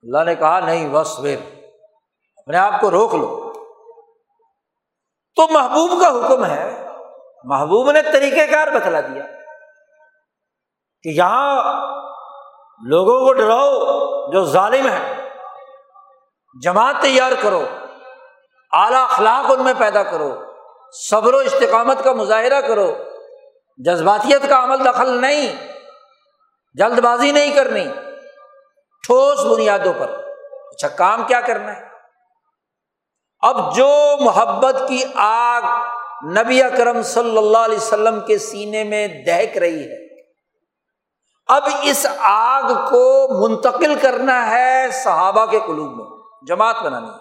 اللہ 0.02 0.24
نے 0.24 0.36
کہا، 0.36 0.60
نہیں 0.60 0.90
بس 0.92 1.20
ویر 1.20 1.40
اپنے 2.38 2.58
آپ 2.58 2.82
کو 2.82 2.92
روک 2.92 3.16
لو۔ 3.16 3.54
تو 5.36 5.48
محبوب 5.48 6.02
کا 6.02 6.08
حکم 6.08 6.46
ہے۔ 6.46 6.88
محبوب 7.44 7.92
نے 7.92 8.02
طریقہ 8.02 8.52
کار 8.52 8.68
بتلا 8.68 9.02
دیا 9.02 9.24
کہ 11.02 11.10
یہاں 11.10 11.56
لوگوں 12.88 13.28
کو 13.28 13.34
ڈراؤ 13.34 13.80
جو 14.32 14.46
ظالم 14.46 14.88
ہے 14.88 15.30
جماعت 16.64 16.96
تیار 17.02 17.32
کرو۔ 17.42 17.66
اعلیٰ 18.72 19.04
اخلاق 19.04 19.52
ان 19.52 19.64
میں 19.64 19.74
پیدا 19.78 20.04
کرو، 20.04 20.30
صبر 20.94 21.34
و 21.34 21.38
استقامت 21.38 22.04
کا 22.04 22.12
مظاہرہ 22.14 22.62
کرو، 22.62 22.94
جذباتیت 23.78 24.50
کا 24.50 24.64
عمل 24.64 24.86
دخل 24.86 25.22
نہیں، 25.22 25.48
جلد 26.76 27.00
بازی 27.00 27.32
نہیں 27.32 27.52
کرنی، 27.52 27.86
ٹھوس 29.04 29.46
بنیادوں 29.46 29.94
پر۔ 30.00 30.10
اچھا 30.72 30.88
کام 30.88 31.24
کیا 31.24 31.42
کرنا 31.42 31.76
ہے؟ 31.76 31.82
اب 33.42 33.76
جو 33.76 33.90
محبت 34.20 34.76
کی 34.88 35.04
آگ 35.16 35.62
نبی 36.38 36.62
اکرم 36.64 37.02
صلی 37.02 37.38
اللہ 37.38 37.58
علیہ 37.58 37.78
وسلم 37.78 38.20
کے 38.20 38.38
سینے 38.38 38.84
میں 38.84 39.08
دہک 39.08 39.58
رہی 39.58 39.84
ہے، 39.84 40.00
اب 41.48 41.64
اس 41.82 42.06
آگ 42.20 42.70
کو 42.90 43.04
منتقل 43.42 43.96
کرنا 44.02 44.38
ہے 44.52 44.88
صحابہ 44.94 45.46
کے 45.46 45.60
قلوب 45.60 45.92
میں، 45.96 46.06
جماعت 46.48 46.82
بنانی 46.84 47.10
ہے۔ 47.10 47.21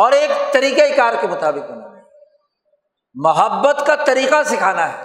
اور 0.00 0.12
ایک 0.12 0.52
طریقہ 0.52 0.96
کار 0.96 1.14
کے 1.20 1.26
مطابق 1.26 1.70
بنانا 1.70 1.90
محبت 3.14 3.86
کا 3.86 3.94
طریقہ 3.94 4.42
سکھانا 4.46 4.98
ہے۔ 4.98 5.02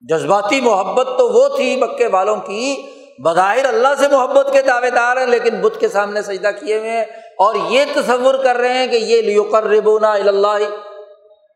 جذباتی 0.00 0.60
محبت 0.60 1.06
تو 1.18 1.28
وہ 1.28 1.56
تھی 1.56 1.76
مکے 1.76 2.06
والوں 2.06 2.36
کی، 2.36 2.90
بظاہر 3.24 3.64
اللہ 3.64 3.88
سے 3.98 4.08
محبت 4.08 4.48
کے 4.52 4.62
دعوے 4.62 4.90
دار 4.90 5.16
ہیں، 5.16 5.26
لیکن 5.26 5.60
بت 5.60 5.80
کے 5.80 5.88
سامنے 5.88 6.22
سجدہ 6.22 6.50
کیے 6.60 6.78
ہوئے 6.78 6.90
ہیں۔ 6.90 7.04
اور 7.38 7.54
یہ 7.54 7.84
تصور 7.94 8.34
کر 8.44 8.56
رہے 8.56 8.74
ہیں 8.74 8.86
کہ 8.86 8.96
یہ 8.96 9.22
لیوکر 9.22 9.62
ربونا 9.62 10.12
اللہ 10.12 10.58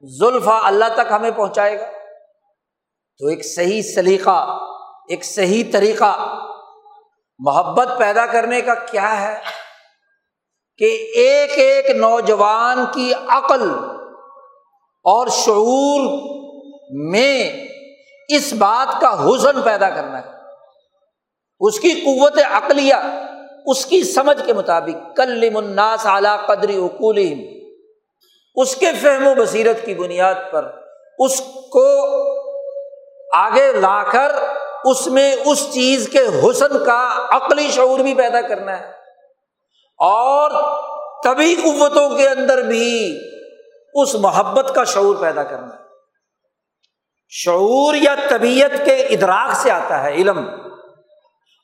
زلفا 0.03 0.61
اللہ 0.63 0.85
تک 0.95 1.13
ہمیں 1.13 1.31
پہنچائے 1.37 1.81
گا۔ 1.81 1.87
تو 3.19 3.27
ایک 3.27 3.55
صحیح 3.55 3.83
سلیقہ، 3.83 4.59
ایک 5.09 5.25
صحیح 5.25 5.65
طریقہ، 5.73 6.39
محبت 7.39 7.89
پیدا 7.99 8.27
کرنے 8.27 8.61
کا 8.61 8.75
کیا 8.75 9.21
ہے؟ 9.21 9.62
کہ 10.79 11.13
ایک 11.15 11.59
ایک 11.59 11.91
نوجوان 11.91 12.85
کی 12.95 13.13
عقل 13.29 13.71
اور 15.05 15.27
شعور 15.27 16.19
میں 16.91 17.67
اس 18.29 18.53
بات 18.53 19.01
کا 19.01 19.27
حسن 19.27 19.63
پیدا 19.63 19.91
کرنا 19.91 20.19
ہے۔ 20.19 20.31
اس 21.61 21.81
کی 21.81 21.93
قوت 21.93 22.39
عقلیہ، 22.51 22.95
اس 23.67 23.87
کی 23.87 24.03
سمجھ 24.03 24.47
کے 24.47 24.53
مطابق۔ 24.53 25.17
کل 25.17 25.51
مناس 25.51 26.07
اعلیٰ 26.07 26.47
قدری 26.47 26.77
اقول 26.77 27.19
اس 28.55 28.77
کے 28.77 28.87
فہم 29.03 29.27
و 29.27 29.35
بصیرت 29.35 29.87
کی 29.87 29.95
بنیاد 29.95 30.35
پر 30.51 30.71
اس 31.19 31.41
کو 31.71 31.87
آگے 33.37 33.73
لا 33.73 34.03
کر 34.03 34.33
اس 34.85 35.07
میں 35.07 35.37
اس 35.45 35.73
چیز 35.73 36.09
کے 36.09 36.19
حسن 36.19 36.85
کا 36.85 37.27
عقلی 37.31 37.69
شعور 37.71 37.99
بھی 37.99 38.15
پیدا 38.15 38.41
کرنا 38.41 38.81
ہے۔ 38.81 39.02
اور 40.03 40.51
طبی 41.25 41.55
قوتوں 41.55 42.09
کے 42.17 42.29
اندر 42.29 42.63
بھی 42.63 43.19
اس 43.95 44.15
محبت 44.15 44.73
کا 44.75 44.85
شعور 44.85 45.17
پیدا 45.17 45.43
کرنا 45.43 45.75
ہے۔ 45.75 45.81
شعور 47.29 47.95
یا 47.95 48.15
طبیعت 48.31 48.71
کے 48.85 48.97
ادراک 48.97 49.55
سے 49.55 49.71
آتا 49.71 50.03
ہے 50.03 50.13
علم، 50.13 50.39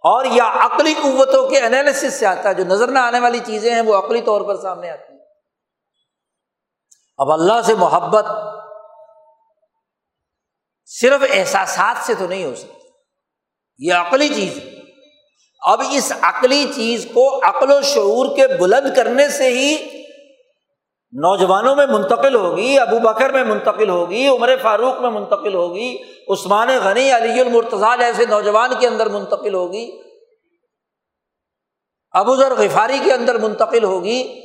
اور 0.04 0.24
یا 0.24 0.50
عقلی 0.60 0.94
قوتوں 1.02 1.48
کے 1.48 1.60
انالیسس 1.60 2.14
سے 2.14 2.26
آتا 2.26 2.48
ہے۔ 2.48 2.54
جو 2.54 2.64
نظر 2.64 2.88
نہ 2.88 2.98
آنے 2.98 3.20
والی 3.20 3.40
چیزیں 3.46 3.74
ہیں 3.74 3.82
وہ 3.82 3.98
عقلی 3.98 4.22
طور 4.22 4.40
پر 4.40 4.56
سامنے 4.56 4.90
آتی 4.90 5.12
ہیں۔ 5.12 5.20
اب 7.18 7.32
اللہ 7.32 7.60
سے 7.66 7.74
محبت 7.74 8.26
صرف 10.88 11.22
احساسات 11.30 12.06
سے 12.06 12.14
تو 12.14 12.26
نہیں 12.26 12.44
ہو 12.44 12.54
سکتی، 12.54 12.88
یہ 13.78 13.94
عقلی 13.94 14.28
چیز 14.28 14.56
ہے۔ 14.56 14.77
اب 15.66 15.82
اس 15.90 16.12
عقلی 16.22 16.66
چیز 16.74 17.06
کو 17.14 17.40
عقل 17.44 17.70
و 17.70 17.80
شعور 17.82 18.36
کے 18.36 18.46
بلند 18.46 18.96
کرنے 18.96 19.28
سے 19.28 19.48
ہی 19.48 19.76
نوجوانوں 21.12 21.76
میں 21.76 21.86
منتقل 21.86 22.34
ہوگی، 22.34 22.78
ابو 22.78 22.98
بکر 22.98 23.32
میں 23.32 23.44
منتقل 23.44 23.88
ہوگی، 23.88 24.28
عمر 24.28 24.50
فاروق 24.62 25.00
میں 25.00 25.10
منتقل 25.10 25.54
ہوگی، 25.54 25.96
عثمان 26.28 26.68
غنی، 26.84 27.10
علی 27.10 27.40
المرتضیٰ 27.40 27.98
جیسے 27.98 28.26
نوجوان 28.26 28.70
کے 28.80 28.86
اندر 28.86 29.08
منتقل 29.08 29.54
ہوگی، 29.54 30.02
ابو 32.10 32.36
ذر 32.36 32.52
غفاری 32.58 32.98
کے 33.04 33.12
اندر 33.12 33.38
منتقل 33.38 33.84
ہوگی۔ 33.84 34.40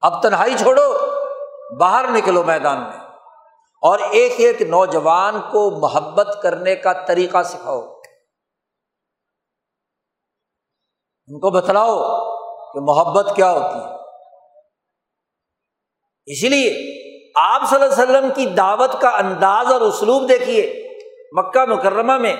اب 0.00 0.22
تنہائی 0.22 0.54
چھوڑو، 0.58 0.92
باہر 1.76 2.08
نکلو 2.08 2.42
میدان 2.42 2.80
میں 2.80 2.98
اور 3.82 3.98
ایک 4.10 4.34
ایک 4.38 4.62
نوجوان 4.62 5.40
کو 5.40 5.70
محبت 5.70 6.38
کرنے 6.42 6.76
کا 6.76 6.92
طریقہ 6.92 7.42
سکھاؤ۔ 7.42 8.01
ان 11.32 11.40
کو 11.40 11.50
بتلاؤ 11.50 11.98
کہ 12.72 12.80
محبت 12.80 13.36
کیا 13.36 13.50
ہوتی 13.52 13.78
ہے۔ 13.78 13.94
اسی 16.26 16.48
لیے 16.48 16.70
آپ 17.40 17.60
صلی 17.70 17.82
اللہ 17.82 18.02
علیہ 18.02 18.02
وسلم 18.02 18.30
کی 18.34 18.46
دعوت 18.46 19.00
کا 19.00 19.08
انداز 19.08 19.72
اور 19.72 19.80
اسلوب 19.80 20.28
دیکھیے۔ 20.28 20.88
مکہ 21.32 21.64
مکرمہ 21.64 22.18
میں 22.18 22.36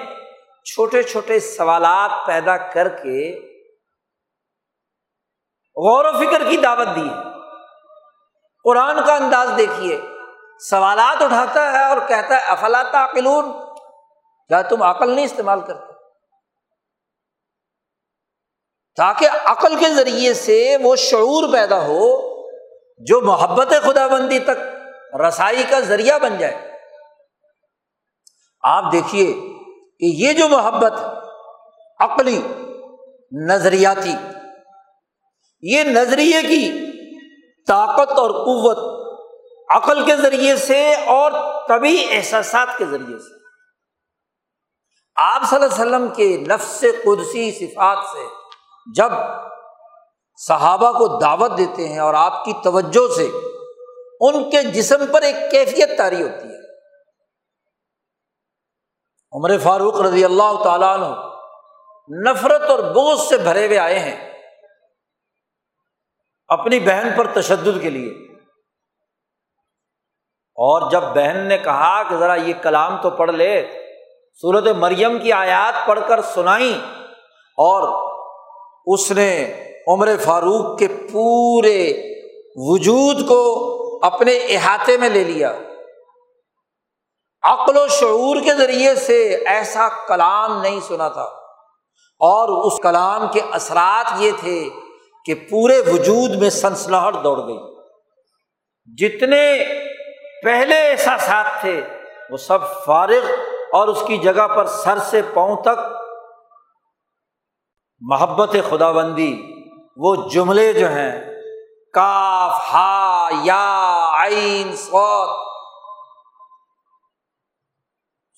چھوٹے 0.65 1.03
چھوٹے 1.03 1.41
سوالات 1.41 2.27
پیدا 2.27 2.57
کر 2.57 2.89
کے 2.89 3.39
غور 5.77 6.05
و 6.05 6.19
فکر 6.19 6.43
کی 6.49 6.57
دعوت 6.57 6.97
دی 6.97 7.09
قرآن 8.65 9.07
کا 9.07 9.15
انداز 9.15 9.49
دیکھیے۔ 9.57 10.01
سوالات 10.61 11.23
اٹھاتا 11.23 11.73
ہے 11.73 11.85
اور 11.85 11.99
کہتا 12.09 12.35
ہے 12.35 12.41
افلاط 12.47 12.95
عقلون 12.95 13.53
کیا 14.49 14.63
تم 14.63 14.83
عقل 14.83 15.11
نہیں 15.11 15.25
استعمال 15.25 15.61
کرتے؟ 15.61 15.92
تاکہ 18.97 19.29
عقل 19.45 19.77
کے 19.77 19.89
ذریعے 19.95 20.35
سے 20.35 20.77
وہ 20.83 20.97
شعور 20.97 21.53
پیدا 21.53 21.87
ہو 21.87 22.33
جو 22.99 23.21
محبت 23.21 23.69
خدا 23.83 24.07
بندی 24.07 24.39
تک 24.39 25.15
رسائی 25.29 25.65
کا 25.71 25.81
ذریعہ 25.81 26.19
بن 26.19 26.39
جائے۔ 26.39 26.73
آپ 28.63 28.93
دیکھیے 28.93 29.33
کہ 29.99 30.05
یہ 30.05 30.33
جو 30.33 30.49
محبت، 30.49 30.93
عقلی، 32.01 32.43
نظریاتی، 33.47 34.15
یہ 35.63 35.83
نظریے 35.83 36.43
کی 36.43 36.93
طاقت 37.69 38.13
اور 38.13 38.31
قوت 38.31 39.03
عقل 39.77 40.05
کے 40.05 40.17
ذریعے 40.17 40.57
سے 40.57 40.95
اور 40.95 41.33
طبی 41.69 42.07
احساسات 42.11 42.69
کے 42.79 42.85
ذریعے 42.85 43.19
سے۔ 43.19 43.43
آپ 45.17 45.43
صلی 45.51 45.63
اللہ 45.63 45.75
علیہ 45.75 45.85
وسلم 45.85 46.09
کے 46.09 46.37
نفس 46.37 46.85
قدسی 47.05 47.53
صفات 47.53 47.99
سے 48.13 48.42
جب 48.95 49.11
صحابہ 50.37 50.93
کو 50.93 51.19
دعوت 51.19 51.59
دیتے 51.59 51.89
ہیں 51.89 51.99
اور 51.99 52.15
آپ 52.15 52.45
کی 52.45 52.53
توجہ 52.65 53.15
سے 53.15 53.31
ان 54.21 54.51
کے 54.51 54.63
جسم 54.63 55.13
پر 55.13 55.23
ایک 55.23 55.37
کیفیت 55.51 55.99
تاری 55.99 56.23
ہوتی 56.23 56.49
ہے۔ 56.49 56.63
عمر 59.33 59.59
فاروق 59.59 60.01
رضی 60.01 60.25
اللہ 60.25 60.65
تعالیٰ 60.65 60.99
عنہ 60.99 61.33
نفرت 62.31 62.71
اور 62.71 62.79
بوجھ 62.79 63.21
سے 63.21 63.37
بھرے 63.37 63.67
ہوئے 63.67 63.79
آئے 63.79 63.99
ہیں 63.99 64.33
اپنی 66.49 66.81
بہن 66.81 67.09
پر 67.17 67.27
تشدد 67.35 67.83
کے 67.83 67.91
لیے۔ 67.91 68.33
اور 70.55 70.91
جب 70.91 71.03
بہن 71.03 71.37
نے 71.37 71.59
کہا 71.59 72.03
کہ 72.03 72.17
ذرا 72.17 72.35
یہ 72.35 72.55
کلام 72.63 73.03
تو 73.03 73.11
پڑھ 73.11 73.31
لے 73.31 73.69
صورت 74.41 74.65
مریم 74.77 75.19
کی 75.19 75.33
آیات 75.33 75.87
پڑھ 75.87 76.01
کر 76.09 76.23
سنائی 76.23 76.81
اور 77.57 78.12
اس 78.87 79.13
نے 79.13 79.55
عمر 79.89 80.09
فاروق 80.25 80.79
کے 80.79 80.89
پورے 81.13 81.93
وجود 82.57 83.29
کو 83.29 83.69
اپنے 84.03 84.39
احاطے 84.49 84.97
میں 84.97 85.09
لے 85.09 85.25
لیا۔ 85.25 85.59
عقل 87.43 87.77
و 87.77 87.89
شعور 87.89 88.37
کے 88.45 88.55
ذریعے 88.55 88.95
سے 88.95 89.43
ایسا 89.47 89.89
کلام 90.09 90.61
نہیں 90.61 90.81
سنا 90.81 91.09
تھا۔ 91.09 91.29
اور 92.21 92.67
اس 92.67 92.79
کلام 92.83 93.29
کے 93.33 93.41
اثرات 93.53 94.13
یہ 94.19 94.31
تھے 94.41 94.69
کہ 95.25 95.35
پورے 95.35 95.81
وجود 95.81 96.31
میں 96.31 96.51
سنسناہٹ 96.51 97.15
دوڑ 97.25 97.39
گئی۔ 97.39 97.59
جتنے 98.99 99.65
پہلے 100.45 100.91
احساسات 100.91 101.61
تھے، 101.61 101.81
وہ 102.31 102.37
سب 102.37 102.59
فارغ 102.87 103.31
اور 103.73 103.89
اس 103.89 104.03
کی 104.07 104.17
جگہ 104.17 104.47
پر 104.47 104.67
سر 104.67 104.99
سے 104.99 105.23
پاؤں 105.35 105.57
تک 105.57 106.02
محبت 108.05 108.57
خدا 108.71 108.93
بندی 108.93 109.43
وہ 109.97 110.29
جملے 110.29 110.73
جو 110.73 110.89
ہیں، 110.89 111.21
کاف، 111.95 112.75
ہا، 112.75 113.29
یا، 113.43 114.13
عین 114.25 114.77
سوت 114.77 115.39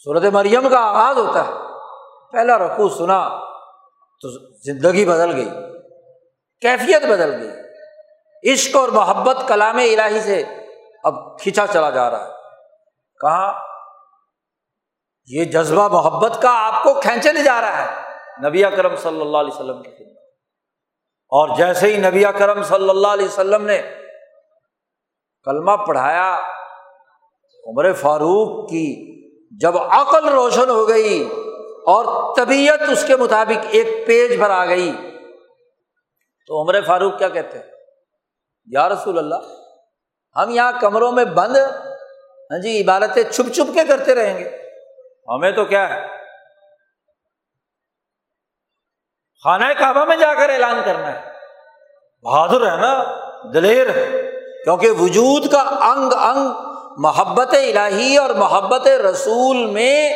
صورت 0.04 0.22
مریم 0.22 0.68
کا 0.68 0.78
آغاز 0.78 1.18
ہوتا 1.18 1.46
ہے۔ 1.46 1.52
پہلا 2.32 2.58
رقو 2.58 2.88
سنا 2.88 3.28
تو 4.20 4.28
زندگی 4.64 5.04
بدل 5.04 5.34
گئی، 5.34 5.48
کیفیت 6.60 7.02
بدل 7.02 7.42
گئی۔ 7.42 7.64
عشق 8.52 8.76
اور 8.76 8.88
محبت 8.88 9.36
کلام 9.48 9.76
الہی 9.76 10.20
سے 10.20 10.44
اب 11.04 11.38
کھینچا 11.38 11.66
چلا 11.66 11.90
جا 11.90 12.10
رہا 12.10 12.24
ہے۔ 12.24 12.30
کہاں؟ 13.20 13.52
یہ 15.26 15.44
جذبہ 15.44 15.88
محبت 15.88 16.42
کا 16.42 16.66
آپ 16.66 16.82
کو 16.82 17.00
کھینچے 17.00 17.42
جا 17.42 17.60
رہا 17.60 17.84
ہے۔ 17.84 18.13
نبی 18.42 18.64
اکرم 18.64 18.96
صلی 18.96 19.20
اللہ 19.20 19.38
علیہ 19.38 19.54
وسلم 19.54 19.82
کی 19.82 19.90
خدمت۔ 19.90 20.14
اور 21.28 21.56
جیسے 21.56 21.92
ہی 21.92 21.96
نبی 21.96 22.24
اکرم 22.24 22.62
صلی 22.62 22.88
اللہ 22.88 23.08
علیہ 23.08 23.24
وسلم 23.24 23.64
نے 23.64 23.82
کلمہ 25.44 25.72
پڑھایا، 25.86 26.38
عمر 27.66 27.92
فاروق 27.92 28.70
کی 28.70 29.14
جب 29.60 29.78
عقل 29.78 30.28
روشن 30.28 30.70
ہو 30.70 30.88
گئی 30.88 31.28
اور 31.86 32.36
طبیعت 32.36 32.82
اس 32.88 33.04
کے 33.06 33.16
مطابق 33.16 33.66
ایک 33.70 34.06
پیج 34.06 34.40
پر 34.40 34.50
آ 34.50 34.66
گئی، 34.66 34.92
تو 36.46 36.62
عمر 36.62 36.80
فاروق 36.86 37.18
کیا 37.18 37.28
کہتے 37.28 37.58
ہیں؟ 37.58 37.66
یا 38.66 38.88
رسول 38.88 39.18
اللہ، 39.18 39.40
ہم 40.36 40.50
یہاں 40.50 40.72
کمروں 40.80 41.12
میں 41.12 41.24
بند 41.24 41.56
ہاں 41.56 42.62
جی 42.62 42.82
عبادتیں 42.82 43.22
چھپ 43.22 43.54
چھپ 43.54 43.74
کے 43.74 43.80
کرتے 43.88 44.14
رہیں 44.14 44.38
گے۔ 44.38 44.50
ہمیں 45.28 45.52
تو 45.52 45.64
کیا 45.64 45.88
ہے؟ 45.88 46.13
خانہ 49.44 49.64
کعبہ 49.78 50.04
میں 50.04 50.16
جا 50.16 50.34
کر 50.34 50.48
اعلان 50.48 50.80
کرنا 50.84 51.12
ہے۔ 51.12 51.30
بہادر 52.22 52.72
ہے 52.72 52.76
نا، 52.76 53.04
دلیر 53.52 53.90
ہے۔ 53.90 54.30
کیونکہ 54.64 54.90
وجود 54.90 55.52
کا 55.52 55.60
انگ 55.60 56.12
انگ 56.12 56.48
محبت 56.96 57.48
الہی 57.48 58.16
اور 58.16 58.30
محبت 58.30 58.86
رسول 58.86 59.66
میں 59.66 60.14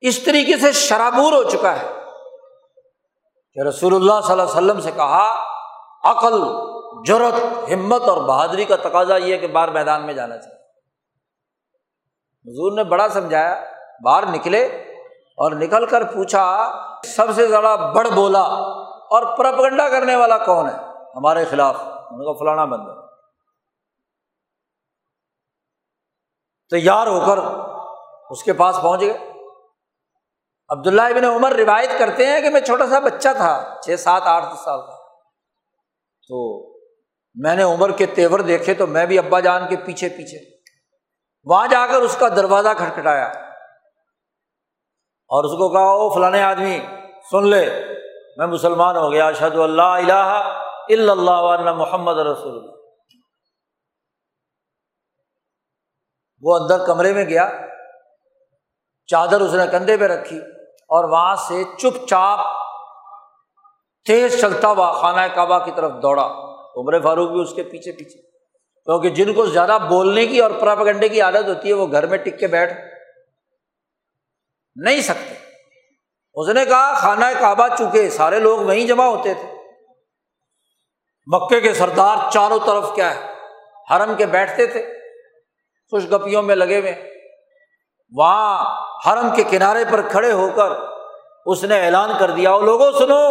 اس 0.00 0.22
طریقے 0.22 0.56
سے 0.56 0.72
شرابور 0.72 1.32
ہو 1.32 1.42
چکا 1.42 1.80
ہے 1.80 1.88
کہ 3.54 3.68
رسول 3.68 3.94
اللہ 3.94 4.20
صلی 4.22 4.32
اللہ 4.32 4.42
علیہ 4.42 4.52
وسلم 4.52 4.80
سے 4.80 4.90
کہا، 4.90 5.44
عقل 6.04 6.42
جرت 7.06 7.68
ہمت 7.74 8.02
اور 8.02 8.16
بہادری 8.16 8.64
کا 8.64 8.76
تقاضا 8.76 9.16
یہ 9.16 9.36
کہ 9.36 9.46
باہر 9.46 9.68
میدان 9.68 10.06
میں 10.06 10.14
جانا 10.14 10.38
چاہیے۔ 10.38 10.58
حضور 12.50 12.72
نے 12.72 12.84
بڑا 12.84 13.08
سمجھایا، 13.08 13.64
باہر 14.04 14.26
نکلے 14.26 14.91
اور 15.36 15.52
نکل 15.52 15.86
کر 15.86 16.04
پوچھا، 16.04 16.72
سب 17.04 17.26
سے 17.34 17.48
زیادہ 17.48 17.92
بڑ 17.94 18.08
بولا 18.14 18.40
اور 18.40 19.36
پرپگنڈا 19.36 19.88
کرنے 19.88 20.16
والا 20.16 20.38
کون 20.38 20.68
ہے؟ 20.68 20.74
ہمارے 21.16 21.44
خلاف۔ 21.44 21.76
ان 21.80 22.18
کو 22.18 22.38
فلانا 22.38 22.64
بندہ۔ 22.64 23.06
تیار 26.70 27.06
ہو 27.06 27.20
کر 27.26 27.38
اس 28.30 28.42
کے 28.42 28.52
پاس 28.52 28.78
پہنچ 28.82 29.00
گئے۔ 29.00 29.32
عبداللہ 30.68 31.02
ابن 31.02 31.24
عمر 31.24 31.52
روایت 31.52 31.90
کرتے 31.98 32.26
ہیں 32.26 32.40
کہ 32.40 32.50
میں 32.50 32.60
چھوٹا 32.60 32.86
سا 32.86 32.98
بچہ 32.98 33.28
تھا، 33.36 33.80
چھ 33.84 34.00
سات 34.00 34.22
آٹھ 34.24 34.44
سال 34.44 34.80
کا۔ 34.80 34.96
تو 36.28 36.68
میں 37.34 37.56
نے 37.56 37.62
عمر 37.62 37.90
کے 37.90 38.06
تیور 38.06 38.40
دیکھے 38.40 38.74
تو 38.74 38.86
میں 38.86 39.06
بھی 39.06 39.18
ابا 39.18 39.40
جان 39.40 39.68
کے 39.68 39.76
پیچھے 39.76 40.08
پیچھے۔ 40.08 40.60
وہاں 41.44 41.68
جا 41.68 41.86
کر 41.86 41.94
اس 41.94 42.16
کا 42.16 42.28
دروازہ 42.28 42.68
کھٹکھٹایا۔ 42.78 43.51
اور 45.32 45.44
اس 45.44 45.52
کو 45.58 45.68
کہا، 45.68 45.90
او 45.92 46.08
فلاں 46.14 46.42
آدمی، 46.42 46.78
سن 47.30 47.48
لے، 47.50 47.64
میں 48.36 48.46
مسلمان 48.46 48.96
ہو 48.96 49.10
گیا 49.12 49.26
اشد 49.26 49.56
اللہ 49.58 49.82
الہ 49.82 50.28
الا 50.88 51.12
اللہ 51.12 51.72
محمد 51.74 52.18
رسول 52.20 52.54
اللہ. 52.54 52.70
وہ 56.42 56.56
اندر 56.56 56.84
کمرے 56.86 57.12
میں 57.12 57.24
گیا، 57.24 57.48
چادر 59.08 59.40
اس 59.40 59.54
نے 59.54 59.66
کندھے 59.72 59.96
پہ 59.96 60.06
رکھی 60.06 60.38
اور 60.90 61.08
وہاں 61.10 61.34
سے 61.48 61.62
چپ 61.78 62.06
چاپ 62.08 62.40
تیز 64.06 64.40
چلتا 64.40 64.68
ہوا 64.68 64.90
خانہ 64.92 65.26
کعبہ 65.34 65.58
کی 65.64 65.72
طرف 65.76 65.92
دوڑا۔ 66.02 66.26
عمر 66.76 67.00
فاروق 67.00 67.30
بھی 67.30 67.40
اس 67.40 67.52
کے 67.54 67.62
پیچھے 67.62 67.92
پیچھے، 67.92 68.20
کیونکہ 68.20 69.08
جن 69.14 69.32
کو 69.34 69.46
زیادہ 69.46 69.78
بولنے 69.88 70.26
کی 70.26 70.40
اور 70.40 70.50
پراپگنڈے 70.60 71.08
کی 71.08 71.20
عادت 71.20 71.48
ہوتی 71.48 71.68
ہے، 71.68 71.74
وہ 71.74 71.86
گھر 71.86 72.06
میں 72.06 72.18
ٹک 72.18 72.38
کے 72.40 72.46
بیٹھ 72.46 72.72
نہیں 74.74 75.00
سکتے۔ 75.00 75.34
اس 76.34 76.48
نے 76.48 76.64
کہا، 76.64 76.94
خانہ 76.94 77.24
کعبہ 77.40 77.68
چکے 77.78 78.10
سارے 78.10 78.38
لوگ 78.38 78.60
وہیں 78.60 78.86
جمع 78.86 79.04
ہوتے 79.04 79.34
تھے۔ 79.34 79.52
مکے 81.26 81.60
کے 81.60 81.74
سردار 81.74 82.30
چاروں 82.30 82.58
طرف 82.66 82.94
کیا 82.94 83.14
ہے؟ 83.14 83.32
حرم 83.90 84.14
کے 84.14 84.26
بیٹھتے 84.26 84.66
تھے، 84.66 84.82
خوش 85.90 86.12
گپیوں 86.12 86.42
میں 86.42 86.56
لگے 86.56 86.80
ہوئے۔ 86.80 87.10
وہاں 88.16 88.80
حرم 89.06 89.34
کے 89.34 89.44
کنارے 89.50 89.84
پر 89.90 90.08
کھڑے 90.08 90.32
ہو 90.32 90.50
کر 90.56 90.72
اس 91.46 91.64
نے 91.64 91.84
اعلان 91.84 92.10
کر 92.18 92.30
دیا 92.30 92.54
وہ 92.54 92.60
لوگوں 92.60 92.92
سنو، 92.92 93.26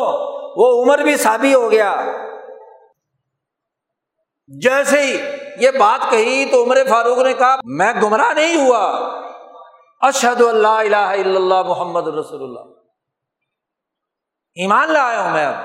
وہ 0.55 0.83
عمر 0.83 0.97
بھی 0.97 1.17
شادی 1.17 1.53
ہو 1.53 1.71
گیا۔ 1.71 2.05
جیسے 4.47 5.01
ہی 5.01 5.17
یہ 5.59 5.71
بات 5.71 6.11
کہی 6.11 6.45
تو 6.45 6.63
عمر 6.63 6.77
فاروق 6.89 7.17
نے 7.17 7.33
کہا، 7.33 7.55
میں 7.63 7.93
گمراہ 8.03 8.33
نہیں 8.33 8.65
ہوا۔ 8.65 9.11
اشد 10.01 10.41
اللہ 10.41 10.67
الہ 10.67 10.95
الا 10.95 11.35
اللہ 11.35 11.61
محمد 11.61 12.07
رسول 12.07 12.43
اللہ۔ 12.43 12.73
ایمان 14.55 14.91
لایا 14.91 15.21
ہوں 15.21 15.31
میں 15.31 15.45
اب۔ 15.45 15.55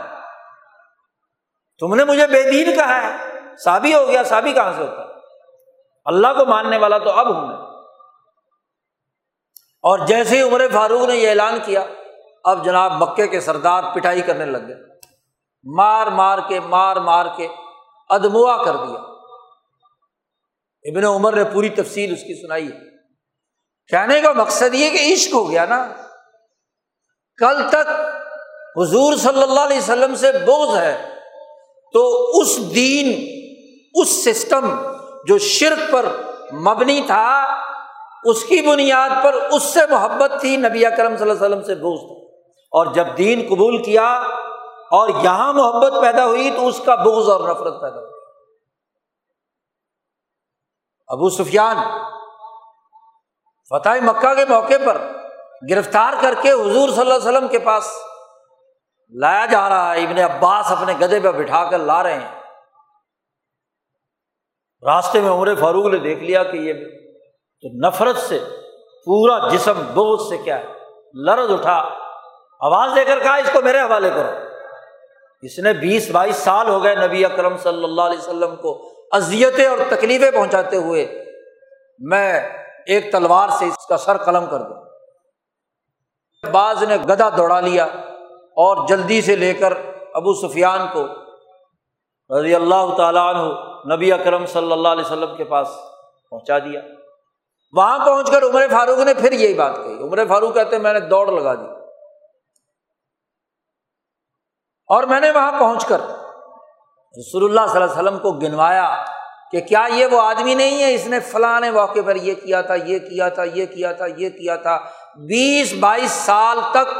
تم 1.79 1.95
نے 1.95 2.05
مجھے 2.05 2.27
بے 2.27 2.51
دین 2.51 2.77
کہا 2.77 3.03
ہے۔ 3.03 3.17
سابی 3.57 3.95
ہو 3.95 4.09
گیا 4.09 4.25
سابی 4.25 4.53
کہاں 4.53 4.73
سے 4.73 4.83
ہوتا 4.83 5.03
اللہ 6.05 6.27
کو 6.27 6.45
ماننے 6.45 6.77
والا 6.77 6.99
تو 6.99 7.11
اب 7.11 7.37
ہوں 7.37 7.47
میں۔ 7.47 7.57
اور 9.83 10.07
جیسے 10.07 10.37
ہی 10.37 10.43
عمر 10.43 10.63
فاروق 10.73 11.09
نے 11.09 11.17
یہ 11.17 11.29
اعلان 11.29 11.59
کیا، 11.65 11.87
اب 12.45 12.65
جناب 12.65 12.93
مکے 12.93 13.29
کے 13.29 13.41
سردار 13.41 13.85
پٹائی 13.95 14.23
کرنے 14.23 14.45
لگ 14.45 14.59
گئے۔ 14.59 14.75
مار 15.77 16.07
مار 16.07 16.39
کے، 16.49 16.61
مار 16.61 16.97
مار 16.97 17.27
کے 17.37 17.49
ادموا 18.09 18.65
کر 18.65 18.77
دیا۔ 18.77 18.99
ابن 20.83 21.05
عمر 21.05 21.33
نے 21.33 21.45
پوری 21.45 21.69
تفصیل 21.69 22.13
اس 22.13 22.21
کی 22.21 22.43
سنائی 22.43 22.73
ہے۔ 22.73 22.96
کہنے 23.89 24.21
کا 24.21 24.33
مقصد 24.33 24.75
یہ 24.75 24.91
کہ 24.91 25.13
عشق 25.13 25.35
ہو 25.35 25.51
گیا 25.51 25.65
نا۔ 25.65 25.89
کل 27.37 27.69
تک 27.69 27.91
حضور 28.77 29.17
صلی 29.17 29.43
اللہ 29.43 29.61
علیہ 29.61 29.77
وسلم 29.77 30.15
سے 30.15 30.33
بوجھ 30.33 30.79
ہے۔ 30.79 31.15
تو 31.93 32.31
اس 32.41 32.75
دین، 32.75 33.29
اس 33.95 34.25
سسٹم 34.25 34.75
جو 35.27 35.39
شرک 35.39 35.93
پر 35.93 36.07
مبنی 36.53 37.01
تھا، 37.07 37.57
اس 38.25 38.45
کی 38.45 38.63
بنیاد 38.63 39.25
پر 39.25 39.35
اس 39.35 39.63
سے 39.63 39.81
محبت 39.91 40.33
تھی 40.41 40.57
نبی 40.57 40.87
اکرم 40.87 41.17
صلی 41.17 41.31
اللہ 41.31 41.45
علیہ 41.45 41.57
وسلم 41.57 41.65
سے 41.65 41.75
بوجھ 41.75 42.01
تھا 42.01 42.27
اور 42.73 42.87
جب 42.87 43.07
دین 43.19 43.47
قبول 43.49 43.83
کیا 43.83 44.07
اور 44.91 45.09
یہاں 45.09 45.53
محبت 45.53 45.93
پیدا 46.03 46.27
ہوئی 46.27 46.51
تو 46.51 46.69
اس 46.69 46.81
کا 46.87 46.95
بغض 46.95 47.29
اور 47.31 47.41
نفرت 47.41 47.81
پیدا 47.81 47.97
ہوئی۔ 47.97 48.13
ابو 51.09 51.31
سفیان 51.31 51.77
فتح 53.71 53.89
مکہ 53.89 54.35
کے 54.35 54.45
موقع 54.49 54.75
پر 54.87 54.97
گرفتار 55.71 56.13
کر 56.21 56.35
کے 56.43 56.53
حضور 56.53 56.89
صلی 56.89 57.01
اللہ 57.01 57.15
علیہ 57.15 57.29
وسلم 57.29 57.49
کے 57.49 57.59
پاس 57.59 57.89
لایا 59.11 59.47
جا 59.47 59.69
رہا 59.69 59.95
ہے۔ 59.95 60.05
ابن 60.05 60.19
عباس 60.19 60.73
اپنے 60.73 60.95
گدے 61.01 61.21
پہ 61.21 61.31
بٹھا 61.31 61.71
کر 61.71 61.79
لا 61.79 62.03
رہے 62.03 62.15
ہیں۔ 62.15 62.41
راستے 64.83 65.21
میں 65.21 65.31
عمر 65.31 65.55
فاروق 65.55 65.87
نے 65.87 65.99
دیکھ 65.99 66.21
لیا 66.21 66.43
کہ 66.43 66.57
یہ 66.57 66.73
تو 67.63 67.89
نفرت 67.89 68.17
سے، 68.17 68.39
پورا 69.05 69.49
جسم 69.49 69.81
بوجھ 69.81 70.23
سے 70.29 70.37
کیا 70.37 70.59
ہے؟ 70.59 70.67
لرز 71.15 71.53
اٹھا۔ 71.53 71.89
آواز 72.61 72.91
دے 72.97 73.05
کر 73.05 73.19
کہا، 73.19 73.35
اس 73.35 73.51
کو 73.53 73.63
میرے 73.63 73.81
حوالے 73.81 74.11
کرو۔ 74.11 74.31
اس 75.43 75.59
نے 75.59 75.73
بیس، 75.73 76.11
بائیس 76.11 76.37
سال 76.37 76.69
ہو 76.69 76.85
گئے 76.85 76.95
نبی 76.95 77.25
اکرم 77.25 77.57
صلی 77.57 77.85
اللہ 77.85 78.03
علیہ 78.03 78.19
وسلم 78.19 78.57
کو 78.57 78.93
اذیتیں 79.13 79.67
اور 79.67 79.79
تکلیفیں 79.89 80.31
پہنچاتے 80.31 80.77
ہوئے 80.77 81.25
میں 81.99 82.66
ایک 82.87 83.13
تلوار 83.13 83.49
سے 83.49 83.67
اس 83.67 83.87
کا 83.87 83.97
سر 83.97 84.17
قلم 84.17 84.47
کر 84.47 84.59
دوں 84.59 84.87
بعض 86.53 86.83
نے 86.83 86.97
گدا 86.97 87.29
دوڑا 87.29 87.61
لیا 87.61 87.85
اور 88.37 88.87
جلدی 88.89 89.23
سے 89.23 89.37
لے 89.37 89.55
کر 89.55 89.73
ابو 90.15 90.49
سفیان 90.49 90.81
کو 90.93 91.07
رضی 92.41 92.55
اللہ 92.55 92.97
تعالیٰ 92.97 93.35
عنہ 93.35 93.53
نبی 93.95 94.13
اکرم 94.13 94.47
صلی 94.47 94.73
اللہ 94.73 94.89
علیہ 94.89 95.05
وسلم 95.05 95.37
کے 95.37 95.45
پاس 95.45 95.69
پہنچا 96.31 96.59
دیا۔ 96.59 96.81
وہاں 97.73 98.07
پہنچ 98.07 98.31
کر 98.31 98.43
عمر 98.43 98.67
فاروق 98.71 98.99
نے 98.99 99.15
پھر 99.15 99.33
یہی 99.33 99.55
بات 99.55 99.77
کہی۔ 99.77 100.03
عمر 100.03 100.27
فاروق 100.29 100.55
کہتے 100.55 100.79
میں 100.79 100.93
نے 100.93 101.01
دوڑ 101.01 101.33
لگا 101.33 101.55
دی۔ 101.55 101.67
اور 104.87 105.03
میں 105.03 105.21
نے 105.21 105.31
وہاں 105.31 105.53
پہنچ 105.61 105.87
کر 105.87 106.01
رسول 107.19 107.45
اللہ 107.45 107.73
صلی 107.73 107.83
اللہ 107.83 107.93
علیہ 107.93 108.03
وسلم 108.03 108.19
کو 108.19 108.33
گنوایا۔ 108.33 109.16
کہ 109.53 109.61
کیا 109.61 109.87
یہ 109.91 110.07
وہ 110.07 110.21
آدمی 110.21 110.55
نہیں 110.55 110.83
ہے 110.83 110.95
اس 110.95 111.07
نے 111.07 111.21
فلاں 111.21 111.61
موقع 111.61 111.99
پر 112.07 112.17
یہ 112.17 112.35
کیا 112.35 112.61
تھا، 112.61 112.75
یہ 112.75 112.99
کیا 112.99 113.29
تھا، 113.29 113.45
یہ 113.45 113.67
کیا 113.67 113.93
تھا، 113.93 114.07
یہ 114.17 114.31
کیا 114.31 114.57
تھا۔ 114.57 114.79
بیس 115.17 115.73
بائیس 115.73 116.11
سال 116.11 116.59
تک 116.71 116.99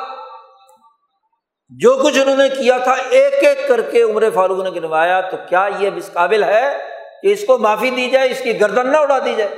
جو 1.69 2.03
کچھ 2.05 2.19
انہوں 2.19 2.37
نے 2.37 2.49
کیا 2.49 2.79
تھا، 2.79 2.93
ایک 2.93 3.35
ایک 3.45 3.69
کر 3.69 3.81
کے 3.81 4.03
عمر 4.03 4.31
فاروق 4.35 4.65
نے 4.65 4.71
گنوایا، 4.71 5.21
تو 5.21 5.37
کیا 5.49 5.69
یہ 5.79 5.91
اس 5.97 6.11
قابل 6.13 6.45
ہے 6.45 6.79
کہ 7.23 7.33
اس 7.33 7.45
کو 7.47 7.59
معافی 7.59 7.91
دی 7.91 8.11
جائے، 8.11 8.31
اس 8.31 8.41
کی 8.41 8.61
گردن 8.61 8.93
نہ 8.93 8.97
اڑا 8.97 9.19
دی 9.19 9.35
جائے؟ 9.35 9.51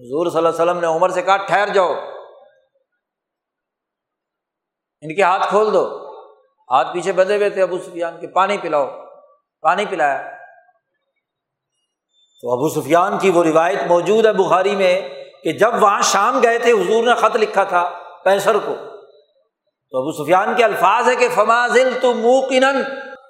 حضور 0.00 0.30
صلی 0.30 0.38
اللہ 0.38 0.48
علیہ 0.48 0.62
وسلم 0.62 0.80
نے 0.80 0.86
عمر 0.86 1.08
سے 1.08 1.22
کہا، 1.22 1.36
ٹھہر 1.36 1.68
جاؤ۔ 1.68 1.94
ان 5.02 5.14
کے 5.14 5.22
ہاتھ 5.22 5.48
کھول 5.48 5.72
دو۔ 5.74 6.12
ہاتھ 6.70 6.88
پیچھے 6.92 7.12
بندے 7.12 7.36
ہوئے 7.36 7.50
تھے، 7.50 7.62
ابو 7.62 7.78
سفیان 7.78 8.20
کے، 8.20 8.26
پانی 8.26 8.58
پلاؤ۔ 8.58 8.86
پانی 9.60 9.84
پلایا۔ 9.90 10.41
تو 12.42 12.52
ابو 12.52 12.68
سفیان 12.68 13.18
کی 13.18 13.30
وہ 13.30 13.44
روایت 13.44 13.78
موجود 13.88 14.26
ہے 14.26 14.32
بخاری 14.32 14.76
میں 14.76 15.08
کہ 15.42 15.52
جب 15.52 15.82
وہاں 15.82 16.02
شام 16.02 16.40
گئے 16.42 16.58
تھے، 16.58 16.72
حضور 16.72 17.04
نے 17.04 17.14
خط 17.14 17.36
لکھا 17.36 17.64
تھا 17.64 17.90
پیسر 18.24 18.54
کو۔ 18.54 18.74
تو 19.90 19.98
ابو 19.98 20.24
سفیان 20.24 20.54
کے 20.56 20.64
الفاظ 20.64 21.08
ہے 21.08 21.16
کہ 21.16 21.28
فمازل 21.34 21.98
تو 22.00 22.14
موقن 22.14 22.64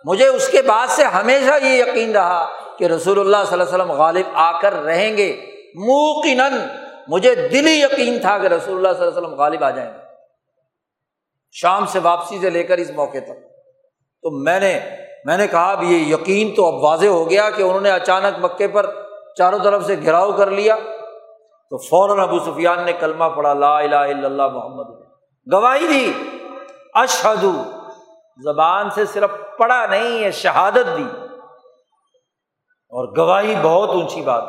مجھے 0.05 0.27
اس 0.27 0.49
کے 0.49 0.63
بعد 0.63 0.87
سے 0.89 1.05
ہمیشہ 1.05 1.65
یہ 1.65 1.83
یقین 1.83 2.13
رہا 2.13 2.49
کہ 2.79 2.85
رسول 2.85 3.21
اللہ 3.21 3.37
صلی 3.37 3.53
اللہ 3.53 3.63
علیہ 3.63 3.75
وسلم 3.75 3.93
غالب 3.93 4.27
آ 4.35 4.61
کر 4.61 4.73
رہیں 4.73 5.17
گے۔ 5.17 5.47
موقن 5.75 6.41
مجھے 7.09 7.35
دلی 7.35 7.81
یقین 7.81 8.19
تھا 8.21 8.39
کہ 8.39 8.47
رسول 8.47 8.77
اللہ 8.77 8.99
صلی 8.99 9.07
اللہ 9.07 9.19
علیہ 9.19 9.27
وسلم 9.27 9.39
غالب 9.39 9.65
آ 9.65 9.71
جائیں 9.71 9.93
گے۔ 9.93 9.99
شام 11.53 11.87
سے 11.87 11.99
واپسی 11.99 12.39
سے 12.41 12.51
لے 12.51 12.63
کر 12.63 12.79
اس 12.79 12.91
موقع 12.91 13.19
تک۔ 13.19 13.49
تو 14.23 14.31
میں 14.31 14.61
نے 14.61 14.81
میں 15.25 15.39
نے 15.39 15.47
کہا 15.47 15.70
اب 15.70 15.83
یہ 15.83 16.14
یقین 16.14 16.55
تو 16.55 16.66
اب 16.66 16.75
واضح 16.75 17.07
ہو 17.07 17.31
گیا 17.31 17.51
کہ 17.51 17.62
انہوں 17.62 17.81
نے 17.81 17.91
اچانک 17.91 18.45
مکے 18.45 18.68
پر 18.68 19.07
چاروں 19.39 19.59
طرف 19.59 19.87
سے 19.87 19.97
گھیراؤ 20.03 20.33
کر 20.33 20.51
لیا 20.51 20.77
تو 21.70 21.79
فوراً 21.79 22.18
ابو 22.18 22.39
سفیان 22.39 22.85
نے 22.85 22.93
کلمہ 22.93 23.25
پڑھا، 23.25 23.55
لا 23.55 23.79
الہ 23.79 23.97
الا 23.97 24.27
اللہ 24.27 24.49
محمد 24.49 25.07
گواہی 25.53 25.87
دی۔ 25.87 26.12
اشہد 26.95 27.45
زبان 28.45 28.91
سے 28.91 29.05
صرف 29.05 29.31
پڑھا 29.59 29.87
نہیں 29.87 30.25
ہے 30.25 30.31
شہادت 30.31 30.99
دی۔ 30.99 31.05
اور 32.91 33.16
گواہی 33.16 33.55
بہت 33.62 33.89
اونچی 33.89 34.20
بات۔ 34.20 34.43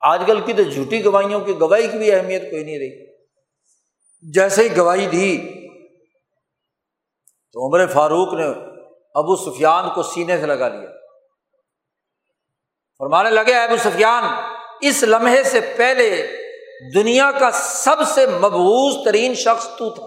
آج 0.00 0.22
کل 0.26 0.40
کی 0.40 0.52
تو 0.52 0.62
جھوٹی 0.62 1.04
گواہیوں 1.04 1.40
کی 1.40 1.60
گواہی 1.60 1.86
کی 1.86 1.98
بھی 1.98 2.12
اہمیت 2.12 2.50
کوئی 2.50 2.64
نہیں 2.64 2.78
رہی۔ 2.78 3.06
جیسے 4.32 4.68
ہی 4.68 4.76
گواہی 4.76 5.06
دی 5.06 5.38
تو 7.52 7.68
عمر 7.68 7.86
فاروق 7.86 8.34
نے 8.34 8.67
ابو 9.14 9.36
سفیان 9.36 9.90
کو 9.94 10.02
سینے 10.02 10.40
سے 10.40 10.46
لگا 10.46 10.68
لیا۔ 10.68 10.88
فرمانے 12.98 13.30
لگے 13.30 13.54
ابو 13.54 13.76
سفیان، 13.76 14.24
اس 14.80 15.02
لمحے 15.02 15.42
سے 15.42 15.74
پہلے 15.76 16.36
دنیا 16.94 17.30
کا 17.40 17.50
سب 17.50 17.96
سے 18.06 18.26
مبوض 18.26 19.04
ترین 19.04 19.34
شخص 19.34 19.68
تو 19.78 19.90
تھا۔ 19.90 20.04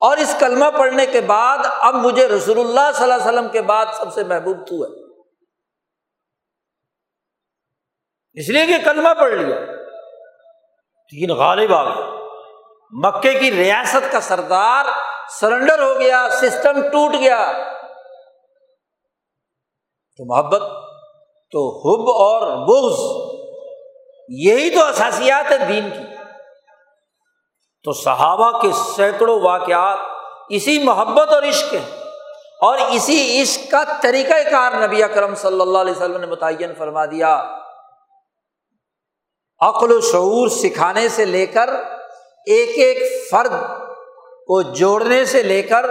اور 0.00 0.16
اس 0.16 0.36
کلمہ 0.40 0.78
پڑھنے 0.78 1.06
کے 1.06 1.20
بعد 1.20 1.58
اب 1.62 1.94
مجھے 1.94 2.28
رسول 2.28 2.58
اللہ 2.58 2.92
صلی 2.94 3.02
اللہ 3.02 3.14
علیہ 3.14 3.24
وسلم 3.24 3.48
کے 3.48 3.62
بعد 3.62 3.86
سب 3.94 4.14
سے 4.14 4.24
محبوب 4.24 4.56
تو 4.66 4.84
ہے۔ 4.84 5.06
اس 8.32 8.48
لیے 8.48 8.66
کہ 8.66 8.84
کلمہ 8.84 9.08
پڑھ 9.18 9.32
لیا۔ 9.32 9.56
تین 11.10 11.30
غالب 11.30 11.74
آ 11.74 11.82
مکے 12.90 13.34
کی 13.38 13.50
ریاست 13.50 14.12
کا 14.12 14.20
سردار 14.20 14.84
سرنڈر 15.30 15.82
ہو 15.82 15.98
گیا، 15.98 16.28
سسٹم 16.32 16.82
ٹوٹ 16.82 17.14
گیا۔ 17.14 17.52
تو 20.16 20.24
محبت، 20.24 20.60
تو 21.50 21.78
حب 21.78 22.10
اور 22.10 22.66
بغض، 22.66 23.26
یہی 24.28 24.70
تو 24.70 24.84
اثاسیات 24.84 25.52
ہے 25.52 25.58
دین 25.58 25.90
کی۔ 25.90 26.14
تو 27.84 27.92
صحابہ 27.92 28.62
کے 28.62 28.68
سینکڑوں 28.96 29.40
واقعات 29.40 29.98
اسی 30.48 30.82
محبت 30.82 31.32
اور 31.32 31.42
عشق 31.42 31.74
ہیں۔ 31.74 32.00
اور 32.60 32.78
اسی 32.78 33.42
عشق 33.42 33.70
کا 33.70 33.84
طریقۂ 34.02 34.50
کار 34.50 34.72
نبی 34.86 35.02
اکرم 35.02 35.34
صلی 35.34 35.60
اللہ 35.60 35.78
علیہ 35.78 35.92
وسلم 35.92 36.20
نے 36.20 36.26
متعین 36.26 36.74
فرما 36.78 37.06
دیا۔ 37.06 37.58
عقل 39.60 39.92
و 39.92 40.00
شعور 40.00 40.48
سکھانے 40.48 41.08
سے 41.08 41.24
لے 41.24 41.46
کر 41.46 41.68
ایک 42.46 42.70
ایک 42.78 43.30
فرد 43.30 43.52
کو 44.46 44.62
جوڑنے 44.62 45.24
سے 45.24 45.42
لے 45.42 45.62
کر 45.62 45.86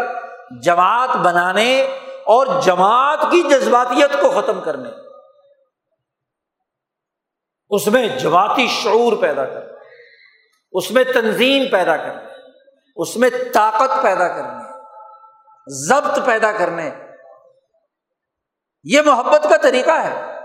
جماعت 0.64 1.10
بنانے 1.10 1.82
اور 2.26 2.62
جماعت 2.62 3.20
کی 3.22 3.42
جذباتیت 3.42 4.22
کو 4.22 4.42
ختم 4.42 4.62
کرنے۔ 4.62 4.90
اس 7.70 7.88
میں 7.88 8.08
جماعتی 8.08 8.68
شعور 8.68 9.14
پیدا 9.18 9.46
کرنا 9.46 9.74
اس 10.72 10.92
میں 10.92 11.04
تنظیم 11.04 11.66
پیدا 11.72 11.98
کرنا 11.98 12.22
اس 12.96 13.18
میں 13.18 13.30
طاقت 13.54 14.04
پیدا 14.04 14.28
کرنے۔ 14.28 14.64
ضبط 15.88 16.20
پیدا 16.26 16.52
کرنے۔ 16.52 16.92
یہ 18.84 19.02
محبت 19.02 19.48
کا 19.50 19.58
طریقہ 19.58 19.92
ہے 19.92 20.40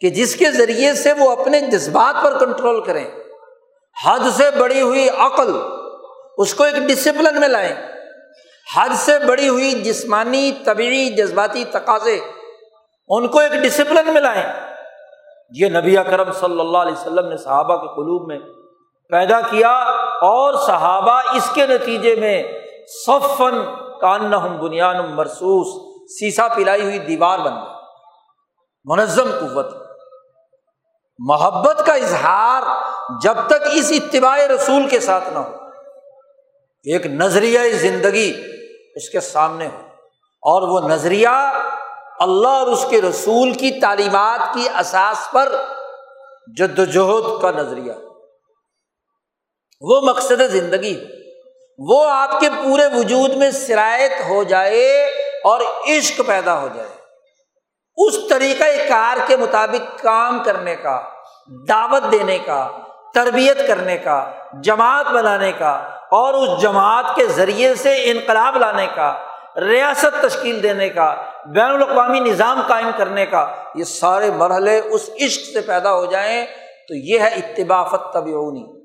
کہ 0.00 0.10
جس 0.10 0.36
کے 0.36 0.50
ذریعے 0.50 0.94
سے 0.94 1.12
وہ 1.12 1.30
اپنے 1.30 1.60
جذبات 1.60 2.24
پر 2.24 2.38
کنٹرول 2.38 2.84
کریں۔ 2.84 3.10
حد 4.04 4.20
سے 4.36 4.50
بڑی 4.50 4.80
ہوئی 4.80 5.08
عقل 5.08 5.75
اس 6.36 6.54
کو 6.54 6.64
ایک 6.64 6.74
ڈسپلن 6.74 7.40
میں 7.40 7.48
لائیں۔ 7.48 7.74
حد 8.76 8.88
سے 8.94 9.18
بڑی 9.18 9.48
ہوئی 9.48 9.72
جسمانی 9.72 10.52
طبعی 10.64 11.10
جذباتی 11.10 11.64
تقاضے، 11.64 12.20
ان 13.08 13.28
کو 13.28 13.38
ایک 13.38 13.52
ڈسپلن 13.52 14.12
میں 14.12 14.20
لائیں۔ 14.20 14.44
یہ 15.50 15.68
نبی 15.68 15.98
اکرم 15.98 16.32
صلی 16.32 16.60
اللہ 16.60 16.78
علیہ 16.78 16.92
وسلم 16.92 17.28
نے 17.28 17.36
صحابہ 17.36 17.76
کے 17.76 17.86
قلوب 17.86 18.28
میں 18.28 18.38
پیدا 19.10 19.40
کیا 19.40 19.70
اور 20.22 20.66
صحابہ 20.66 21.22
اس 21.34 21.50
کے 21.54 21.66
نتیجے 21.66 22.14
میں 22.14 22.42
صفن 23.06 23.64
کان 24.00 24.30
بنیان 24.58 25.14
مرسوس 25.14 25.96
سیسا 26.18 26.48
پلائی 26.48 26.82
ہوئی 26.82 26.98
دیوار 26.98 27.38
بن 27.38 27.54
گئی۔ 27.54 27.72
منظم 28.84 29.30
قوت۔ 29.40 29.66
محبت 31.18 31.86
کا 31.86 31.92
اظہار 31.92 32.62
جب 33.22 33.34
تک 33.46 33.62
اس 33.72 33.92
اتباع 33.92 34.38
رسول 34.54 34.88
کے 34.88 35.00
ساتھ 35.00 35.28
نہ 35.32 35.38
ہو۔ 35.38 35.65
ایک 36.92 37.06
نظریہ 37.06 37.58
زندگی 37.72 38.42
اس 38.94 39.08
کے 39.08 39.20
سامنے 39.20 39.66
ہو۔ 39.66 39.80
اور 40.42 40.62
وہ 40.62 40.88
نظریہ 40.88 41.28
اللہ 42.20 42.48
اور 42.48 42.66
اس 42.66 42.86
کے 42.90 43.02
رسول 43.02 43.52
کی 43.52 43.80
تعلیمات 43.80 44.54
کی 44.54 44.68
اساس 44.78 45.30
پر 45.30 45.52
جدوجہد 46.56 47.42
کا 47.42 47.50
نظریہ۔ 47.50 47.92
وہ 49.80 50.00
مقصد 50.00 50.42
زندگی 50.48 51.04
وہ 51.78 52.08
آپ 52.10 52.40
کے 52.40 52.48
پورے 52.64 52.98
وجود 52.98 53.30
میں 53.30 53.50
شرائط 53.50 54.12
ہو 54.28 54.42
جائے 54.42 55.04
اور 55.44 55.60
عشق 55.88 56.20
پیدا 56.26 56.60
ہو 56.60 56.68
جائے۔ 56.74 56.88
اس 57.96 58.14
طریقۂ 58.28 58.88
کار 58.88 59.16
کے 59.26 59.36
مطابق 59.36 60.02
کام 60.02 60.42
کرنے 60.44 60.76
کا، 60.76 61.02
دعوت 61.68 62.12
دینے 62.12 62.38
کا، 62.38 62.68
تربیت 63.14 63.68
کرنے 63.68 63.98
کا، 63.98 64.32
جماعت 64.62 65.06
بنانے 65.06 65.52
کا 65.52 65.95
اور 66.10 66.34
اس 66.34 66.62
جماعت 66.62 67.04
کے 67.16 67.26
ذریعے 67.26 67.74
سے 67.74 68.10
انقلاب 68.10 68.56
لانے 68.56 68.86
کا، 68.86 69.18
ریاست 69.56 70.22
تشکیل 70.22 70.62
دینے 70.62 70.88
کا، 70.88 71.22
بین 71.46 71.70
الاقوامی 71.70 72.20
نظام 72.20 72.62
قائم 72.68 72.90
کرنے 72.96 73.26
کا، 73.26 73.62
یہ 73.74 73.84
سارے 73.84 74.30
مرحلے 74.30 74.78
اس 74.78 75.10
عشق 75.20 75.42
سے 75.52 75.60
پیدا 75.60 75.92
ہو 75.92 76.04
جائیں 76.04 76.46
تو 76.88 76.94
یہ 76.94 77.20
ہے 77.20 77.28
اتبافت 77.28 78.12
طبعونی 78.12 78.76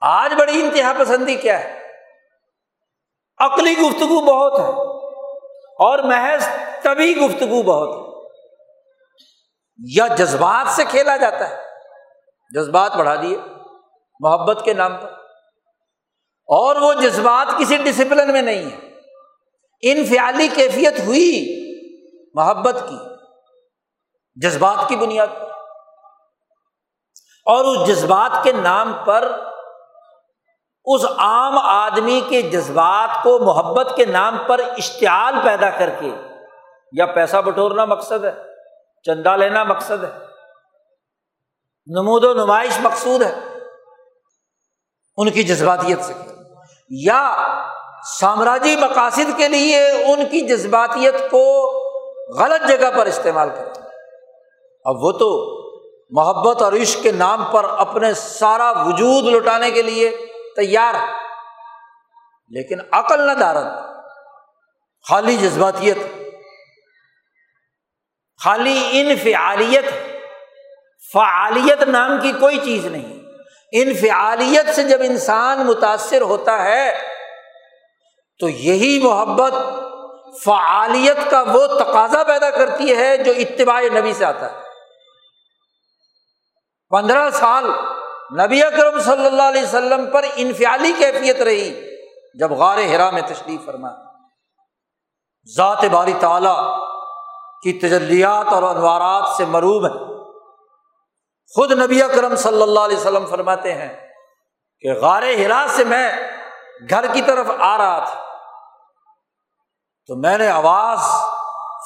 آج 0.00 0.34
بڑی 0.38 0.62
انتہا 0.62 0.92
پسندی 0.98 1.34
کیا 1.34 1.64
ہے؟ 1.64 1.80
عقلی 3.38 3.72
گفتگو 3.72 4.20
بہت 4.20 4.60
ہے 4.60 4.64
اور 5.78 5.98
محض 5.98 6.48
طبی 6.82 7.16
گفتگو 7.16 7.62
بہت 7.62 7.88
ہے۔ 7.88 8.14
یا 9.94 10.06
جذبات 10.06 10.70
سے 10.70 10.84
کھیلا 10.84 11.16
جاتا 11.16 11.50
ہے؟ 11.50 11.56
جذبات 12.54 12.96
بڑھا 12.96 13.14
دیے۔ 13.14 13.53
محبت 14.20 14.58
کے 14.64 14.74
نام 14.74 14.96
پر۔ 14.96 15.08
اور 16.46 16.76
وہ 16.76 16.92
جذبات 16.92 17.58
کسی 17.58 17.76
ڈسپلن 17.76 18.32
میں 18.32 18.42
نہیں 18.42 18.70
ہے 18.70 18.94
انفیالی 19.82 20.48
کیفیت 20.48 21.00
ہوئی 21.00 21.46
محبت 22.34 22.74
کی، 22.88 22.96
جذبات 24.34 24.88
کی 24.88 24.96
بنیاد 24.96 25.26
پر۔ 25.26 25.48
اور 27.46 27.64
اس 27.64 27.88
جذبات 27.88 28.44
کے 28.44 28.52
نام 28.52 28.92
پر 29.04 29.40
اس 30.84 31.04
عام 31.04 31.58
آدمی 31.58 32.20
کے 32.28 32.42
جذبات 32.42 33.22
کو 33.22 33.38
محبت 33.38 33.92
کے 33.96 34.04
نام 34.04 34.38
پر 34.46 34.58
اشتعال 34.58 35.34
پیدا 35.44 35.70
کر 35.70 35.90
کے، 36.00 36.10
یا 36.92 37.06
پیسہ 37.06 37.36
بٹورنا 37.36 37.84
مقصد 37.84 38.24
ہے، 38.24 38.42
چندہ 39.02 39.36
لینا 39.36 39.64
مقصد 39.64 40.04
ہے، 40.04 40.18
نمود 41.86 42.24
و 42.24 42.34
نمائش 42.34 42.80
مقصود 42.80 43.22
ہے۔ 43.22 43.53
ان 45.16 45.30
کی 45.30 45.42
جذباتیت 45.42 46.00
سے۔ 46.00 46.12
یا 46.90 47.36
سامراجی 48.18 48.76
مقاصد 48.76 49.36
کے 49.36 49.48
لیے 49.48 49.90
ان 49.90 50.24
کی 50.30 50.40
جذباتیت 50.40 51.30
کو 51.30 51.64
غلط 52.38 52.68
جگہ 52.68 52.90
پر 52.96 53.06
استعمال 53.06 53.48
کرتے 53.50 53.80
اب 54.84 55.04
وہ 55.04 55.12
تو 55.12 55.60
محبت 56.10 56.62
اور 56.62 56.72
عشق 56.72 57.02
کے 57.02 57.12
نام 57.12 57.44
پر 57.44 57.64
اپنے 57.64 58.14
سارا 58.14 58.70
وجود 58.70 59.24
لٹانے 59.24 59.70
کے 59.70 59.82
لیے 59.82 60.26
تیار 60.56 60.94
لیکن 62.48 62.78
عقل 62.92 63.26
نہ 63.26 63.32
دارت 63.32 63.94
خالی 65.08 65.36
جذباتیت، 65.36 65.96
خالی 68.44 68.88
انفعالیت، 68.92 69.84
فعالیت 71.12 71.82
نام 71.82 72.20
کی 72.22 72.32
کوئی 72.40 72.58
چیز 72.64 72.86
نہیں۔ 72.86 73.13
انفعالیت 73.82 74.74
سے 74.74 74.82
جب 74.82 74.98
انسان 75.00 75.66
متاثر 75.66 76.20
ہوتا 76.20 76.64
ہے، 76.64 76.94
تو 78.40 78.48
یہی 78.48 79.00
محبت 79.02 79.52
فعالیت 80.44 81.30
کا 81.30 81.44
وہ 81.52 81.66
تقاضا 81.66 82.22
پیدا 82.22 82.50
کرتی 82.50 82.96
ہے 82.96 83.16
جو 83.16 83.32
اتباع 83.36 83.80
نبی 83.94 84.12
سے 84.12 84.24
آتا 84.24 84.52
ہے۔ 84.52 84.56
پندرہ 86.90 87.30
سال 87.30 87.64
نبی 88.40 88.62
اکرم 88.62 89.00
صلی 89.00 89.26
اللہ 89.26 89.42
علیہ 89.42 89.62
وسلم 89.62 90.10
پر 90.10 90.24
انفیالی 90.36 90.92
کیفیت 90.98 91.42
رہی، 91.42 91.86
جب 92.34 92.52
غار 92.52 92.78
ہرا 92.78 93.10
میں 93.10 93.22
تشریف 93.22 93.64
فرما۔ 93.64 93.88
ذات 95.56 95.84
باری 95.84 96.12
تعالی 96.20 96.74
کی 97.62 97.78
تجلیات 97.78 98.52
اور 98.52 98.62
انوارات 98.62 99.36
سے 99.36 99.44
مروب 99.44 99.86
ہے۔ 99.86 100.13
خود 101.52 101.72
نبی 101.72 102.02
اکرم 102.02 102.36
صلی 102.36 102.62
اللہ 102.62 102.80
علیہ 102.80 102.96
وسلم 102.96 103.26
فرماتے 103.26 103.74
ہیں 103.74 104.10
کہ 104.80 104.92
غار 104.92 105.22
ہرا 105.22 105.66
سے 105.68 105.84
میں 105.84 106.12
گھر 106.90 107.04
کی 107.12 107.22
طرف 107.22 107.46
آ 107.58 107.78
رہا 107.78 107.98
تھا۔ 107.98 108.20
تو 110.06 110.16
میں 110.16 110.38
نے 110.38 110.48
آواز 110.48 110.98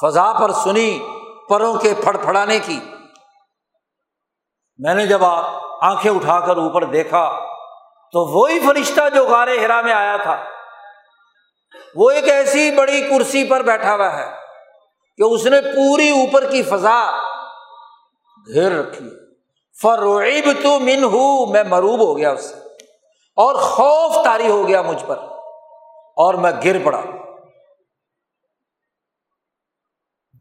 فضا 0.01 0.33
پر 0.33 0.51
سنی، 0.51 1.07
پروں 1.49 1.75
کے 1.75 1.93
پھڑ 2.03 2.17
پھڑانے 2.17 2.59
کی۔ 2.59 2.79
میں 4.77 4.95
نے 4.95 5.07
جب 5.07 5.25
آنکھیں 5.81 6.11
اٹھا 6.11 6.39
کر 6.39 6.57
اوپر 6.57 6.83
دیکھا، 6.83 7.39
تو 8.11 8.25
وہی 8.25 8.59
فرشتہ 8.59 9.09
جو 9.15 9.27
غار 9.27 9.47
ہرا 9.47 9.81
میں 9.81 9.93
آیا 9.93 10.17
تھا، 10.17 10.43
وہ 11.95 12.11
ایک 12.11 12.29
ایسی 12.29 12.71
بڑی 12.71 13.01
کرسی 13.01 13.43
پر 13.43 13.61
بیٹھا 13.61 13.95
ہوا 13.95 14.17
ہے 14.17 14.31
کہ 15.17 15.23
اس 15.23 15.45
نے 15.45 15.61
پوری 15.61 16.09
اوپر 16.09 16.51
کی 16.51 16.63
فضا 16.63 17.11
گھیر 18.53 18.71
رکھی 18.71 19.18
فروعب 19.81 20.63
تو 20.63 20.79
من 20.79 21.03
ہوں 21.03 21.51
میں 21.51 21.63
مروب 21.63 21.99
ہو 21.99 22.17
گیا 22.17 22.31
اس 22.31 22.43
سے۔ 22.43 22.55
اور 23.35 23.55
خوف 23.55 24.25
تاری 24.25 24.49
ہو 24.49 24.67
گیا 24.67 24.81
مجھ 24.81 25.05
پر۔ 25.07 25.17
اور 26.17 26.33
میں 26.33 26.51
گر 26.65 26.77
پڑا۔ 26.83 27.01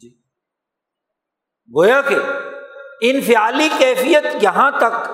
جی۔ 0.01 0.09
گویا 1.77 2.01
کہ 2.01 2.17
انفیالی 3.01 3.69
کیفیت 3.79 4.25
یہاں 4.43 4.71
تک 4.71 5.11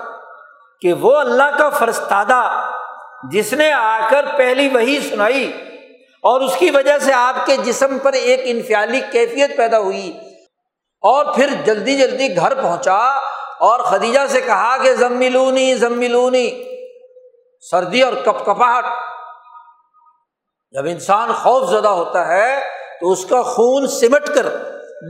کہ 0.81 0.93
وہ 0.93 1.15
اللہ 1.15 1.57
کا 1.57 1.69
فرستادہ، 1.69 2.71
جس 3.31 3.53
نے 3.53 3.71
آ 3.71 4.09
کر 4.09 4.25
پہلی 4.37 4.67
وہی 4.67 4.99
سنائی، 5.09 5.51
اور 6.21 6.41
اس 6.41 6.55
کی 6.57 6.69
وجہ 6.69 6.97
سے 6.97 7.13
آپ 7.13 7.45
کے 7.45 7.57
جسم 7.57 7.99
پر 7.99 8.13
ایک 8.13 8.39
انفیالی 8.43 9.01
کیفیت 9.11 9.57
پیدا 9.57 9.79
ہوئی، 9.79 10.17
اور 11.01 11.35
پھر 11.35 11.49
جلدی 11.65 11.97
جلدی 11.97 12.35
گھر 12.35 12.63
پہنچا۔ 12.63 13.19
اور 13.59 13.79
خدیجہ 13.79 14.19
سے 14.29 14.41
کہا 14.41 14.77
کہ 14.77 14.93
زملونی 14.93 15.75
زملونی۔ 15.75 16.75
سردی 17.71 18.01
اور 18.01 18.13
کپ 18.13 18.45
کپاہٹ۔ 18.45 18.85
جب 20.71 20.85
انسان 20.85 21.33
خوف 21.33 21.69
زدہ 21.69 21.87
ہوتا 21.87 22.27
ہے 22.27 22.59
تو 22.99 23.11
اس 23.11 23.25
کا 23.25 23.41
خون 23.41 23.87
سمٹ 23.87 24.27
کر 24.27 24.45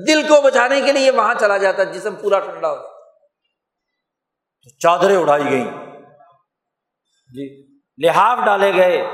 دل 0.08 0.28
کو 0.28 0.41
بچانے 0.41 0.82
کے 0.82 0.91
لیے 0.91 1.12
وہاں 1.12 1.36
چلا 1.39 1.58
جاتا 1.58 1.82
ہے، 1.82 1.86
جسم 1.86 2.16
پورا 2.16 2.39
ٹھنڈا 2.39 2.72
ہو 2.72 2.76
تو 4.64 4.70
چادریں 4.80 5.18
اڑائی 5.18 5.43
گئیں۔ 5.43 5.72
جی 7.34 7.78
لحاف 8.06 8.46
ڈالے 8.46 8.76
گئے۔ 8.76 9.08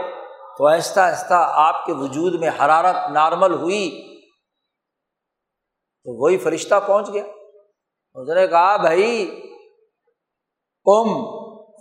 تو 0.58 0.68
آہستہ 0.68 1.00
آہستہ 1.00 1.52
آپ 1.54 1.86
کے 1.86 1.94
وجود 1.94 2.40
میں 2.40 2.50
حرارت 2.50 3.12
نارمل 3.12 3.54
ہوئی۔ 3.54 4.16
تو 6.04 6.24
وہی 6.24 6.38
فرشتہ 6.38 6.76
پہنچ 6.88 7.14
گیا۔ 7.14 7.24
اس 8.14 8.30
نے 8.30 8.48
کہا، 8.48 8.78
بھائی 8.78 9.26
کم 10.86 11.10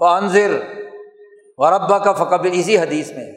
فنزر 0.01 0.51
وربا 1.57 1.99
کا 1.99 2.12
فقب 2.12 2.47
اسی 2.53 2.78
حدیث 2.78 3.11
میں 3.11 3.33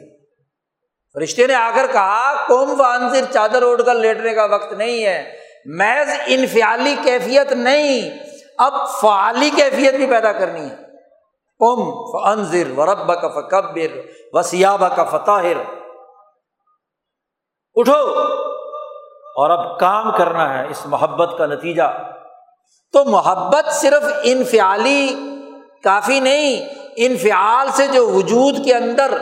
فرشتے 1.14 1.46
نے 1.46 1.54
آ 1.54 1.70
کر 1.74 1.86
کہا 1.92 2.46
کم 2.48 2.74
فنزر 2.78 3.32
چادر 3.32 3.62
اوڑھ 3.62 3.82
کر 3.86 3.94
لیٹنے 3.94 4.34
کا 4.34 4.44
وقت 4.44 4.72
نہیں 4.72 5.04
ہے۔ 5.04 5.36
محض 5.66 6.08
انفیالی 6.26 6.94
کیفیت 7.04 7.52
نہیں، 7.52 8.10
اب 8.58 8.72
فعالی 9.00 9.50
کیفیت 9.50 9.94
بھی 9.94 10.06
پیدا 10.06 10.32
کرنی 10.32 10.70
ہے۔ 10.70 10.76
کم 11.58 11.82
فنزر 12.12 12.78
وربا 12.78 13.14
کا 13.14 13.28
فقبر 13.28 14.00
وسیابا 14.32 14.88
کا 14.88 15.04
فتح 15.04 15.46
اٹھو 17.74 18.02
اور 19.40 19.50
اب 19.50 19.78
کام 19.80 20.16
کرنا 20.16 20.58
ہے 20.58 20.70
اس 20.70 20.86
محبت 20.86 21.38
کا 21.38 21.46
نتیجہ۔ 21.46 22.13
تو 22.92 23.04
محبت 23.04 23.72
صرف 23.72 24.02
انفعالی 24.22 25.14
کافی 25.84 26.20
نہیں، 26.20 26.66
انفعال 26.96 27.68
سے 27.72 27.86
جو 27.86 28.08
وجود 28.08 28.64
کے 28.64 28.74
اندر 28.74 29.18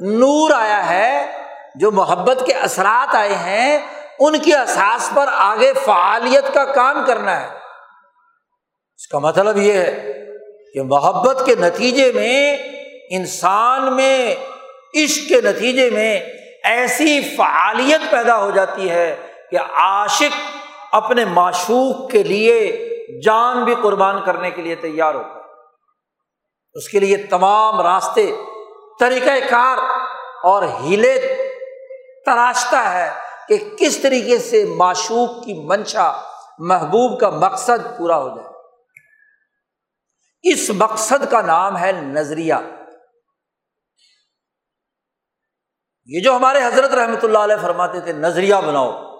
نور 0.00 0.50
آیا 0.50 0.90
ہے، 0.90 1.32
جو 1.74 1.92
محبت 1.92 2.42
کے 2.46 2.52
اثرات 2.52 3.14
آئے 3.14 3.34
ہیں، 3.34 3.78
ان 4.18 4.38
کے 4.38 4.54
احساس 4.54 5.10
پر 5.14 5.28
آگے 5.32 5.72
فعالیت 5.84 6.54
کا 6.54 6.64
کام 6.64 7.04
کرنا 7.06 7.40
ہے۔ 7.40 7.46
اس 8.96 9.08
کا 9.08 9.18
مطلب 9.18 9.56
یہ 9.56 9.72
ہے 9.72 10.12
کہ 10.74 10.82
محبت 10.82 11.42
کے 11.46 11.54
نتیجے 11.54 12.12
میں، 12.12 12.56
انسان 13.10 13.96
میں، 13.96 14.34
عشق 14.94 15.28
کے 15.28 15.40
نتیجے 15.40 15.90
میں 15.90 16.20
ایسی 16.64 17.20
فعالیت 17.36 18.10
پیدا 18.10 18.38
ہو 18.38 18.50
جاتی 18.50 18.90
ہے 18.90 19.16
کہ 19.50 19.56
عاشق 19.56 20.36
اپنے 20.92 21.24
معشوق 21.24 22.10
کے 22.10 22.22
لیے 22.22 22.88
جان 23.20 23.64
بھی 23.64 23.74
قربان 23.82 24.24
کرنے 24.24 24.50
کے 24.50 24.62
لیے 24.62 24.74
تیار 24.74 25.14
ہوتا 25.14 25.34
ہے۔ 25.34 25.42
اس 26.72 26.88
کے 26.88 27.00
لیے 27.00 27.16
تمام 27.16 27.80
راستے 27.80 28.36
طریقۂ 29.00 29.50
کار 29.50 29.78
اور 30.42 30.62
ہیلے 30.62 31.36
تراشتا 32.26 32.92
ہے 32.92 33.12
کہ 33.48 33.76
کس 33.78 33.98
طریقے 34.02 34.38
سے 34.38 34.64
معشوق 34.64 35.44
کی 35.44 35.66
منشا، 35.66 36.12
محبوب 36.58 37.20
کا 37.20 37.30
مقصد 37.30 37.98
پورا 37.98 38.18
ہو 38.18 38.28
جائے۔ 38.28 38.48
اس 40.42 40.70
مقصد 40.70 41.30
کا 41.30 41.40
نام 41.40 41.78
ہے 41.78 41.92
نظریہ۔ 41.92 42.54
یہ 46.04 46.20
جو 46.20 46.36
ہمارے 46.36 46.64
حضرت 46.64 46.90
رحمۃ 46.90 47.22
اللہ 47.22 47.38
علیہ 47.38 47.56
فرماتے 47.62 48.00
تھے، 48.00 48.12
نظریہ 48.12 48.54
بناؤ۔ 48.66 49.11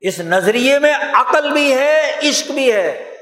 اس 0.00 0.20
نظریے 0.20 0.78
میں 0.78 0.94
عقل 0.94 1.50
بھی 1.50 1.74
ہے، 1.74 2.18
عشق 2.22 2.50
بھی 2.50 2.72
ہے۔ 2.72 3.16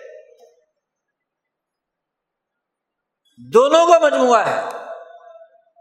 دونوں 3.52 3.86
کا 3.86 3.98
مجموعہ 3.98 4.46
ہے۔ 4.46 4.64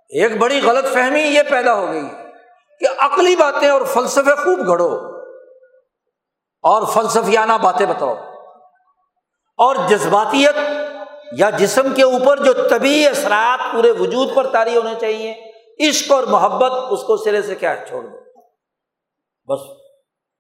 ایک 0.10 0.38
بڑی 0.38 0.62
غلط 0.62 0.94
فہمی 0.94 1.22
یہ 1.22 1.44
پیدا 1.44 1.74
ہو 1.74 1.92
گئی 1.92 2.06
کہ 2.80 2.86
عقلی 2.98 3.36
باتیں 3.36 3.70
اور 3.70 3.82
فلسفے 3.82 4.36
خوب 4.36 4.68
گھڑو۔ 4.68 5.16
اور 6.62 6.84
فلسفیانہ 6.94 7.54
باتیں 7.54 7.86
بتاؤ۔ 7.86 8.16
اور 9.58 9.76
جذباتیت 9.90 10.56
یا 11.32 11.50
جسم 11.50 11.94
کے 11.94 12.04
اوپر 12.04 12.44
جو 12.44 12.54
طبی 12.70 13.08
اثرات 13.08 13.74
پورے 13.74 13.92
وجود 13.92 14.36
پر 14.36 14.52
تاری 14.52 14.78
ہونے 14.78 14.94
چاہیے، 15.02 15.52
عشق 15.90 16.12
اور 16.12 16.24
محبت 16.24 16.72
اس 16.90 17.02
کو 17.02 17.18
سرے 17.18 17.42
سے 17.42 17.56
کیا 17.56 17.76
چھوڑ 17.88 18.04
دو۔ 18.04 18.42
بس۔ 19.46 19.85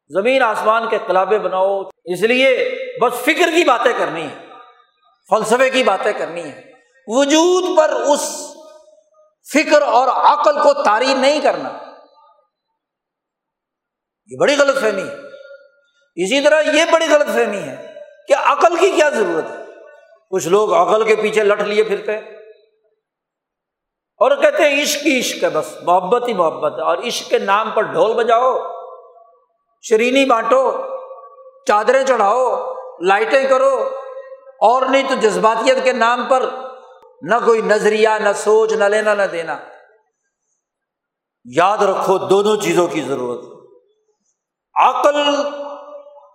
زمین 0.10 0.42
آسمان 0.42 0.90
کے 0.90 0.98
کلابے 1.08 1.40
بناؤ۔ 1.40 1.82
اس 2.06 2.22
لیے 2.22 2.72
بس 3.02 3.14
فکر 3.14 3.50
کی 3.56 3.64
باتیں 3.64 3.94
کرنی 3.98 4.28
ہے 4.28 4.46
فلسفے 5.30 5.70
کی 5.70 5.84
باتیں 5.84 6.14
کرنی 6.14 6.44
ہے 6.44 6.72
وجود 7.08 7.78
پر 7.78 7.90
اس 7.90 8.54
فکر 9.54 9.82
اور 9.82 10.08
عقل 10.08 10.54
کو 10.54 10.84
تاری 10.84 11.14
نہیں 11.14 11.42
کرنا۔ 11.42 11.70
یہ 14.28 14.38
بڑی 14.40 14.56
غلط 14.56 14.82
فہمی 14.82 15.02
ہے۔ 15.02 15.16
اسی 16.16 16.44
طرح 16.44 16.62
یہ 16.62 16.86
بڑی 16.92 17.06
غلط 17.12 17.28
فہمی 17.28 17.58
ہے 17.58 17.94
کہ 18.28 18.34
عقل 18.34 18.76
کی 18.76 18.90
کیا 18.90 19.10
ضرورت 19.10 19.52
ہے؟ 19.52 19.58
کچھ 20.32 20.48
لوگ 20.48 20.74
عقل 20.74 21.04
کے 21.04 21.16
پیچھے 21.16 21.44
لٹ 21.44 21.62
لیے 21.62 21.84
پھرتے 21.84 22.18
اور 24.18 24.42
کہتے 24.42 24.64
ہیں، 24.64 24.84
عشق 24.84 25.06
ہی 25.06 25.20
عشق 25.20 25.44
ہے، 25.44 25.50
بس 25.50 25.76
محبت 25.82 26.28
ہی 26.28 26.34
محبت 26.34 26.74
ہے 26.74 26.84
اور 26.84 26.98
عشق 26.98 27.30
کے 27.30 27.40
نام 27.40 27.72
پر 27.72 27.82
ڈھول 27.82 28.14
بجاؤ۔ 28.14 28.75
شرینی 29.90 30.26
بانٹو، 30.26 30.72
چادریں 31.68 32.04
چڑھاؤ، 32.04 32.74
لائٹیں 33.02 33.48
کرو، 33.48 33.90
اور 34.60 34.82
نہیں 34.82 35.04
تو 35.10 35.16
جذباتیت 35.16 35.84
کے 35.84 35.94
نام 35.94 36.26
پر 36.30 36.46
نہ 37.22 37.36
کوئی 37.46 37.62
نظریہ، 37.62 38.10
نہ 38.20 38.30
سوچ، 38.36 38.74
نہ 38.74 38.84
لینا، 38.84 39.14
نہ 39.14 39.24
دینا۔ 39.32 39.58
یاد 41.46 41.78
رکھو، 41.78 42.18
دونوں 42.18 42.56
چیزوں 42.58 42.88
کی 42.88 43.02
ضرورت 43.02 43.44
عقل 44.76 45.36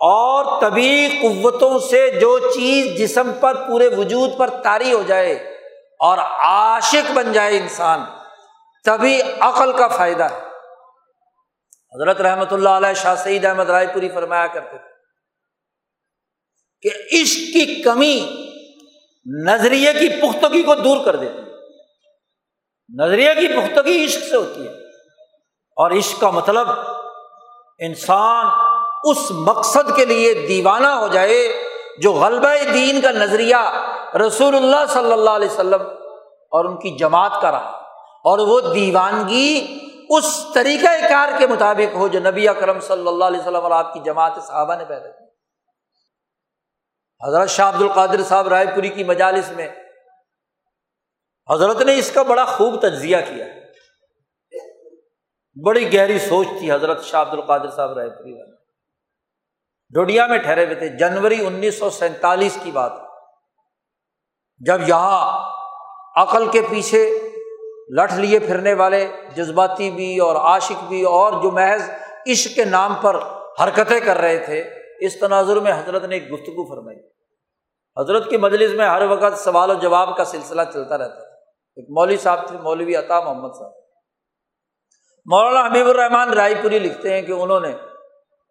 اور 0.01 0.61
طبی 0.61 1.19
قوتوں 1.23 1.79
سے 1.79 2.11
جو 2.11 2.39
چیز 2.39 2.99
جسم 2.99 3.33
پر 3.41 3.55
پورے 3.55 3.89
وجود 3.89 4.37
پر 4.37 4.51
تاری 4.51 4.93
ہو 4.93 5.03
جائے 5.03 5.33
اور 6.01 6.19
عاشق 6.19 7.11
بن 7.15 7.33
جائے 7.33 7.59
انسان، 7.59 8.05
تبھی 8.85 9.21
عقل 9.41 9.73
کا 9.73 9.89
فائدہ 9.89 10.25
ہے۔ 10.25 10.50
حضرت 11.95 12.21
رحمۃ 12.21 12.53
اللہ 12.53 12.69
علیہ 12.69 12.93
شاہ 12.93 13.15
سعید 13.15 13.45
احمد 13.45 13.71
رائے 13.71 13.87
پوری 13.87 14.09
فرمایا 14.09 14.47
کرتے 14.47 14.79
تھے 14.79 14.89
کہ 16.83 17.23
عشق 17.23 17.37
کی 17.37 17.83
کمی 17.83 18.45
نظریے 19.47 19.93
کی 19.93 20.09
پختگی 20.09 20.63
کو 20.63 20.75
دور 20.75 21.05
کر 21.05 21.17
دیتی 21.17 21.43
نظریے 23.03 23.35
کی 23.35 23.49
پختگی 23.49 24.05
عشق 24.05 24.25
سے 24.31 24.37
ہوتی 24.37 24.69
ہے۔ 24.69 24.73
اور 25.77 25.91
عشق 25.91 26.21
کا 26.21 26.31
مطلب 26.31 26.69
انسان 27.79 28.47
اس 29.05 29.31
مقصد 29.31 29.97
کے 29.97 30.05
لیے 30.05 30.47
دیوانہ 30.49 30.87
ہو 30.87 31.09
جائے 31.09 31.63
جو 32.03 32.13
غلبہ 32.13 32.73
دین 32.73 33.01
کا 33.01 33.11
نظریہ 33.11 33.57
رسول 34.27 34.55
اللہ 34.55 34.87
صلی 34.89 35.13
اللہ 35.13 35.31
علیہ 35.31 35.49
وسلم 35.49 35.83
اور 36.53 36.65
ان 36.65 36.77
کی 36.77 36.91
جماعت 36.91 37.43
کا 37.43 37.53
رہا 37.53 37.77
اور 38.25 38.39
وہ 38.39 38.61
دیوانگی 38.75 39.79
اس 40.17 40.47
طریقۂ 40.55 41.09
کار 41.09 41.29
کے 41.39 41.47
مطابق 41.47 41.95
ہو 41.95 42.09
جو 42.09 42.21
نبی 42.21 42.49
اکرم 42.49 42.81
صلی 42.81 43.09
اللہ 43.09 43.25
علیہ 43.25 43.41
وسلم 43.41 43.63
اور 43.63 43.71
آپ 43.71 43.95
کی 43.95 44.01
جماعت 44.01 44.33
صحابہ 44.47 44.75
نے 44.75 44.85
پیدا 44.85 45.09
کی۔ 45.09 45.25
حضرت 47.27 47.51
شاہ 47.51 47.69
عبد 47.69 47.83
القادر 47.83 48.23
صاحب 48.23 48.49
رائے 48.49 48.67
پوری 48.75 48.89
کی 48.89 49.05
مجالس 49.05 49.51
میں 49.51 49.69
حضرت 51.53 51.83
نے 51.83 51.99
اس 51.99 52.13
کا 52.13 52.23
بڑا 52.23 52.45
خوب 52.45 52.81
تجزیہ 52.81 53.17
کیا۔ 53.29 53.47
بڑی 55.65 55.95
گہری 55.95 56.19
سوچ 56.19 56.47
تھی 56.59 56.73
حضرت 56.73 57.05
شاہ 57.05 57.21
عبد 57.23 57.35
القادر 57.35 57.71
صاحب 57.71 57.93
رائے 57.93 58.11
پوری 58.11 58.33
والے 58.33 58.57
ڈوڈیا 59.95 60.27
میں 60.27 60.39
ٹھہرے 60.39 60.65
ہوئے 60.65 60.75
تھے۔ 60.75 60.89
جنوری 60.89 61.47
انیس 61.47 61.79
سو 61.79 61.91
سینتالیس 61.91 62.59
کی 62.63 62.71
بات۔ 62.71 62.93
جب 64.59 64.89
یہاں 64.89 65.51
عقل 66.17 66.51
کے 66.51 66.63
پیچھے 66.71 67.30
لٹ 67.99 68.13
لیے 68.13 68.39
پھرنے 68.39 68.75
والے، 68.75 69.13
جذباتی 69.37 69.91
بھی 69.91 70.19
اور 70.19 70.37
عاشق 70.37 70.85
بھی 70.89 71.03
اور 71.03 71.43
جو 71.43 71.51
محض 71.51 71.91
عشق 72.27 72.55
کے 72.55 72.65
نام 72.65 72.95
پر 73.03 73.17
حرکتیں 73.63 74.01
کر 74.01 74.17
رہے 74.17 74.39
تھے، 74.39 74.65
اس 75.01 75.19
تناظر 75.19 75.57
میں 75.57 75.73
حضرت 75.73 76.05
نے 76.05 76.15
ایک 76.15 76.33
گفتگو 76.33 76.75
فرمائی۔ 76.75 76.99
حضرت 78.01 78.31
کی 78.31 78.37
مجلس 78.37 78.73
میں 78.73 78.89
ہر 78.89 79.03
وقت 79.03 79.39
سوال 79.39 79.71
و 79.71 79.75
جواب 79.75 80.17
کا 80.17 80.25
سلسلہ 80.25 80.63
چلتا 80.73 80.99
رہتا 80.99 81.15
تھا۔ 81.15 81.35
ایک 81.77 81.91
مولوی 81.91 82.17
صاحب 82.17 82.47
تھے، 82.47 82.59
مولوی 82.59 82.97
عطا 82.97 83.21
محمد 83.21 83.49
صاحب۔ 83.59 83.73
مولانا 85.27 85.67
حبیب 85.67 85.89
الرحمان 85.89 86.33
رائے 86.33 86.55
پوری 86.63 86.79
لکھتے 86.79 87.15
ہیں 87.15 87.23
کہ 87.23 87.33
انہوں 87.33 87.61
نے 87.61 87.73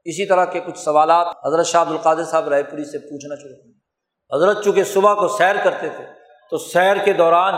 اسی 0.05 0.25
طرح 0.25 0.45
کے 0.45 0.59
کچھ 0.59 0.79
سوالات 0.79 1.27
حضرت 1.45 1.65
شاہ 1.65 1.81
عبد 1.81 1.91
القادر 1.91 2.23
صاحب 2.23 2.47
رائے 2.47 2.63
پوری 2.63 2.83
سے 2.83 2.97
پوچھنا 2.97 3.35
شروع 3.35 3.63
کیا۔ 3.63 4.35
حضرت 4.35 4.63
چونکہ 4.63 4.83
صبح 4.83 5.13
کو 5.13 5.27
سیر 5.27 5.55
کرتے 5.63 5.89
تھے، 5.89 6.05
تو 6.49 6.57
سیر 6.57 6.97
کے 7.05 7.13
دوران 7.13 7.53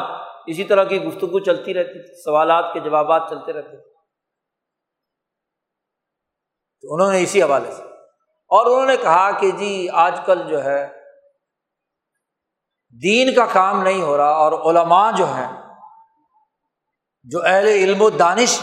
اسی 0.48 0.64
طرح 0.64 0.84
کی 0.84 1.02
گفتگو 1.04 1.40
چلتی 1.42 1.74
رہتی 1.74 2.02
تھی، 2.02 2.22
سوالات 2.22 2.74
کے 2.74 2.80
جوابات 2.80 3.30
چلتے 3.30 3.54
رہتے 3.54 3.76
تھے۔ 3.78 3.90
تو 6.84 6.94
انہوں 6.94 7.12
نے 7.12 7.22
اسی 7.24 7.44
حوالے 7.44 7.72
سے، 7.72 7.84
اور 8.52 8.66
انہوں 8.66 8.86
نے 8.86 8.98
کہا 8.98 9.30
کہ 9.32 9.52
جی 9.52 9.88
آج 10.00 10.20
کل 10.26 10.48
جو 10.48 10.64
ہے، 10.64 10.82
دین 12.96 13.34
کا 13.36 13.46
کام 13.46 13.82
نہیں 13.84 14.02
ہو 14.02 14.18
رہا، 14.18 14.32
اور 14.36 14.52
علماء 14.70 15.12
جو 15.18 15.26
ہیں، 15.26 15.52
جو 17.26 17.44
اہل 17.44 17.68
علم 17.68 18.02
و 18.02 18.10
دانش، 18.10 18.60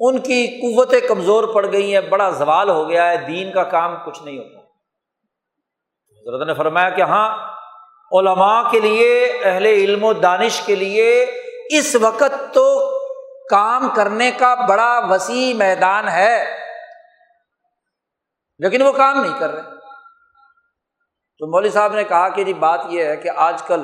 ان 0.00 0.18
کی 0.20 0.46
قوتیں 0.56 1.00
کمزور 1.08 1.44
پڑ 1.54 1.64
گئی 1.72 1.94
ہیں، 1.94 2.00
بڑا 2.08 2.30
زوال 2.38 2.70
ہو 2.70 2.88
گیا 2.88 3.08
ہے، 3.10 3.16
دین 3.26 3.52
کا 3.52 3.62
کام 3.70 3.94
کچھ 4.06 4.22
نہیں 4.22 4.38
ہوتا۔ 4.38 4.58
حضرت 6.24 6.46
نے 6.46 6.54
فرمایا 6.54 6.90
کہ 6.90 7.02
ہاں 7.04 7.28
علماء 8.12 8.70
کے 8.70 8.80
لیے، 8.80 9.40
اہل 9.42 9.66
علم 9.66 10.04
و 10.04 10.12
دانش 10.12 10.60
کے 10.60 10.74
لیے 10.74 11.22
اس 11.70 11.96
وقت 12.00 12.54
تو 12.54 12.98
کام 13.50 13.88
کرنے 13.96 14.30
کا 14.30 14.54
بڑا 14.54 15.00
وسیع 15.08 15.54
میدان 15.54 16.08
ہے۔ 16.08 16.56
لیکن 18.58 18.82
وہ 18.82 18.92
کام 18.92 19.20
نہیں 19.20 19.40
کر 19.40 19.50
رہے۔ 19.50 19.62
تو 21.38 21.46
مولوی 21.46 21.70
صاحب 21.70 21.92
نے 21.92 22.04
کہا 22.04 22.28
کہ 22.28 22.44
جی 22.44 22.54
بات 22.54 22.80
یہ 22.88 23.04
ہے 23.04 23.16
کہ 23.16 23.30
آج 23.36 23.62
کل 23.62 23.80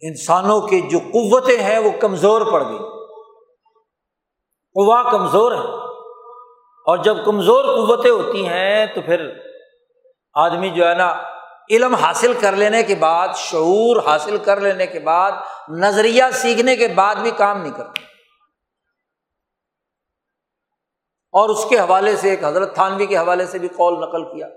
انسانوں 0.00 0.60
کی 0.60 0.80
جو 0.80 0.98
قوتیں 0.98 1.62
ہیں 1.62 1.78
وہ 1.78 1.90
کمزور 2.00 2.52
پڑ 2.52 2.62
گئی 2.68 2.78
قوا 4.74 5.10
کمزور 5.10 5.52
ہے 5.52 5.86
اور 6.86 6.96
جب 6.96 7.24
کمزور 7.24 7.64
قوتیں 7.64 8.10
ہوتی 8.10 8.48
ہیں 8.48 8.86
تو 8.86 9.00
پھر 9.00 9.30
آدمی 10.34 10.70
جو 10.70 10.88
ہے 10.88 10.94
نا 10.94 11.35
علم 11.70 11.94
حاصل 11.94 12.32
کر 12.40 12.52
لینے 12.52 12.82
کے 12.82 12.94
بعد، 12.94 13.28
شعور 13.36 13.96
حاصل 14.06 14.36
کر 14.36 14.60
لینے 14.60 14.86
کے 14.86 15.00
بعد، 15.00 15.32
نظریہ 15.68 16.24
سیکھنے 16.32 16.76
کے 16.76 16.88
بعد 16.88 17.14
بھی 17.14 17.30
کام 17.30 17.62
نہیں 17.62 17.72
کرتا۔ 17.72 18.00
اور 21.32 21.48
اس 21.48 21.66
کے 21.68 21.78
حوالے 21.78 22.16
سے 22.16 22.30
ایک 22.30 22.44
حضرت 22.44 22.74
تھانوی 22.74 23.06
کے 23.06 23.16
حوالے 23.16 23.46
سے 23.46 23.58
بھی 23.58 23.68
قول 23.68 24.08
نقل 24.08 24.24
کیا۔ 24.24 24.48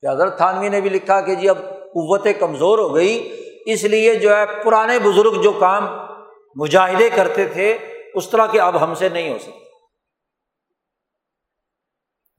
کہ 0.00 0.06
حضرت 0.10 0.36
تھانوی 0.36 0.68
نے 0.68 0.80
بھی 0.80 0.90
لکھا 0.90 1.20
کہ 1.20 1.34
جی 1.34 1.48
اب 1.48 1.58
قوتیں 1.70 2.32
کمزور 2.32 2.78
ہو 2.78 2.94
گئی، 2.94 3.42
اس 3.66 3.84
لیے 3.84 4.14
جو 4.14 4.36
ہے 4.36 4.62
پرانے 4.64 4.98
بزرگ 4.98 5.42
جو 5.42 5.52
کام 5.52 5.88
مجاہدے 6.56 7.10
کرتے 7.10 7.46
تھے، 7.46 7.78
اس 8.14 8.28
طرح 8.28 8.46
کے 8.46 8.60
اب 8.60 8.84
ہم 8.84 8.94
سے 8.94 9.08
نہیں 9.08 9.32
ہو 9.32 9.38
سکتے۔ 9.38 9.66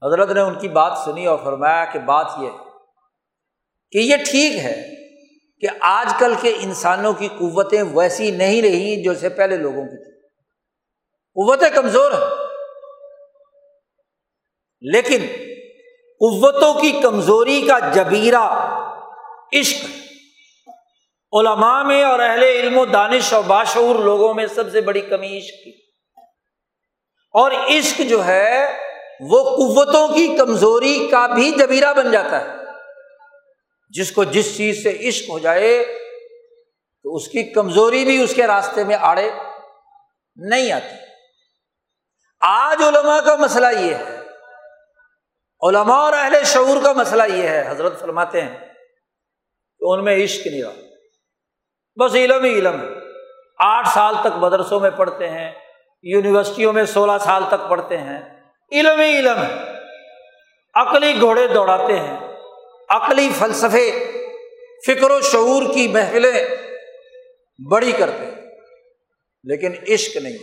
حضرت 0.06 0.30
نے 0.30 0.40
ان 0.40 0.58
کی 0.58 0.68
بات 0.68 0.98
سنی 1.04 1.26
اور 1.26 1.38
فرمایا 1.44 1.84
کہ 1.84 1.98
بات 1.98 2.26
یہ 2.38 2.50
ہے 2.50 2.67
کہ 3.90 3.98
یہ 3.98 4.16
ٹھیک 4.16 4.56
ہے 4.56 4.94
کہ 5.60 5.66
آج 5.80 6.12
کل 6.18 6.34
کے 6.40 6.54
انسانوں 6.60 7.12
کی 7.12 7.28
قوتیں 7.28 7.82
ویسی 7.82 8.30
نہیں 8.30 8.62
رہی 8.62 9.02
جو 9.02 9.14
سے 9.14 9.28
پہلے 9.28 9.56
لوگوں 9.56 9.84
کی 9.84 10.04
تھی۔ 10.04 10.20
قوتیں 11.34 11.70
کمزور 11.70 12.12
ہیں۔ 12.12 12.46
لیکن 14.80 15.26
قوتوں 16.20 16.74
کی 16.74 17.00
کمزوری 17.02 17.62
کا 17.62 17.78
جبیرہ 17.78 18.74
عشق 19.60 19.84
علماء 21.32 21.82
میں 21.82 22.02
اور 22.02 22.18
اہل 22.18 22.42
علم 22.42 22.78
و 22.78 22.84
دانش 22.84 23.32
اور 23.32 23.44
باشعور 23.44 23.94
لوگوں 23.94 24.34
میں 24.34 24.46
سب 24.46 24.72
سے 24.72 24.80
بڑی 24.80 25.00
کمی 25.00 25.38
عشق 25.38 25.64
کی۔ 25.64 25.70
اور 27.32 27.50
عشق 27.50 28.00
جو 28.08 28.26
ہے 28.26 28.72
وہ 29.20 29.56
قوتوں 29.56 30.08
کی 30.08 30.36
کمزوری 30.38 31.08
کا 31.10 31.26
بھی 31.26 31.50
جبیرہ 31.50 31.94
بن 31.94 32.10
جاتا 32.10 32.40
ہے۔ 32.40 32.57
جس 33.88 34.12
کو 34.12 34.24
جس 34.24 34.56
چیز 34.56 34.82
سے 34.82 35.08
عشق 35.08 35.30
ہو 35.30 35.38
جائے، 35.38 35.84
تو 37.02 37.14
اس 37.14 37.28
کی 37.28 37.42
کمزوری 37.42 38.04
بھی 38.04 38.22
اس 38.22 38.34
کے 38.34 38.46
راستے 38.46 38.84
میں 38.84 38.96
آڑے 39.00 39.30
نہیں 40.36 40.72
آتی۔ 40.72 40.94
آج 42.40 42.82
علماء 42.82 43.20
کا 43.20 43.36
مسئلہ 43.36 43.66
یہ 43.80 43.94
ہے۔ 43.94 44.18
علماء 45.62 45.96
اور 45.96 46.12
اہل 46.12 46.44
شعور 46.44 46.82
کا 46.82 46.92
مسئلہ 46.92 47.22
یہ 47.34 47.48
ہے، 47.48 47.70
حضرت 47.70 48.00
فرماتے 48.00 48.40
ہیں 48.40 48.56
کہ 49.78 49.84
ان 49.84 50.04
میں 50.04 50.24
عشق 50.24 50.46
نہیں 50.46 50.62
رہا۔ 50.62 50.72
بس 52.04 52.14
علم 52.14 52.44
ہی 52.44 52.54
علم 52.54 52.80
ہے۔ 52.80 52.86
آٹھ 53.58 53.88
سال 53.88 54.14
تک 54.20 54.36
مدرسوں 54.36 54.80
میں 54.80 54.90
پڑھتے 54.90 55.28
ہیں، 55.28 55.52
یونیورسٹیوں 56.02 56.72
میں 56.72 56.84
سولہ 56.84 57.12
سال 57.24 57.42
تک 57.48 57.70
پڑھتے 57.70 57.98
ہیں۔ 57.98 58.20
علم 58.72 59.00
ہی 59.00 59.18
علم 59.18 59.42
ہے۔ 59.42 59.72
عقلی 60.74 61.20
گھوڑے 61.20 61.46
دوڑاتے 61.46 61.98
ہیں۔ 61.98 62.27
عقلی 62.88 63.30
فلسفے، 63.38 64.12
فکر 64.86 65.10
و 65.10 65.20
شعور 65.20 65.74
کی 65.74 65.88
محفلیں 65.88 66.44
بڑی 67.70 67.92
کرتے 67.92 68.26
ہیں، 68.26 68.34
لیکن 69.44 69.92
عشق 69.92 70.16
نہیں۔ 70.16 70.38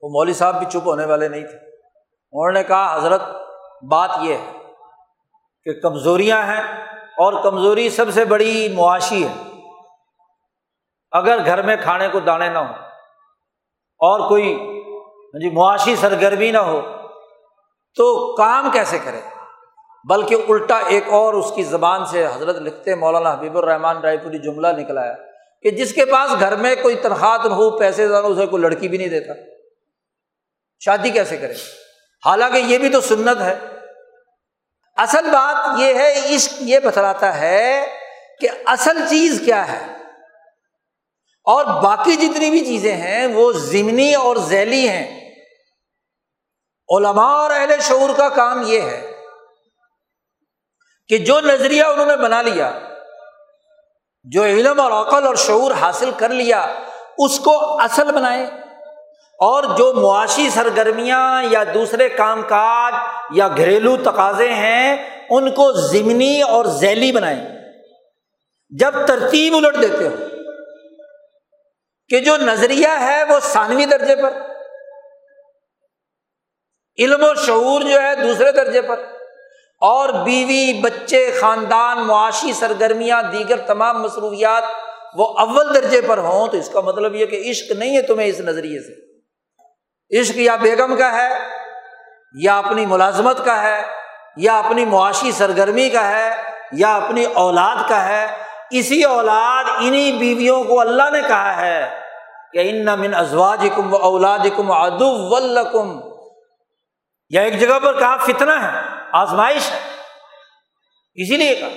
وہ 0.00 0.08
مولوی 0.08 0.34
صاحب 0.34 0.58
بھی 0.58 0.66
چپ 0.70 0.86
ہونے 0.86 1.04
والے 1.04 1.28
نہیں 1.28 1.46
تھے۔ 1.46 1.56
انہوں 2.32 2.52
نے 2.52 2.64
کہا، 2.64 2.96
حضرت، 2.96 3.20
بات 3.90 4.10
یہ 4.22 4.34
ہے 4.34 4.52
کہ 5.64 5.80
کمزوریاں 5.80 6.42
ہیں 6.42 6.86
اور 6.94 7.42
کمزوری 7.42 7.90
سب 7.90 8.10
سے 8.10 8.24
بڑی 8.24 8.72
معاشی 8.74 9.26
ہے۔ 9.26 9.34
اگر 11.10 11.46
گھر 11.46 11.62
میں 11.62 11.76
کھانے 11.82 12.08
کو 12.08 12.20
دانے 12.20 12.48
نہ 12.48 12.58
ہو 12.58 12.74
اور 13.98 14.28
کوئی 14.28 14.69
جی 15.34 15.50
معاشی 15.50 15.96
سرگرمی 15.96 16.50
نہ 16.50 16.58
ہو، 16.58 16.80
تو 17.96 18.34
کام 18.36 18.70
کیسے 18.70 18.98
کرے؟ 19.04 19.20
بلکہ 20.08 20.36
الٹا 20.48 20.78
ایک 20.78 21.08
اور 21.08 21.34
اس 21.34 21.52
کی 21.54 21.62
زبان 21.62 22.06
سے 22.06 22.26
حضرت 22.26 22.56
لکھتے 22.56 22.94
مولانا 22.94 23.32
حبیب 23.32 23.58
الرحمان 23.58 23.96
رائے 23.96 24.16
پوری 24.16 24.38
جملہ 24.38 24.68
نکلا 24.68 25.06
ہے 25.06 25.14
کہ 25.62 25.70
جس 25.70 25.94
کے 25.94 26.04
پاس 26.04 26.40
گھر 26.40 26.56
میں 26.56 26.74
کوئی 26.82 26.94
تنخواہ 26.94 27.48
نہ 27.48 27.54
ہو، 27.54 27.78
پیسے 27.78 28.06
نہ 28.06 28.16
اسے 28.16 28.46
کوئی 28.46 28.62
لڑکی 28.62 28.88
بھی 28.88 28.98
نہیں 28.98 29.08
دیتا۔ 29.08 29.32
شادی 30.80 31.10
کیسے 31.10 31.36
کرے؟ 31.36 31.54
حالانکہ 32.26 32.56
یہ 32.56 32.78
بھی 32.78 32.88
تو 32.88 33.00
سنت 33.00 33.40
ہے۔ 33.40 33.58
اصل 34.96 35.30
بات 35.30 35.80
یہ 35.80 35.94
ہے 35.94 36.36
عشق 36.36 36.52
یہ 36.60 36.78
بتلاتا 36.78 37.40
ہے 37.40 37.86
کہ 38.40 38.48
اصل 38.64 38.98
چیز 39.10 39.42
کیا 39.44 39.72
ہے۔ 39.72 39.86
اور 41.44 41.64
باقی 41.64 42.16
جتنی 42.16 42.50
بھی 42.50 42.64
چیزیں 42.64 42.92
ہیں، 42.92 43.26
وہ 43.26 43.52
ضمنی 43.52 44.14
اور 44.14 44.36
ذیلی 44.36 44.88
ہیں۔ 44.88 45.19
علماء 46.90 47.32
اور 47.32 47.50
اہل 47.50 47.80
شعور 47.80 48.10
کا 48.16 48.28
کام 48.28 48.62
یہ 48.66 48.80
ہے 48.80 49.00
کہ 51.10 51.18
جو 51.18 51.40
نظریہ 51.40 51.84
انہوں 51.84 52.06
نے 52.06 52.16
بنا 52.16 52.40
لیا، 52.42 52.70
جو 54.26 54.44
علم 54.44 54.80
اور 54.80 54.92
عقل 54.92 55.26
اور 55.26 55.34
شعور 55.34 55.70
حاصل 55.80 56.10
کر 56.16 56.30
لیا، 56.30 56.60
اس 57.18 57.38
کو 57.38 57.54
اصل 57.82 58.12
بنائے 58.12 58.44
اور 59.40 59.64
جو 59.76 59.92
معاشی 59.92 60.48
سرگرمیاں 60.50 61.42
یا 61.50 61.62
دوسرے 61.74 62.08
کام 62.08 62.42
کاج 62.48 62.94
یا 63.36 63.48
گھریلو 63.48 63.96
تقاضے 64.04 64.48
ہیں، 64.52 64.96
ان 65.30 65.50
کو 65.50 65.70
ضمنی 65.72 66.42
اور 66.42 66.64
ذیلی 66.80 67.12
بنائیں 67.12 67.40
جب 68.72 68.94
ترتیب 69.06 69.54
الٹ 69.54 69.80
دیتے 69.80 70.06
ہو 70.08 70.14
کہ 72.10 72.20
جو 72.20 72.36
نظریہ 72.36 72.88
ہے 73.00 73.22
وہ 73.24 73.38
ثانوی 73.42 73.84
درجے 73.86 74.16
پر 74.16 74.38
علم 76.98 77.22
و 77.22 77.34
شعور 77.34 77.80
جو 77.80 78.02
ہے 78.02 78.14
دوسرے 78.14 78.52
درجے 78.52 78.82
پر۔ 78.82 79.00
اور 79.80 80.08
بیوی، 80.08 80.80
بچے، 80.80 81.30
خاندان، 81.40 81.98
معاشی 81.98 82.52
سرگرمیاں، 82.52 83.22
دیگر 83.22 83.56
تمام 83.56 84.02
مصروفیات 84.02 84.62
وہ 85.14 85.38
اول 85.38 85.74
درجے 85.74 86.00
پر 86.00 86.18
ہوں 86.18 86.46
تو 86.46 86.56
اس 86.56 86.68
کا 86.68 86.80
مطلب 86.80 87.14
یہ 87.14 87.26
کہ 87.26 87.50
عشق 87.50 87.72
نہیں 87.72 87.96
ہے 87.96 88.02
تمہیں 88.02 88.26
اس 88.26 88.40
نظریے 88.40 88.78
سے۔ 88.80 89.10
عشق 90.20 90.36
یا 90.36 90.56
بیگم 90.56 90.96
کا 90.96 91.12
ہے، 91.12 91.28
یا 92.40 92.58
اپنی 92.58 92.86
ملازمت 92.86 93.44
کا 93.44 93.62
ہے، 93.62 93.82
یا 94.36 94.58
اپنی 94.58 94.84
معاشی 94.84 95.32
سرگرمی 95.32 95.88
کا 95.88 96.08
ہے، 96.08 96.34
یا 96.72 96.96
اپنی 96.96 97.24
اولاد 97.24 97.88
کا 97.88 98.08
ہے۔ 98.08 98.26
اسی 98.70 99.02
اولاد 99.02 99.64
انہیں 99.80 100.18
بیویوں 100.18 100.64
کو 100.64 100.80
اللہ 100.80 101.10
نے 101.12 101.20
کہا 101.28 101.60
ہے 101.60 101.90
کہ 102.52 102.58
ان 102.58 103.00
من 103.00 103.14
ازواج 103.14 103.66
کم 103.76 103.94
و 103.94 103.96
اولاد 103.96 104.38
کم 104.56 104.70
ادو 104.70 105.28
یا 107.30 107.42
ایک 107.42 107.60
جگہ 107.60 107.78
پر 107.78 107.98
کہا 107.98 108.16
فتنا 108.16 108.54
ہے، 108.62 108.80
آزمائش 109.12 109.70
ہے۔ 109.70 109.78
اسی 111.18 111.36
لیے 111.36 111.54
کہا 111.54 111.68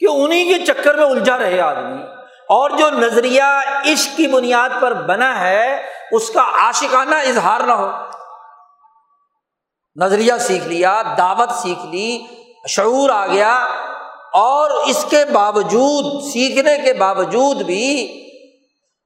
کہ 0.00 0.06
انہیں 0.08 0.44
کے 0.44 0.64
چکر 0.66 0.94
میں 0.94 1.04
الجھا 1.04 1.38
رہے 1.38 1.60
آدمی، 1.60 2.02
اور 2.48 2.70
جو 2.70 2.88
نظریہ 2.90 3.42
عشق 3.86 4.16
کی 4.16 4.26
بنیاد 4.26 4.70
پر 4.80 4.92
بنا 5.02 5.40
ہے، 5.40 5.82
اس 6.10 6.30
کا 6.30 6.44
عاشقانہ 6.60 7.14
اظہار 7.14 7.60
نہ 7.60 7.72
ہو۔ 7.72 7.90
نظریہ 9.96 10.32
سیکھ 10.40 10.66
لیا، 10.68 11.02
دعوت 11.18 11.50
سیکھ 11.52 11.86
لی، 11.86 12.26
شعور 12.68 13.10
آ 13.10 13.26
گیا، 13.26 13.52
اور 14.32 14.70
اس 14.86 15.04
کے 15.10 15.24
باوجود، 15.24 16.22
سیکھنے 16.22 16.76
کے 16.84 16.92
باوجود 16.92 17.62
بھی 17.62 17.88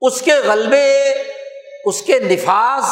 اس 0.03 0.21
کے 0.23 0.35
غلبے، 0.45 0.93
اس 1.85 2.03
کے 2.03 2.19
نفاذ، 2.21 2.85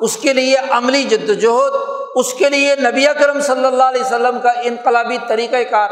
اس 0.00 0.16
کے 0.16 0.32
لیے 0.32 0.56
عملی 0.70 1.02
جد 1.04 1.28
وجہد 1.30 1.74
اس 2.14 2.32
کے 2.34 2.48
لیے 2.48 2.74
نبی 2.76 3.04
کرم 3.20 3.40
صلی 3.40 3.64
اللہ 3.64 3.84
علیہ 3.84 4.02
وسلم 4.02 4.40
کا 4.40 4.50
انقلابی 4.50 5.18
طریقۂ 5.28 5.70
کار 5.70 5.90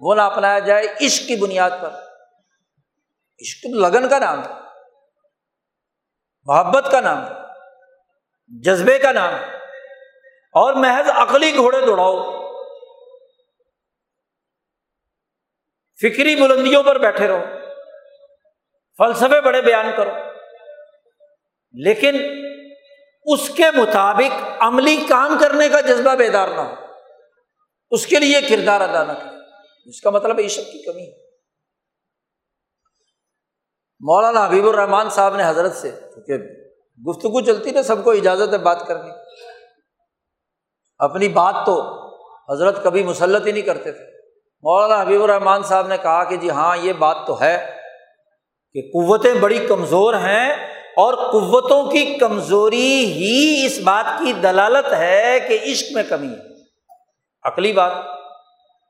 وہ 0.00 0.14
نہ 0.14 0.22
اپنایا 0.22 0.58
جائے 0.58 0.86
عشق 1.06 1.26
کی 1.28 1.36
بنیاد 1.36 1.70
پر۔ 1.80 1.90
عشق 3.40 3.66
لگن 3.74 4.08
کا 4.08 4.18
نام 4.18 4.42
تھا، 4.42 4.58
محبت 6.46 6.90
کا 6.92 7.00
نام 7.00 7.24
جذبے 8.50 8.98
کا 8.98 9.12
نام 9.12 9.34
اور 10.54 10.74
محض 10.74 11.08
عقلی 11.10 11.54
گھوڑے 11.56 11.80
دوڑاؤ۔ 11.86 12.16
فکری 15.98 16.36
بلندیوں 16.36 16.82
پر 16.82 16.98
بیٹھے 16.98 17.28
رہو، 17.28 17.44
فلسفے 18.98 19.40
بڑے 19.40 19.62
بیان 19.62 19.90
کرو، 19.96 20.14
لیکن 21.74 22.16
اس 23.32 23.50
کے 23.50 23.70
مطابق 23.74 24.42
عملی 24.60 25.06
کام 25.08 25.36
کرنے 25.40 25.68
کا 25.68 25.80
جذبہ 25.80 26.14
بیدار 26.14 26.48
نہ 26.48 26.60
ہو۔ 26.60 26.74
اس 27.90 28.06
کے 28.06 28.18
لیے 28.18 28.40
کردار 28.40 28.80
ادا 28.80 29.04
نہ 29.04 29.12
کرے۔ 29.12 29.36
اس 29.88 30.00
کا 30.00 30.10
مطلب 30.10 30.40
عشق 30.44 30.72
کی 30.72 30.82
کمی۔ 30.82 31.02
ہے 31.02 31.30
مولانا 34.00 34.46
حبیب 34.46 34.68
الرحمان 34.68 35.10
صاحب 35.10 35.36
نے 35.36 35.42
حضرت 35.46 35.76
سے، 35.76 35.90
کیونکہ 35.90 36.34
گفتگو 37.10 37.40
چلتی 37.40 37.70
نا 37.70 37.82
سب 37.82 38.04
کو 38.04 38.10
اجازت 38.10 38.52
ہے 38.52 38.58
بات 38.58 38.86
کرنے 38.86 39.10
اپنی 40.98 41.28
بات 41.28 41.54
تو 41.66 42.06
حضرت 42.52 42.84
کبھی 42.84 43.04
مسلط 43.04 43.46
ہی 43.46 43.52
نہیں 43.52 43.62
کرتے 43.62 43.92
تھے۔ 43.92 44.04
مولانا 44.62 45.02
حبیب 45.02 45.22
الرحمان 45.22 45.62
صاحب 45.62 45.86
نے 45.86 45.96
کہا 45.96 46.24
کہ 46.24 46.36
جی 46.36 46.50
ہاں 46.50 46.76
یہ 46.76 46.92
بات 46.92 47.16
تو 47.26 47.40
ہے 47.40 47.76
کہ 48.72 48.80
قوتیں 48.80 49.34
بڑی 49.34 49.66
کمزور 49.66 50.14
ہیں 50.14 50.79
اور 50.96 51.14
قوتوں 51.14 51.90
کی 51.90 52.18
کمزوری 52.18 53.04
ہی 53.04 53.66
اس 53.66 53.78
بات 53.78 54.18
کی 54.18 54.32
دلالت 54.32 54.92
ہے 54.92 55.40
کہ 55.48 55.58
عشق 55.62 55.86
میں 55.92 56.02
کمی 56.08 56.28
ہے۔ 56.28 56.64
عقلی 57.42 57.72
بات، 57.72 57.92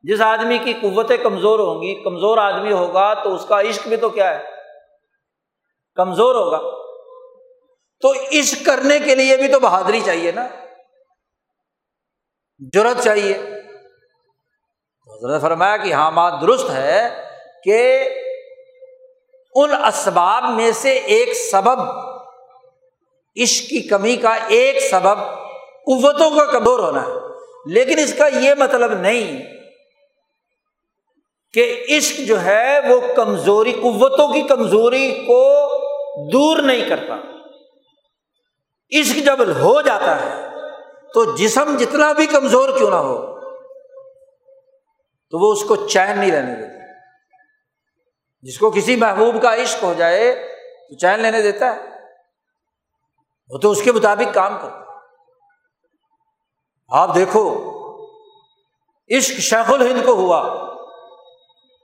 جس 0.03 0.21
آدمی 0.21 0.59
کی 0.59 0.73
قوتیں 0.73 1.17
کمزور 1.17 1.59
ہوں 1.59 1.83
گی، 1.83 2.03
کمزور 2.05 2.39
آدمی 2.39 2.73
ہوگا 2.73 3.15
تو 3.15 3.35
اس 3.35 3.45
کا 3.45 3.61
عشق 3.61 3.89
بھی 3.89 3.97
تو 3.97 4.09
کیا 4.09 4.39
ہے؟ 4.39 4.45
کمزور 5.95 6.35
ہوگا۔ 6.35 6.59
تو 8.01 8.13
عشق 8.13 8.67
کرنے 8.67 8.99
کے 8.99 9.15
لیے 9.15 9.37
بھی 9.37 9.49
تو 9.49 9.61
بہادری 9.61 10.01
چاہیے 10.07 10.33
نا۔ 10.33 10.47
جرت 12.73 13.03
چاہیے۔ 13.03 13.35
حضرت 15.17 15.43
فرمایا 15.43 15.77
کہ 15.77 15.93
ہاں 15.93 16.11
بات 16.11 16.33
درست 16.41 16.71
ہے 16.71 17.25
کہ 17.65 18.09
ان 19.55 19.85
اسباب 19.85 20.45
میں 20.45 20.73
سے 20.73 20.91
ایک 20.91 21.33
سبب، 21.51 21.81
عشق 23.43 23.71
کی 23.71 23.89
کمی 23.89 24.17
کا 24.17 24.35
ایک 24.49 24.91
سبب، 24.91 25.19
قوتوں 25.87 26.31
کا 26.31 26.45
کمزور 26.45 26.79
ہونا۔ 26.79 27.07
ہے 27.07 27.13
لیکن 27.67 27.99
اس 27.99 28.15
کا 28.15 28.27
یہ 28.27 28.55
مطلب 28.59 28.93
نہیں 28.93 29.43
کہ 31.53 31.85
عشق 31.89 32.21
جو 32.21 32.41
ہے 32.41 32.81
وہ 32.89 33.01
کمزوری، 33.17 33.73
قوتوں 33.73 34.33
کی 34.33 34.43
کمزوری 34.43 35.25
کو 35.27 35.71
دور 36.33 36.57
نہیں 36.57 36.89
کرتا۔ 36.89 37.15
عشق 39.01 39.27
جب 39.27 39.41
ہو 39.41 39.81
جاتا 39.81 40.21
ہے 40.21 40.49
تو 41.15 41.37
جسم 41.37 41.77
جتنا 41.77 42.13
بھی 42.13 42.27
کمزور 42.27 42.69
کیوں 42.79 42.91
نہ 42.91 42.97
ہو، 42.97 43.41
تو 45.31 45.39
وہ 45.39 45.53
اس 45.53 45.65
کو 45.65 45.77
چین 45.77 46.19
نہیں 46.19 46.31
رہنے 46.31 46.55
دیتا۔ 46.55 46.80
جس 48.43 48.59
کو 48.59 48.71
کسی 48.71 48.97
محبوب 48.97 49.43
کا 49.43 49.55
عشق 49.55 49.83
ہو 49.83 49.95
جائے 49.95 50.49
تو 50.91 50.97
چین 50.97 51.21
لینے 51.21 51.43
دیتا 51.43 51.77
ہے۔ 51.77 51.81
وہ 53.49 53.59
تو 53.59 53.71
اس 53.71 53.83
کے 53.83 53.93
مطابق 53.93 54.35
کام 54.35 54.59
کرتا 54.63 54.81
آپ 56.89 57.15
دیکھو، 57.15 57.71
عشق 59.17 59.41
شیخ 59.41 59.71
الہند 59.71 60.07
کو 60.07 60.13
ہوا۔ 60.13 60.71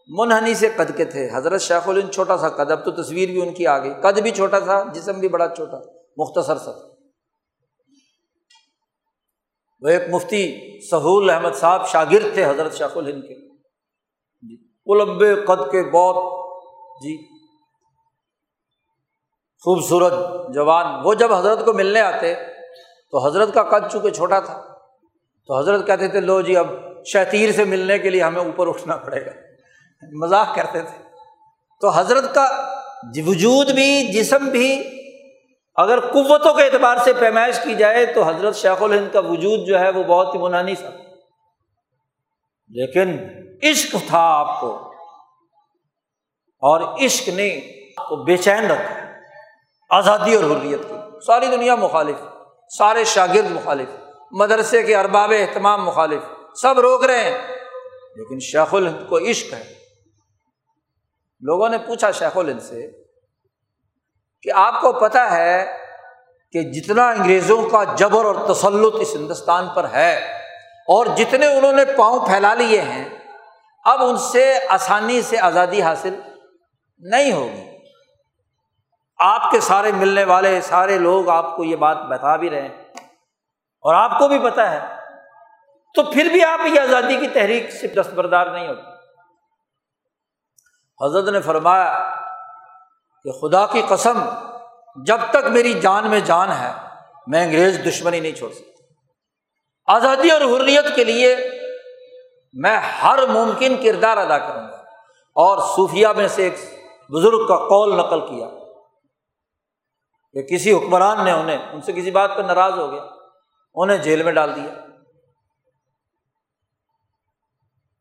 منہنی 0.08 0.54
سے 0.54 0.68
قد 0.76 0.96
کے 0.96 1.04
تھے۔ 1.04 1.28
حضرت 1.32 1.60
شیخ 1.60 1.88
الہند 1.88 2.10
چھوٹا 2.10 2.36
سا 2.36 2.48
قد، 2.48 2.70
اب 2.70 2.84
تو 2.84 3.02
تصویر 3.02 3.28
بھی 3.28 3.42
ان 3.42 3.54
کی 3.54 3.66
آ 3.66 3.78
گئی 3.78 3.94
قد 4.02 4.18
بھی 4.18 4.30
چھوٹا 4.30 4.58
تھا، 4.58 4.84
جسم 4.92 5.20
بھی 5.20 5.28
بڑا 5.28 5.48
چھوٹا، 5.48 5.76
مختصر 6.16 6.58
سا۔ 6.58 6.70
وہ 9.80 9.88
ایک 9.88 10.02
مفتی 10.10 10.56
سہول 10.90 11.30
احمد 11.30 11.54
صاحب 11.54 11.88
شاگرد 11.88 12.34
تھے 12.34 12.44
حضرت 12.44 12.74
شیخ 12.74 12.96
الہند 12.96 13.22
کے۔ 13.22 13.34
جی 14.42 14.66
لمبے 14.98 15.34
قد 15.34 15.72
کے 15.72 15.90
بہت 15.90 16.45
جی۔ 17.02 17.36
خوبصورت 19.64 20.12
جوان۔ 20.54 20.86
وہ 21.04 21.14
جب 21.14 21.32
حضرت 21.32 21.64
کو 21.64 21.72
ملنے 21.72 22.00
آتے، 22.00 22.34
تو 23.10 23.26
حضرت 23.26 23.54
کا 23.54 23.62
قد 23.62 23.92
چونکہ 23.92 24.10
چھوٹا 24.10 24.40
تھا، 24.40 24.62
تو 25.46 25.58
حضرت 25.58 25.86
کہتے 25.86 26.08
تھے، 26.08 26.20
لو 26.20 26.40
جی 26.40 26.56
اب 26.56 26.66
شتیر 27.06 27.52
سے 27.52 27.64
ملنے 27.64 27.98
کے 27.98 28.10
لیے 28.10 28.22
ہمیں 28.22 28.42
اوپر 28.42 28.68
اٹھنا 28.68 28.96
پڑے 28.96 29.26
گا۔ 29.26 29.30
مذاق 30.12 30.54
کرتے 30.54 30.82
تھے۔ 30.82 31.02
تو 31.80 31.88
حضرت 31.88 32.34
کا 32.34 32.74
وجود 33.26 33.70
بھی، 33.70 34.12
جسم 34.12 34.48
بھی، 34.48 34.82
اگر 35.74 36.00
قوتوں 36.00 36.54
کے 36.54 36.62
اعتبار 36.62 36.96
سے 36.96 37.12
پیمائش 37.12 37.60
کی 37.60 37.74
جائے، 37.74 38.06
تو 38.06 38.22
حضرت 38.22 38.56
شیخ 38.56 38.82
الہند 38.82 39.12
کا 39.12 39.20
وجود 39.20 39.66
جو 39.66 39.78
ہے، 39.80 39.90
وہ 39.90 40.02
بہت 40.02 40.34
ہی 40.34 40.40
منانی 40.40 40.74
سا 40.74 40.88
لیکن 42.68 43.18
عشق 43.62 43.96
تھا 44.08 44.20
آپ 44.20 44.60
کو۔ 44.60 44.95
اور 46.58 47.04
عشق 47.04 47.28
نے 47.28 47.60
کو 48.08 48.16
بے 48.16 48.36
چین 48.36 48.70
رکھا 48.70 48.94
آزادی 49.90 50.34
اور 50.34 50.44
حریت 50.44 50.80
کی۔ 50.88 51.20
ساری 51.26 51.46
دنیا 51.46 51.74
مخالف 51.74 52.16
سارے 52.78 53.04
شاگرد 53.04 53.50
مخالف 53.50 53.88
مدرسے 54.32 54.82
کے 54.82 54.96
ارباب 54.96 55.32
اہتمام 55.38 55.84
مخالف 55.84 56.22
سب 56.54 56.80
روک 56.80 57.04
رہے 57.04 57.30
ہیں۔ 57.30 57.38
لیکن 58.16 58.40
شیخ 58.40 58.74
الہند 58.74 59.08
کو 59.08 59.18
عشق 59.18 59.54
ہے۔ 59.54 59.74
لوگوں 61.40 61.68
نے 61.68 61.78
پوچھا 61.78 62.10
شیخ 62.10 62.36
الہند 62.36 62.60
سے 62.60 62.90
کہ 64.42 64.50
آپ 64.54 64.80
کو 64.80 64.92
پتہ 64.92 65.18
ہے 65.18 65.76
کہ 66.52 66.62
جتنا 66.62 67.08
انگریزوں 67.08 67.70
کا 67.70 67.84
جبر 67.84 68.24
اور 68.24 68.54
تسلط 68.54 68.94
اس 69.00 69.14
ہندوستان 69.14 69.68
پر 69.74 69.90
ہے 69.92 70.16
اور 70.88 71.06
جتنے 71.06 71.46
انہوں 71.46 71.72
نے 71.72 71.84
پاؤں 71.84 72.26
پھیلا 72.26 72.54
لیے 72.54 72.80
ہیں، 72.80 73.08
اب 73.84 74.02
ان 74.02 74.16
سے 74.16 74.58
آسانی 74.68 75.22
سے 75.22 75.38
آزادی 75.38 75.82
حاصل 75.82 76.20
نہیں 76.98 77.32
ہوگی۔ 77.32 77.76
آپ 79.18 79.50
کے 79.50 79.60
سارے 79.60 79.92
ملنے 79.92 80.24
والے، 80.24 80.60
سارے 80.60 80.98
لوگ 80.98 81.28
آپ 81.28 81.56
کو 81.56 81.64
یہ 81.64 81.76
بات 81.76 81.96
بتا 81.96 82.36
بھی 82.36 82.50
رہے 82.50 82.62
ہیں۔ 82.62 82.84
اور 83.80 83.94
آپ 83.94 84.18
کو 84.18 84.28
بھی 84.28 84.38
پتا 84.38 84.70
ہے۔ 84.70 84.96
تو 85.94 86.02
پھر 86.02 86.24
بھی 86.24 86.44
آپ 86.44 86.60
یہ 86.74 86.80
آزادی 86.80 87.16
کی 87.16 87.28
تحریک 87.28 87.70
سے 87.70 87.86
دستبردار 87.86 88.46
نہیں 88.46 88.68
ہوتے 88.68 88.96
حضرت 91.06 91.28
نے 91.28 91.40
فرمایا 91.40 92.14
کہ 93.24 93.30
خدا 93.30 93.66
کی 93.66 93.82
قسم، 93.88 94.28
جب 95.04 95.20
تک 95.30 95.46
میری 95.46 95.80
جان 95.80 96.10
میں 96.10 96.20
جان 96.20 96.52
ہے، 96.52 96.72
میں 97.26 97.44
انگریز 97.44 97.80
دشمنی 97.88 98.20
نہیں 98.20 98.32
چھوڑ 98.32 98.52
سکتا۔ 98.52 98.82
آزادی 99.94 100.30
اور 100.30 100.40
حریت 100.40 100.84
کے 100.94 101.04
لیے 101.04 101.36
میں 102.52 102.76
ہر 102.76 103.26
ممکن 103.26 103.76
کردار 103.82 104.16
ادا 104.16 104.38
کروں 104.38 104.68
گا۔ 104.68 104.76
اور 105.34 105.76
صوفیہ 105.76 106.08
میں 106.08 106.28
سے 106.28 106.42
ایک 106.42 106.75
بزرگ 107.10 107.46
کا 107.46 107.56
قول 107.56 107.96
نقل 107.96 108.20
کیا 108.20 108.48
کہ 110.32 110.42
کسی 110.42 110.72
حکمران 110.72 111.24
نے 111.24 111.32
انہیں، 111.32 111.58
ان 111.72 111.80
سے 111.80 111.92
کسی 111.92 112.10
بات 112.10 112.36
پہ 112.36 112.42
ناراض 112.42 112.78
ہو 112.78 112.90
گیا، 112.92 113.02
انہیں 113.74 113.98
جیل 113.98 114.22
میں 114.22 114.32
ڈال 114.32 114.56
دیا۔ 114.56 114.74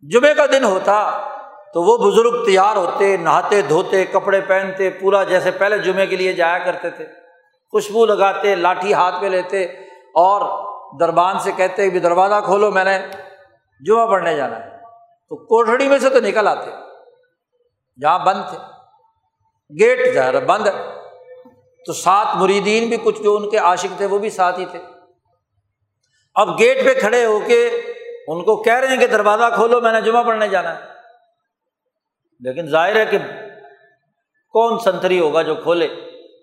جمعے 0.02 0.34
کا 0.34 0.46
دن 0.46 0.64
ہوتا 0.64 1.28
تو 1.74 1.82
وہ 1.82 2.12
بزرگ 2.12 2.46
تیار 2.46 2.76
ہوتے، 2.76 3.18
نہاتے، 3.18 3.62
دھوتے، 3.62 4.06
کپڑے 4.06 4.42
پہنتے، 4.42 4.90
پورا 4.90 5.24
جیسے 5.24 5.52
پہلے 5.52 5.78
جمعے 5.78 6.08
کے 6.08 6.16
لیے 6.16 6.34
جایا 6.34 6.60
کرتے 6.60 6.90
تھے۔ 6.90 7.06
خوشبو 7.72 8.06
لگاتے، 8.06 8.56
لاٹھی 8.56 8.94
ہاتھ 8.94 9.16
پہ 9.22 9.26
لیتے 9.26 9.64
اور 10.00 10.66
دربان 11.00 11.40
سے 11.40 11.52
کہتے 11.52 11.90
کہ 11.90 12.00
دروازہ 12.00 12.46
کھولو، 12.46 12.72
میں 12.72 12.84
نے 12.84 13.08
جمعہ 13.80 14.08
پڑھنے 14.08 14.36
جانا 14.36 14.66
ہے۔ 14.66 14.78
تو 15.30 15.36
کوٹڑی 15.46 15.88
میں 15.88 15.98
سے 15.98 16.10
تو 16.10 16.20
نکل 16.20 16.48
آتے، 16.48 16.72
جہاں 18.02 18.20
بند 18.20 18.50
تھے۔ 18.50 18.75
گیٹ 19.70 20.14
ظاہر 20.14 20.46
بند 20.46 20.68
ہے۔ 20.68 20.96
تو 21.86 21.94
سات 21.94 22.28
مریدین 22.36 22.90
بھی 22.90 22.98
کچھ 23.04 23.22
جو 23.22 23.36
ان 23.36 23.50
کے 23.50 23.58
عاشق 23.58 23.98
تھے 23.98 24.06
وہ 24.06 24.20
بھی 24.20 24.30
ساتھ 24.30 24.60
ہی 24.60 24.66
تھے۔ 24.66 24.80
اب 26.36 26.60
گیٹ 26.60 26.86
پہ 26.86 27.00
کھڑے 27.00 27.26
ہو 27.26 27.40
کے 27.48 27.68
ان 28.28 28.44
کو 28.44 28.64
کہہ 28.64 28.74
رہے 28.74 28.88
ہیں 28.88 28.98
کہ 28.98 29.08
دروازہ 29.08 29.56
کھولو، 29.56 29.82
میں 29.82 29.92
نے 29.92 30.02
جمعہ 30.02 30.24
پڑھنے 30.24 30.48
جانا 30.48 30.76
ہے۔ 30.76 30.80
لیکن 32.40 32.68
ظاہر 32.68 32.96
ہے 32.96 33.06
کہ 33.06 33.18
کون 34.50 34.80
سنتری 34.80 35.20
ہوگا 35.20 35.42
جو 35.42 35.56
کھولے؟ 35.56 35.88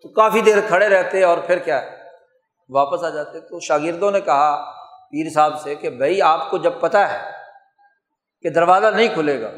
تو 0.02 0.08
کافی 0.08 0.40
دیر 0.40 0.56
کھڑے 0.68 0.88
رہتے 0.88 1.24
اور 1.24 1.38
پھر 1.38 1.58
کیا 1.58 1.82
ہے؟ 1.82 2.02
واپس 2.68 3.04
آ 3.04 3.08
جاتے۔ 3.08 3.40
تو 3.40 3.60
شاگردوں 3.60 4.10
نے 4.10 4.20
کہا، 4.20 4.72
پیر 5.10 5.30
صاحب 5.34 5.60
سے 5.60 5.74
کہ 5.74 5.90
بھائی، 5.90 6.22
آپ 6.22 6.50
کو 6.50 6.58
جب 6.58 6.72
پتہ 6.80 6.98
ہے 6.98 7.30
کہ 8.42 8.50
دروازہ 8.50 8.86
نہیں 8.86 9.08
کھلے 9.14 9.42
گا، 9.42 9.50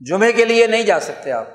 جمعے 0.00 0.32
کے 0.32 0.44
لیے 0.44 0.66
نہیں 0.66 0.82
جا 0.82 1.00
سکتے 1.00 1.32
آپ۔ 1.32 1.46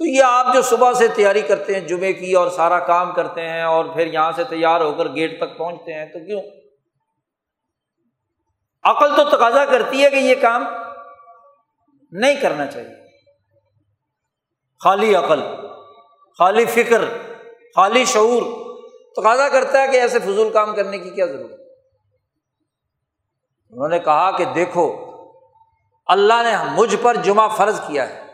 تو 0.00 0.06
یہ 0.06 0.22
آپ 0.22 0.46
جو 0.54 0.62
صبح 0.62 0.92
سے 0.92 1.08
تیاری 1.08 1.40
کرتے 1.42 1.74
ہیں، 1.74 1.80
جمعے 1.80 2.12
کی 2.12 2.32
اور 2.32 2.50
سارا 2.50 2.78
کام 2.78 3.12
کرتے 3.12 3.48
ہیں 3.48 3.62
اور 3.62 3.84
پھر 3.84 4.06
یہاں 4.06 4.32
سے 4.32 4.44
تیار 4.44 4.80
ہو 4.80 4.92
کر 4.92 5.14
گیٹ 5.14 5.40
تک 5.40 5.58
پہنچتے 5.58 5.92
ہیں، 5.92 6.06
تو 6.06 6.18
کیوں؟ 6.26 6.42
عقل 8.82 9.16
تو 9.16 9.36
تقاضا 9.36 9.64
کرتی 9.64 10.04
ہے 10.04 10.10
کہ 10.10 10.16
یہ 10.16 10.34
کام 10.40 10.64
نہیں 12.12 12.34
کرنا 12.40 12.66
چاہیے۔ 12.66 12.94
خالی 14.84 15.14
عقل، 15.14 15.40
خالی 16.38 16.64
فکر، 16.64 17.04
خالی 17.76 18.04
شعور 18.04 18.42
تقاضا 19.16 19.48
کرتا 19.48 19.82
ہے 19.82 19.88
کہ 19.88 19.96
ایسے 19.96 20.18
فضول 20.18 20.50
کام 20.50 20.74
کرنے 20.74 20.98
کی 20.98 21.10
کیا 21.10 21.26
ضرورت 21.26 21.60
انہوں 23.70 23.88
نے 23.88 23.98
کہا 23.98 24.30
کہ 24.30 24.44
دیکھو، 24.44 25.10
اللہ 26.06 26.42
نے 26.42 26.56
مجھ 26.72 26.96
پر 27.02 27.14
جمعہ 27.14 27.48
فرض 27.48 27.80
کیا 27.80 28.08
ہے۔ 28.08 28.29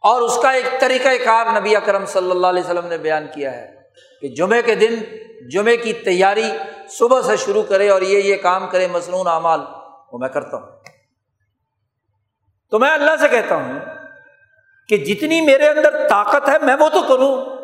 اور 0.00 0.20
اس 0.20 0.38
کا 0.42 0.50
ایک 0.50 0.80
طریقۂ 0.80 1.08
کار 1.24 1.60
نبی 1.60 1.76
اکرم 1.76 2.06
صلی 2.06 2.30
اللہ 2.30 2.46
علیہ 2.46 2.62
وسلم 2.62 2.86
نے 2.86 2.98
بیان 2.98 3.26
کیا 3.34 3.52
ہے 3.52 3.80
کہ 4.20 4.28
جمعے 4.28 4.62
کے 4.62 4.74
دن 4.74 4.94
جمعے 5.48 5.76
کی 5.76 5.92
تیاری 5.92 6.52
صبح 6.88 7.22
سے 7.22 7.36
شروع 7.36 7.62
کرے 7.62 7.88
اور 7.88 8.02
یہ 8.02 8.18
یہ 8.18 8.36
کام 8.36 8.66
کرے 8.66 8.86
مصنون 8.86 9.26
اعمال، 9.26 9.60
وہ 10.12 10.18
میں 10.18 10.28
کرتا 10.28 10.56
ہوں۔ 10.56 10.66
تو 12.70 12.78
میں 12.78 12.90
اللہ 12.90 13.16
سے 13.20 13.28
کہتا 13.28 13.54
ہوں 13.54 13.78
کہ 14.88 14.96
جتنی 14.96 15.40
میرے 15.40 15.68
اندر 15.68 16.08
طاقت 16.08 16.48
ہے 16.48 16.58
میں 16.62 16.74
وہ 16.74 16.88
تو 16.88 17.02
کروں۔ 17.02 17.60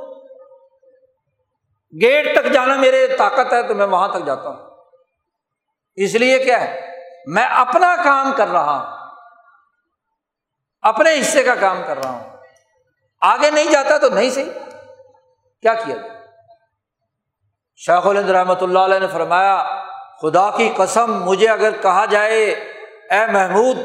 گیٹ 2.00 2.34
تک 2.34 2.52
جانا 2.52 2.74
میرے 2.74 3.06
طاقت 3.18 3.52
ہے 3.52 3.68
تو 3.68 3.74
میں 3.74 3.86
وہاں 3.86 4.08
تک 4.08 4.26
جاتا 4.26 4.48
ہوں۔ 4.48 4.70
اس 5.94 6.14
لیے 6.14 6.38
کیا 6.38 6.60
ہے؟ 6.60 6.80
میں 7.26 7.44
اپنا 7.44 7.96
کام 8.04 8.32
کر 8.36 8.48
رہا 8.48 8.80
ہوں۔ 8.80 8.95
اپنے 10.88 11.20
حصے 11.20 11.42
کا 11.42 11.54
کام 11.54 11.82
کر 11.86 12.02
رہا 12.02 12.10
ہوں۔ 12.10 12.36
آگے 13.20 13.50
نہیں 13.50 13.70
جاتا 13.70 13.98
تو 13.98 14.08
نہیں 14.08 14.30
صحیح۔ 14.30 14.50
کیا 15.62 15.74
کیا 15.74 15.96
جائے؟ 15.96 16.20
شاہ 17.76 18.06
الند 18.06 18.30
رحمۃ 18.30 18.54
اللہ 18.60 18.78
علیہ 18.78 18.98
نے 18.98 19.06
فرمایا، 19.06 19.80
خدا 20.22 20.50
کی 20.56 20.72
قسم، 20.76 21.24
مجھے 21.24 21.48
اگر 21.48 21.70
کہا 21.82 22.04
جائے، 22.04 22.50
اے 23.10 23.32
محمود، 23.32 23.76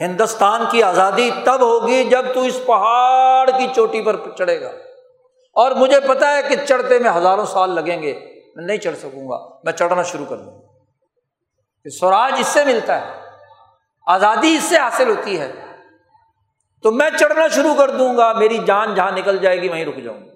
ہندوستان 0.00 0.64
کی 0.70 0.82
آزادی 0.82 1.30
تب 1.44 1.60
ہوگی 1.60 2.04
جب 2.04 2.34
تو 2.34 2.42
اس 2.42 2.60
پہاڑ 2.66 3.50
کی 3.50 3.66
چوٹی 3.74 4.02
پر 4.02 4.16
چڑھے 4.38 4.60
گا۔ 4.60 4.68
اور 5.52 5.70
مجھے 5.70 6.00
پتا 6.00 6.36
ہے 6.36 6.42
کہ 6.42 6.56
چڑھتے 6.66 6.98
میں 6.98 7.10
ہزاروں 7.10 7.46
سال 7.46 7.70
لگیں 7.70 8.02
گے۔ 8.02 8.42
میں 8.56 8.64
نہیں 8.64 8.76
چڑھ 8.76 8.96
سکوں 8.96 9.28
گا، 9.28 9.56
میں 9.64 9.72
چڑھنا 9.72 10.02
شروع 10.02 10.26
کر 10.28 10.36
دوں 10.36 10.62
گا۔ 10.62 10.68
سوراج 12.00 12.32
اس 12.38 12.46
سے 12.46 12.64
ملتا 12.64 13.00
ہے، 13.00 13.20
آزادی 14.06 14.54
اس 14.56 14.62
سے 14.62 14.76
حاصل 14.76 15.08
ہوتی 15.08 15.40
ہے۔ 15.40 15.63
تو 16.84 16.90
میں 16.90 17.10
چڑھنا 17.18 17.48
شروع 17.48 17.74
کر 17.74 17.90
دوں 17.90 18.16
گا، 18.16 18.32
میری 18.32 18.58
جان 18.66 18.94
جہاں 18.94 19.10
نکل 19.10 19.38
جائے 19.38 19.62
گی 19.62 19.68
وہیں 19.68 19.84
رک 19.84 19.96
جاؤں 19.96 20.20
گا۔ 20.20 20.32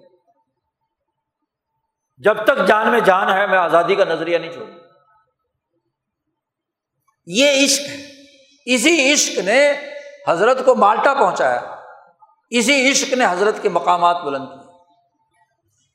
جب 2.17 2.43
تک 2.43 2.67
جان 2.67 2.87
میں 2.87 2.99
جان 2.99 3.33
ہے، 3.33 3.47
میں 3.47 3.57
آزادی 3.57 3.95
کا 3.95 4.03
نظریہ 4.03 4.37
نہیں 4.37 4.51
چھوڑوں۔ 4.51 4.79
یہ 7.25 7.65
عشق 7.65 7.83
ہے۔ 7.89 8.07
اسی 8.65 9.13
عشق 9.13 9.39
نے 9.39 9.73
حضرت 10.27 10.65
کو 10.65 10.75
مالٹا 10.75 11.13
پہنچایا۔ 11.13 11.61
اسی 12.49 12.91
عشق 12.91 13.13
نے 13.13 13.25
حضرت 13.29 13.61
کے 13.61 13.69
مقامات 13.69 14.17
بلند 14.21 14.45
کیے۔ 14.45 14.71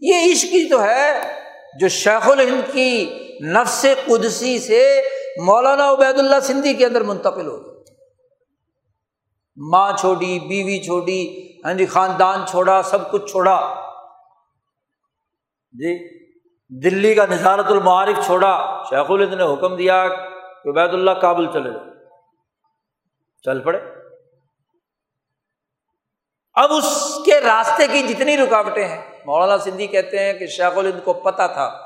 یہ 0.00 0.32
عشق 0.32 0.44
ہی 0.44 0.68
تو 0.68 0.84
ہے 0.84 1.40
جو 1.80 1.88
شیخ 1.88 2.28
الہند 2.28 2.72
کی 2.72 3.18
نفس 3.52 3.86
قدسی 4.06 4.58
سے 4.58 5.08
مولانا 5.42 5.92
عبید 5.92 6.18
اللہ 6.18 6.40
سندھی 6.42 6.74
کے 6.74 6.86
اندر 6.86 7.00
منتقل 7.00 7.46
ہو 7.46 7.66
گئی 7.66 7.73
ماں 9.56 9.92
چھوڑی، 9.92 10.38
بیوی 10.38 10.82
چھوڑی 10.82 11.52
ہاں 11.64 11.74
جی 11.74 11.86
خاندان 11.86 12.46
چھوڑا، 12.46 12.82
سب 12.82 13.10
کچھ 13.10 13.30
چھوڑا۔ 13.30 13.74
جی 15.72 16.24
دلی 16.82 17.14
کا 17.14 17.26
نظارت 17.26 17.66
المعارف 17.66 18.26
چھوڑا۔ 18.26 18.82
شیخ 18.90 19.10
الد 19.10 19.32
نے 19.32 19.54
حکم 19.54 19.76
دیا 19.76 20.08
کہ 20.64 20.68
عبید 20.68 20.94
اللہ 20.94 21.10
کابل 21.10 21.46
چلے 21.52 21.70
جاؤ۔ 21.70 21.84
چل 23.44 23.60
پڑے۔ 23.60 23.78
اب 26.54 26.72
اس 26.72 27.18
کے 27.24 27.40
راستے 27.40 27.86
کی 27.86 28.02
جتنی 28.02 28.36
رکاوٹیں 28.36 28.88
ہیں، 28.88 29.00
مولانا 29.26 29.58
سندھی 29.58 29.86
کہتے 29.86 30.18
ہیں 30.18 30.32
کہ 30.32 30.46
شیخ 30.46 30.78
الند 30.78 31.04
کو 31.04 31.12
پتہ 31.12 31.46
تھا 31.54 31.80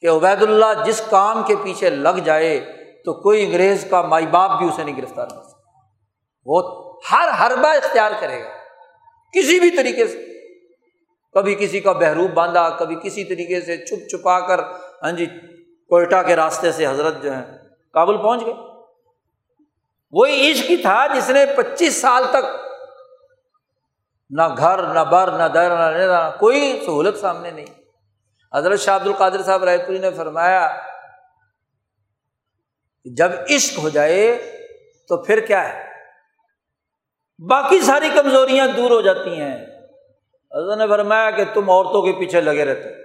کہ 0.00 0.10
عبید 0.10 0.42
اللہ 0.42 0.84
جس 0.84 1.02
کام 1.10 1.42
کے 1.46 1.54
پیچھے 1.62 1.90
لگ 1.90 2.18
جائے 2.24 2.60
تو 3.04 3.12
کوئی 3.12 3.44
انگریز 3.44 3.86
کا 3.90 4.02
مائی 4.02 4.26
باپ 4.26 4.58
بھی 4.58 4.68
اسے 4.68 4.84
نہیں 4.84 4.96
گرفتار 4.96 5.26
کر 5.26 5.42
سکتا۔ 5.42 5.61
وہ 6.46 6.92
ہر 7.12 7.28
ہربا 7.28 7.72
اختیار 7.72 8.10
کرے 8.20 8.44
گا۔ 8.44 8.48
کسی 9.32 9.60
بھی 9.60 9.70
طریقے 9.70 10.06
سے۔ 10.06 10.26
کبھی 11.32 11.54
کسی 11.54 11.80
کا 11.80 11.92
بحروب 11.92 12.30
باندھا، 12.30 12.70
کبھی 12.70 12.96
کسی 13.02 13.24
طریقے 13.24 13.60
سے 13.60 13.76
چھپ 13.76 14.08
چھپا 14.08 14.40
کر 14.40 14.58
ہاں 15.02 15.12
جی 15.12 15.26
کوئٹہ 15.88 16.22
کے 16.26 16.36
راستے 16.36 16.72
سے 16.72 16.86
حضرت 16.86 17.22
جو 17.22 17.36
ہے 17.36 17.42
کابل 17.92 18.16
پہنچ 18.16 18.46
گئے۔ 18.46 18.54
وہی 20.12 20.52
عشق 20.52 20.70
ہی 20.70 20.76
تھا 20.76 21.06
جس 21.06 21.30
نے 21.30 21.46
پچیس 21.56 22.00
سال 22.00 22.24
تک 22.30 22.44
نہ 24.30 24.42
گھر، 24.58 24.82
نہ 24.82 25.00
بر، 25.00 25.30
نہ 25.30 25.48
در، 25.48 25.70
نہ 26.08 26.30
کوئی 26.38 26.82
سہولت 26.86 27.18
سامنے 27.18 27.50
نہیں۔ 27.50 27.66
حضرت 28.54 28.80
شاہ 28.80 28.96
عبد 28.96 29.06
القادر 29.06 29.42
صاحب 29.42 29.64
رائے 29.64 29.78
پوری 29.78 29.98
نے 29.98 30.10
فرمایا 30.10 30.76
جب 33.04 33.28
عشق 33.50 33.78
ہو 33.78 33.88
جائے 33.88 34.38
تو 35.08 35.22
پھر 35.22 35.40
کیا 35.40 35.72
ہے؟ 35.72 35.91
باقی 37.50 37.80
ساری 37.80 38.08
کمزوریاں 38.14 38.66
دور 38.66 38.90
ہو 38.90 39.00
جاتی 39.00 39.40
ہیں۔ 39.40 39.54
حضرت 40.56 40.78
نے 40.78 40.88
فرمایا 40.88 41.30
کہ 41.30 41.44
تم 41.54 41.70
عورتوں 41.70 42.02
کے 42.02 42.12
پیچھے 42.12 42.40
لگے 42.40 42.64
رہتے۔ 42.64 43.04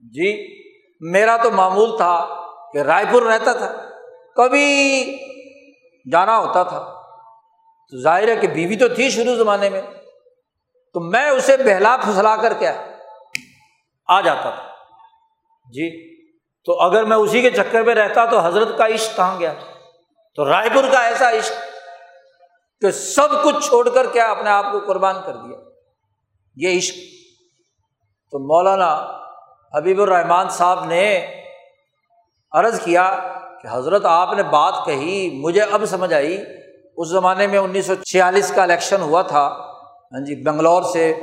جی 0.00 0.62
میرا 1.00 1.36
تو 1.36 1.50
معمول 1.50 1.96
تھا 1.96 2.28
کہ 2.72 2.78
رائے 2.78 3.04
پور 3.10 3.22
رہتا 3.22 3.52
تھا۔ 3.52 3.88
کبھی 4.36 5.04
جانا 6.12 6.38
ہوتا 6.38 6.62
تھا۔ 6.62 7.02
تو 7.90 8.02
ظاہر 8.02 8.28
ہے 8.28 8.36
کہ 8.36 8.46
بیوی 8.46 8.76
تو 8.76 8.88
تھی 8.88 9.10
شروع 9.10 9.34
زمانے 9.34 9.70
میں۔ 9.70 9.82
تو 10.92 11.00
میں 11.00 11.30
اسے 11.30 11.56
بہلا 11.56 11.96
پھسلا 12.04 12.36
کر 12.36 12.52
کیا 12.52 12.86
آ 14.06 14.20
جاتا 14.20 14.50
تھا۔ 14.50 14.68
جی 15.70 16.16
تو 16.64 16.80
اگر 16.80 17.04
میں 17.04 17.16
اسی 17.16 17.40
کے 17.40 17.50
چکر 17.50 17.82
میں 17.82 17.94
رہتا 17.94 18.24
تو 18.24 18.38
حضرت 18.38 18.78
کا 18.78 18.86
عشق 18.86 19.16
کہاں 19.16 19.38
گیا؟ 19.38 19.54
تو 20.34 20.44
رائے 20.44 20.68
پور 20.74 20.84
کا 20.92 21.02
ایسا 21.02 21.30
عشق۔ 21.30 21.71
کہ 22.82 22.90
سب 22.90 23.28
کچھ 23.44 23.68
چھوڑ 23.68 23.88
کر 23.88 24.06
کیا 24.06 24.30
اپنے 24.30 24.50
آپ 24.50 24.72
کو 24.72 24.78
قربان 24.78 25.14
کر 25.26 25.36
دیا۔ 25.36 25.58
یہ 26.56 26.78
عشق۔ 26.78 26.96
تو 28.30 28.38
مولانا 28.38 29.06
حبیب 29.76 30.02
الرحمان 30.02 30.48
صاحب 30.48 30.84
نے 30.84 31.26
عرض 32.52 32.80
کیا 32.80 33.18
کہ 33.62 33.68
حضرت 33.70 34.04
آپ 34.04 34.32
نے 34.32 34.42
بات 34.42 34.74
کہی، 34.86 35.30
مجھے 35.42 35.60
اب 35.60 35.84
سمجھ 35.86 36.14
آئی۔ 36.14 36.38
اس 36.96 37.08
زمانے 37.08 37.46
میں 37.46 37.58
انیس 37.58 37.86
سو 37.86 37.94
چھیالیس 37.94 38.52
کا 38.54 38.62
الیکشن 38.62 39.00
ہوا 39.00 39.22
تھا۔ 39.22 39.48
ہاں 40.12 40.24
جی 40.24 40.42
بنگلور 40.42 40.82
سے 40.82 41.14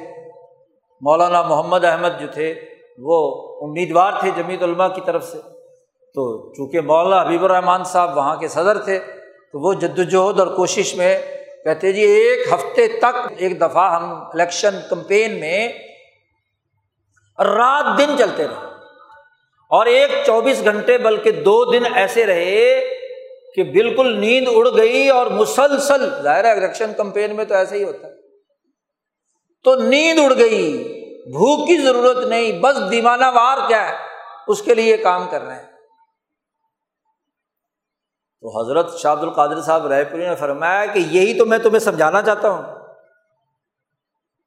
مولانا 1.01 1.41
محمد 1.41 1.83
احمد 1.83 2.19
جو 2.19 2.27
تھے، 2.33 2.55
وہ 2.97 3.31
امیدوار 3.67 4.11
تھے 4.19 4.31
جمیت 4.35 4.63
علماء 4.63 4.87
کی 4.87 5.01
طرف 5.05 5.23
سے۔ 5.23 5.37
تو 6.13 6.53
چونکہ 6.53 6.81
مولانا 6.81 7.21
حبیب 7.21 7.43
الرحمان 7.43 7.83
صاحب 7.83 8.17
وہاں 8.17 8.35
کے 8.35 8.47
صدر 8.47 8.77
تھے، 8.77 8.99
تو 9.51 9.59
وہ 9.59 9.73
جد 9.73 9.99
وجہد 9.99 10.39
اور 10.39 10.47
کوشش 10.47 10.95
میں 10.95 11.38
کہتے 11.63 11.91
جی 11.91 12.01
ایک 12.01 12.53
ہفتے 12.53 12.87
تک 12.87 13.31
ایک 13.37 13.61
دفعہ 13.61 13.95
ہم 13.95 14.13
الیکشن 14.13 14.79
کمپین 14.89 15.39
میں 15.39 15.67
رات 17.39 17.97
دن 17.97 18.15
چلتے 18.19 18.47
رہے۔ 18.47 18.69
اور 19.69 19.85
ایک 19.85 20.09
چوبیس 20.25 20.63
گھنٹے 20.63 20.97
بلکہ 20.97 21.31
دو 21.31 21.65
دن 21.65 21.83
ایسے 21.95 22.25
رہے 22.25 22.83
کہ 23.55 23.63
بالکل 23.63 24.19
نیند 24.19 24.47
اڑ 24.51 24.67
گئی 24.77 25.09
اور 25.09 25.27
مسلسل، 25.27 26.21
ظاہر 26.23 26.43
ہے 26.43 26.51
الیکشن 26.51 26.91
کمپین 26.97 27.35
میں 27.35 27.45
تو 27.45 27.55
ایسا 27.55 27.75
ہی 27.75 27.83
ہوتا 27.83 28.07
ہے۔ 28.07 28.13
تو 29.63 29.75
نیند 29.75 30.19
اڑ 30.19 30.33
گئی، 30.37 30.77
بھوک 31.31 31.67
کی 31.67 31.77
ضرورت 31.77 32.17
نہیں، 32.17 32.51
بس 32.51 32.91
دیوانہ 32.91 33.25
وار 33.25 33.57
کیا 33.67 33.89
ہے؟ 33.89 33.95
اس 34.47 34.61
کے 34.61 34.75
لیے 34.75 34.97
کام 34.97 35.27
کر 35.31 35.41
رہے 35.41 35.55
ہیں۔ 35.55 35.78
تو 38.41 38.65
حضرت 38.65 38.97
شاہد 38.97 39.23
القادر 39.23 39.61
صاحب 39.61 39.87
رائے 39.87 40.05
پوری 40.05 40.29
نے 40.29 40.35
فرمایا 40.35 40.85
کہ 40.85 40.99
یہی 40.99 41.37
تو 41.37 41.45
میں 41.45 41.57
تمہیں 41.57 41.79
سمجھانا 41.79 42.21
چاہتا 42.21 42.49
ہوں 42.49 42.63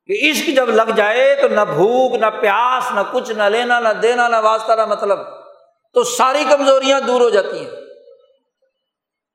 کہ 0.07 0.31
عشق 0.31 0.57
جب 0.57 0.69
لگ 0.69 0.91
جائے 0.97 1.35
تو 1.43 1.49
نہ 1.49 1.61
بھوک، 1.61 2.15
نہ 2.15 2.27
پیاس، 2.27 2.93
نہ 2.95 3.01
کچھ، 3.13 3.33
نہ 3.33 3.43
لینا، 3.43 3.81
نہ 3.81 3.89
دینا، 3.89 4.29
نہ 4.29 4.37
واسطہ، 4.37 4.73
نہ 4.73 4.85
مطلب 4.85 5.19
تو 5.95 6.05
ساری 6.05 6.45
کمزوریاں 6.51 7.01
دور 7.01 7.21
ہو 7.21 7.31
جاتی 7.31 7.59
ہیں۔ 7.59 7.71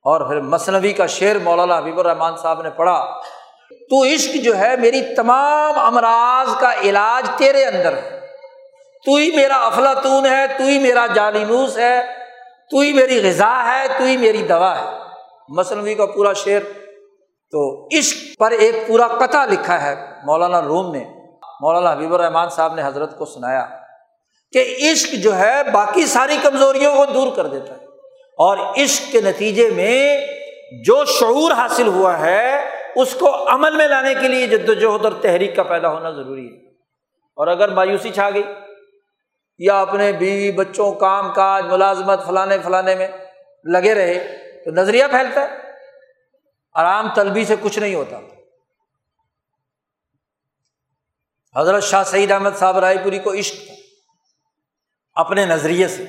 اور 0.03 0.27
پھر 0.27 0.41
مصنوعی 0.41 0.93
کا 0.93 1.05
شعر 1.05 1.35
مولانا 1.35 1.77
حبیب 1.77 1.99
الرحمان 1.99 2.37
صاحب 2.37 2.61
نے 2.61 2.69
پڑھا، 2.69 3.21
تو 3.89 4.03
عشق 4.03 4.35
جو 4.35 4.57
ہے 4.57 4.75
میری 4.75 5.15
تمام 5.15 5.79
امراض 5.79 6.59
کا 6.59 6.73
علاج 6.73 7.29
تیرے 7.37 7.65
اندر 7.65 7.97
ہے۔ 7.97 8.27
تو 9.05 9.15
ہی 9.15 9.35
میرا 9.35 9.65
افلاطون 9.65 10.25
ہے، 10.25 10.47
تو 10.57 10.63
ہی 10.63 10.79
میرا 10.79 11.07
جالینوس 11.07 11.77
ہے۔ 11.77 12.26
تو 12.71 12.79
ہی 12.79 12.93
میری 12.93 13.29
غذا 13.29 13.63
ہے 13.65 13.87
تو 13.97 14.03
ہی 14.03 14.17
میری 14.17 14.37
دوا 14.37 14.77
ہے۔ 14.77 14.85
مصنوعی 15.49 15.95
کا 15.95 16.05
پورا 16.05 16.33
شعر 16.33 16.59
تو 17.51 17.87
عشق 17.97 18.39
پر 18.39 18.51
ایک 18.51 18.87
پورا 18.87 19.07
قطع 19.07 19.45
لکھا 19.45 19.81
ہے 19.81 19.95
مولانا 20.25 20.61
روم 20.61 20.95
نے۔ 20.95 21.05
مولانا 21.61 21.91
حبیب 21.91 22.13
الرحمان 22.13 22.49
صاحب 22.49 22.75
نے 22.75 22.81
حضرت 22.85 23.17
کو 23.17 23.25
سنایا 23.25 23.65
کہ 24.51 24.75
عشق 24.91 25.13
جو 25.13 25.35
ہے 25.35 25.61
باقی 25.73 26.05
ساری 26.05 26.37
کمزوریوں 26.43 26.95
کو 26.95 27.05
دور 27.05 27.35
کر 27.35 27.47
دیتا 27.47 27.73
ہے۔ 27.73 27.85
اور 28.37 28.57
عشق 28.57 29.11
کے 29.11 29.21
نتیجے 29.21 29.69
میں 29.69 30.27
جو 30.85 31.05
شعور 31.05 31.51
حاصل 31.51 31.87
ہوا 31.87 32.19
ہے، 32.19 32.69
اس 32.95 33.13
کو 33.13 33.49
عمل 33.53 33.75
میں 33.75 33.87
لانے 33.87 34.13
کے 34.13 34.27
لیے 34.27 34.47
جد 34.47 34.69
وجہد 34.69 35.05
اور 35.05 35.13
تحریک 35.21 35.55
کا 35.55 35.63
پیدا 35.63 35.89
ہونا 35.89 36.11
ضروری 36.11 36.47
ہے۔ 36.47 36.67
اور 37.35 37.47
اگر 37.47 37.69
مایوسی 37.69 38.09
چھا 38.09 38.29
گئی 38.29 38.43
یا 39.57 39.81
اپنے 39.81 40.11
بیوی 40.11 40.51
بچوں 40.51 40.93
کام 40.93 41.33
کاج 41.33 41.63
ملازمت 41.63 42.25
فلانے 42.27 42.59
فلانے 42.59 42.95
میں 42.95 43.07
لگے 43.63 43.93
رہے 43.93 44.37
تو 44.65 44.71
نظریہ 44.71 45.05
پھیلتا 45.07 45.41
ہے۔ 45.41 45.47
آرام 46.73 47.13
طلبی 47.13 47.45
سے 47.45 47.55
کچھ 47.61 47.79
نہیں 47.79 47.95
ہوتا۔ 47.95 48.19
حضرت 51.59 51.83
شاہ 51.83 52.03
سعید 52.03 52.31
احمد 52.31 52.49
صاحب 52.55 52.77
رائے 52.77 52.97
پوری 53.03 53.19
کو 53.19 53.33
عشق 53.33 53.67
تھا۔ 53.67 53.73
اپنے 55.13 55.45
نظریے 55.45 55.87
سے۔ 55.87 56.03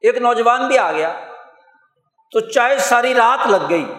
ایک 0.00 0.16
نوجوان 0.16 0.68
بھی 0.68 0.78
آ 0.78 0.92
گیا۔ 0.92 1.20
تو 2.32 2.40
چاہے 2.40 2.78
ساری 2.78 3.14
رات 3.14 3.46
لگ 3.46 3.70
گئی۔ 3.70 3.92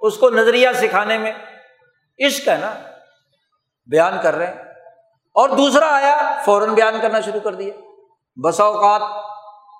اس 0.00 0.16
کو 0.16 0.30
نظریہ 0.30 0.68
سکھانے 0.74 1.18
میں 1.18 1.32
عشق 2.26 2.48
ہے 2.48 2.56
نا۔ 2.56 2.74
بیان 3.86 4.14
کر 4.22 4.34
رہے 4.34 4.46
ہیں۔ 4.46 4.63
اور 5.34 5.48
دوسرا 5.48 5.94
آیا، 5.94 6.42
فوراً 6.44 6.74
بیان 6.74 6.94
کرنا 7.02 7.20
شروع 7.20 7.40
کر 7.40 7.54
دیا۔ 7.54 7.74
بسا 8.44 8.64
اوقات 8.64 9.24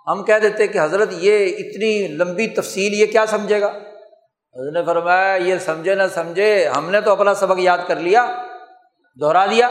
ہم 0.07 0.25
کہہ 0.25 0.39
دیتے 0.39 0.67
کہ 0.67 0.79
حضرت 0.79 1.09
یہ 1.13 1.57
اتنی 1.57 2.09
لمبی 2.09 2.47
تفصیل 2.47 2.95
یہ 2.95 3.07
کیا 3.07 3.27
سمجھے 3.27 3.61
گا؟ 3.61 3.67
حضرت 3.67 4.73
نے 4.75 4.85
فرمایا، 4.85 5.35
یہ 5.35 5.59
سمجھے 5.59 5.95
نہ 5.95 6.03
سمجھے، 6.15 6.69
ہم 6.69 6.91
نے 6.91 7.01
تو 7.01 7.13
اپنا 7.13 7.35
سبق 7.35 7.59
یاد 7.59 7.79
کر 7.87 7.97
لیا، 7.97 8.43
دوہرا 9.21 9.47
دیا۔ 9.47 9.69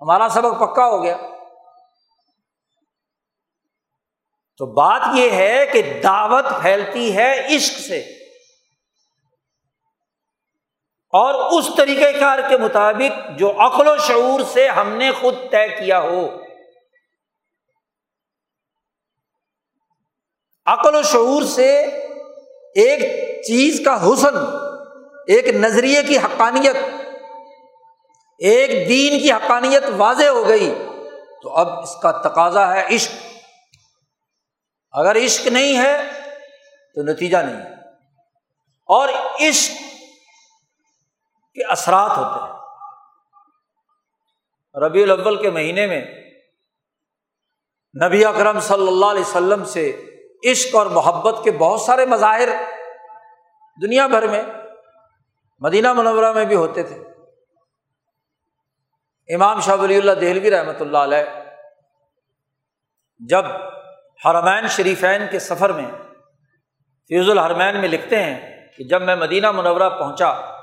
ہمارا 0.00 0.28
سبق 0.28 0.60
پکا 0.60 0.86
ہو 0.86 1.02
گیا۔ 1.02 1.16
تو 4.58 4.66
بات 4.66 5.00
یہ 5.14 5.30
ہے 5.30 5.66
کہ 5.72 6.00
دعوت 6.02 6.44
پھیلتی 6.62 7.16
ہے 7.16 7.56
عشق 7.56 7.80
سے۔ 7.80 8.15
اور 11.08 11.58
اس 11.58 11.66
طریقہ 11.76 12.20
کار 12.20 12.38
کے 12.48 12.56
مطابق 12.56 13.38
جو 13.38 13.60
عقل 13.60 13.88
و 13.88 13.96
شعور 13.96 14.40
سے 14.52 14.68
ہم 14.68 14.88
نے 14.88 15.12
خود 15.12 15.34
طے 15.50 15.68
کیا 15.68 16.00
ہو۔ 16.00 16.28
عقل 20.66 20.94
و 20.94 21.02
شعور 21.02 21.42
سے 21.42 21.80
ایک 22.74 23.00
چیز 23.42 23.82
کا 23.84 24.08
حسن، 24.08 24.36
ایک 25.26 25.48
نظریے 25.48 26.02
کی 26.02 26.18
حقانیت، 26.18 26.76
ایک 28.38 28.88
دین 28.88 29.22
کی 29.22 29.32
حقانیت 29.32 29.82
واضح 29.96 30.24
ہو 30.24 30.48
گئی 30.48 30.74
تو 31.42 31.56
اب 31.56 31.78
اس 31.78 31.96
کا 32.02 32.10
تقاضا 32.10 32.74
ہے 32.74 32.94
عشق۔ 32.94 33.12
اگر 34.92 35.16
عشق 35.16 35.46
نہیں 35.46 35.78
ہے 35.78 35.96
تو 36.94 37.02
نتیجہ 37.02 37.36
نہیں۔ 37.36 37.74
اور 38.86 39.08
عشق 39.40 39.85
کے 41.56 41.64
اثرات 41.64 42.18
ہوتے 42.18 42.46
ہیں۔ 42.46 42.56
ربیع 44.86 45.02
الاول 45.02 45.42
کے 45.42 45.50
مہینے 45.50 45.86
میں 45.86 46.00
نبی 48.06 48.24
اکرم 48.24 48.60
صلی 48.60 48.88
اللہ 48.88 49.06
علیہ 49.06 49.20
وسلم 49.20 49.64
سے 49.64 50.06
عشق 50.50 50.74
اور 50.74 50.86
محبت 50.86 51.44
کے 51.44 51.50
بہت 51.50 51.80
سارے 51.80 52.06
مظاہر 52.06 52.48
دنیا 53.82 54.06
بھر 54.06 54.26
میں 54.26 54.42
مدینہ 55.60 55.92
منورہ 55.92 56.32
میں 56.32 56.44
بھی 56.44 56.56
ہوتے 56.56 56.82
تھے۔ 56.82 57.02
امام 59.34 59.60
شاہ 59.60 59.76
ولی 59.76 59.96
اللہ 59.96 60.12
دہلوی 60.12 60.50
رحمۃ 60.50 60.80
اللہ 60.80 60.98
علیہ 60.98 61.24
جب 63.18 63.44
حرمین 64.24 64.66
شریفین 64.66 65.22
کے 65.30 65.38
سفر 65.38 65.72
میں 65.72 65.90
فیوز 67.08 67.30
الحرمین 67.30 67.80
میں 67.80 67.88
لکھتے 67.88 68.22
ہیں 68.22 68.66
کہ 68.76 68.84
جب 68.84 69.02
میں 69.02 69.16
مدینہ 69.16 69.50
منورہ 69.50 69.90
پہنچا 69.90 70.55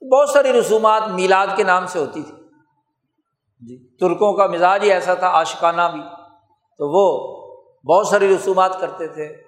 بہت 0.00 0.30
ساری 0.30 0.52
رسومات 0.52 1.02
میلاد 1.08 1.46
کے 1.56 1.64
نام 1.64 1.86
سے 1.86 1.98
ہوتی 1.98 2.22
تھی۔ 2.22 2.32
جی 3.60 3.96
ترکوں 4.00 4.32
کا 4.32 4.46
مزاج 4.46 4.84
ہی 4.84 4.92
ایسا 4.92 5.14
تھا 5.14 5.28
آشقانہ 5.28 5.82
بھی۔ 5.92 6.00
تو 6.78 6.88
وہ 6.88 7.36
بہت 7.86 8.06
ساری 8.06 8.36
رسومات 8.36 8.80
کرتے 8.80 9.08
تھے۔ 9.08 9.42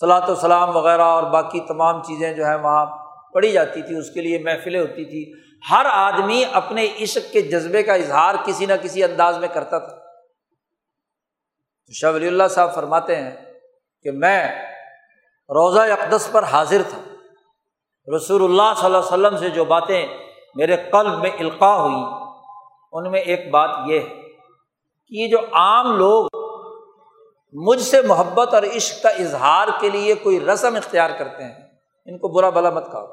صلاۃ 0.00 0.28
وسلام 0.28 0.76
وغیرہ 0.76 1.02
اور 1.02 1.22
باقی 1.22 1.60
تمام 1.60 2.02
چیزیں 2.02 2.34
جو 2.34 2.44
ہیں 2.44 2.56
وہاں 2.56 2.86
پڑھی 3.32 3.52
جاتی 3.52 3.82
تھی، 3.82 3.98
اس 3.98 4.10
کے 4.10 4.20
لیے 4.20 4.38
محفلیں 4.38 4.80
ہوتی 4.80 5.04
تھی۔ 5.04 5.32
ہر 5.70 5.86
آدمی 5.90 6.44
اپنے 6.52 6.88
عشق 7.00 7.32
کے 7.32 7.42
جذبے 7.42 7.82
کا 7.82 7.94
اظہار 7.94 8.34
کسی 8.44 8.66
نہ 8.66 8.72
کسی 8.82 9.04
انداز 9.04 9.38
میں 9.38 9.48
کرتا 9.48 9.78
تھا۔ 9.78 9.96
شاہ 11.92 12.12
ولی 12.12 12.26
اللہ 12.26 12.48
صاحب 12.50 12.74
فرماتے 12.74 13.16
ہیں 13.16 13.30
کہ 14.02 14.10
میں 14.10 14.48
روزہ 15.48 15.80
اقدس 15.80 16.28
پر 16.32 16.42
حاضر 16.42 16.82
تھا۔ 16.90 17.01
رسول 18.16 18.44
اللہ 18.44 18.74
صلی 18.76 18.84
اللہ 18.84 18.96
علیہ 18.96 19.06
وسلم 19.06 19.36
سے 19.36 19.48
جو 19.48 19.64
باتیں 19.64 20.06
میرے 20.54 20.76
قلب 20.76 21.18
میں 21.18 21.30
القاع 21.38 21.76
ہوئی، 21.76 22.04
ان 22.92 23.10
میں 23.10 23.20
ایک 23.20 23.50
بات 23.50 23.70
یہ 23.86 24.00
ہے 24.00 24.06
کہ 25.06 25.14
یہ 25.14 25.28
جو 25.28 25.38
عام 25.52 25.96
لوگ 25.96 26.26
مجھ 27.52 27.80
سے 27.80 28.02
محبت 28.02 28.54
اور 28.54 28.62
عشق 28.62 29.02
کا 29.02 29.08
اظہار 29.08 29.68
کے 29.80 29.90
لیے 29.90 30.14
کوئی 30.14 30.40
رسم 30.40 30.76
اختیار 30.76 31.10
کرتے 31.18 31.44
ہیں، 31.44 31.54
ان 32.06 32.18
کو 32.18 32.28
برا 32.28 32.50
بلا 32.50 32.70
مت 32.70 32.92
کہو۔ 32.92 33.06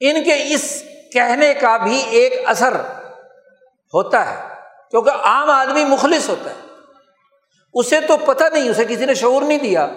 ان 0.00 0.24
کے 0.24 0.54
اس 0.54 0.82
کہنے 1.12 1.54
کا 1.54 1.76
بھی 1.76 2.02
ایک 2.10 2.32
اثر 2.46 2.80
ہوتا 3.94 4.30
ہے، 4.30 4.54
کیونکہ 4.90 5.10
عام 5.10 5.50
آدمی 5.50 5.84
مخلص 5.84 6.28
ہوتا 6.28 6.50
ہے۔ 6.50 6.56
اسے 7.74 8.00
تو 8.00 8.16
پتہ 8.16 8.44
نہیں، 8.52 8.68
اسے 8.68 8.84
کسی 8.84 9.04
نے 9.04 9.14
شعور 9.14 9.42
نہیں 9.42 9.58
دیا۔ 9.58 9.88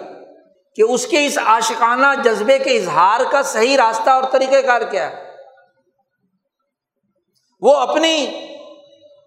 کہ 0.76 0.82
اس 0.82 1.06
کے 1.06 1.26
اس 1.26 1.38
عاشقانہ 1.46 2.06
جذبے 2.24 2.58
کے 2.58 2.76
اظہار 2.76 3.20
کا 3.30 3.42
صحیح 3.42 3.76
راستہ 3.76 4.10
اور 4.10 4.24
طریقہ 4.30 4.66
کار 4.66 4.80
کیا 4.80 5.10
ہے؟ 5.10 5.30
وہ 7.60 7.76
اپنی 7.76 8.30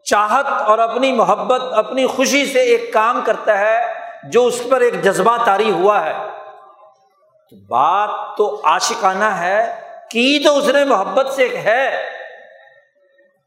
چاہت 0.03 0.45
اور 0.45 0.79
اپنی 0.79 1.11
محبت، 1.11 1.61
اپنی 1.73 2.07
خوشی 2.07 2.45
سے 2.45 2.59
ایک 2.59 2.93
کام 2.93 3.21
کرتا 3.25 3.57
ہے 3.57 3.93
جو 4.23 4.45
اس 4.45 4.61
پر 4.69 4.81
ایک 4.81 5.03
جذبہ 5.03 5.37
تاری 5.45 5.71
ہوا 5.71 6.05
ہے۔ 6.05 6.13
تو 7.49 7.55
بات 7.55 8.37
تو 8.37 8.61
عاشقانہ 8.63 9.23
ہے 9.23 9.81
کی 10.09 10.43
تو 10.43 10.57
اس 10.57 10.67
نے 10.67 10.83
محبت 10.83 11.33
سے 11.33 11.43
ایک 11.43 11.55
ہے۔ 11.55 12.09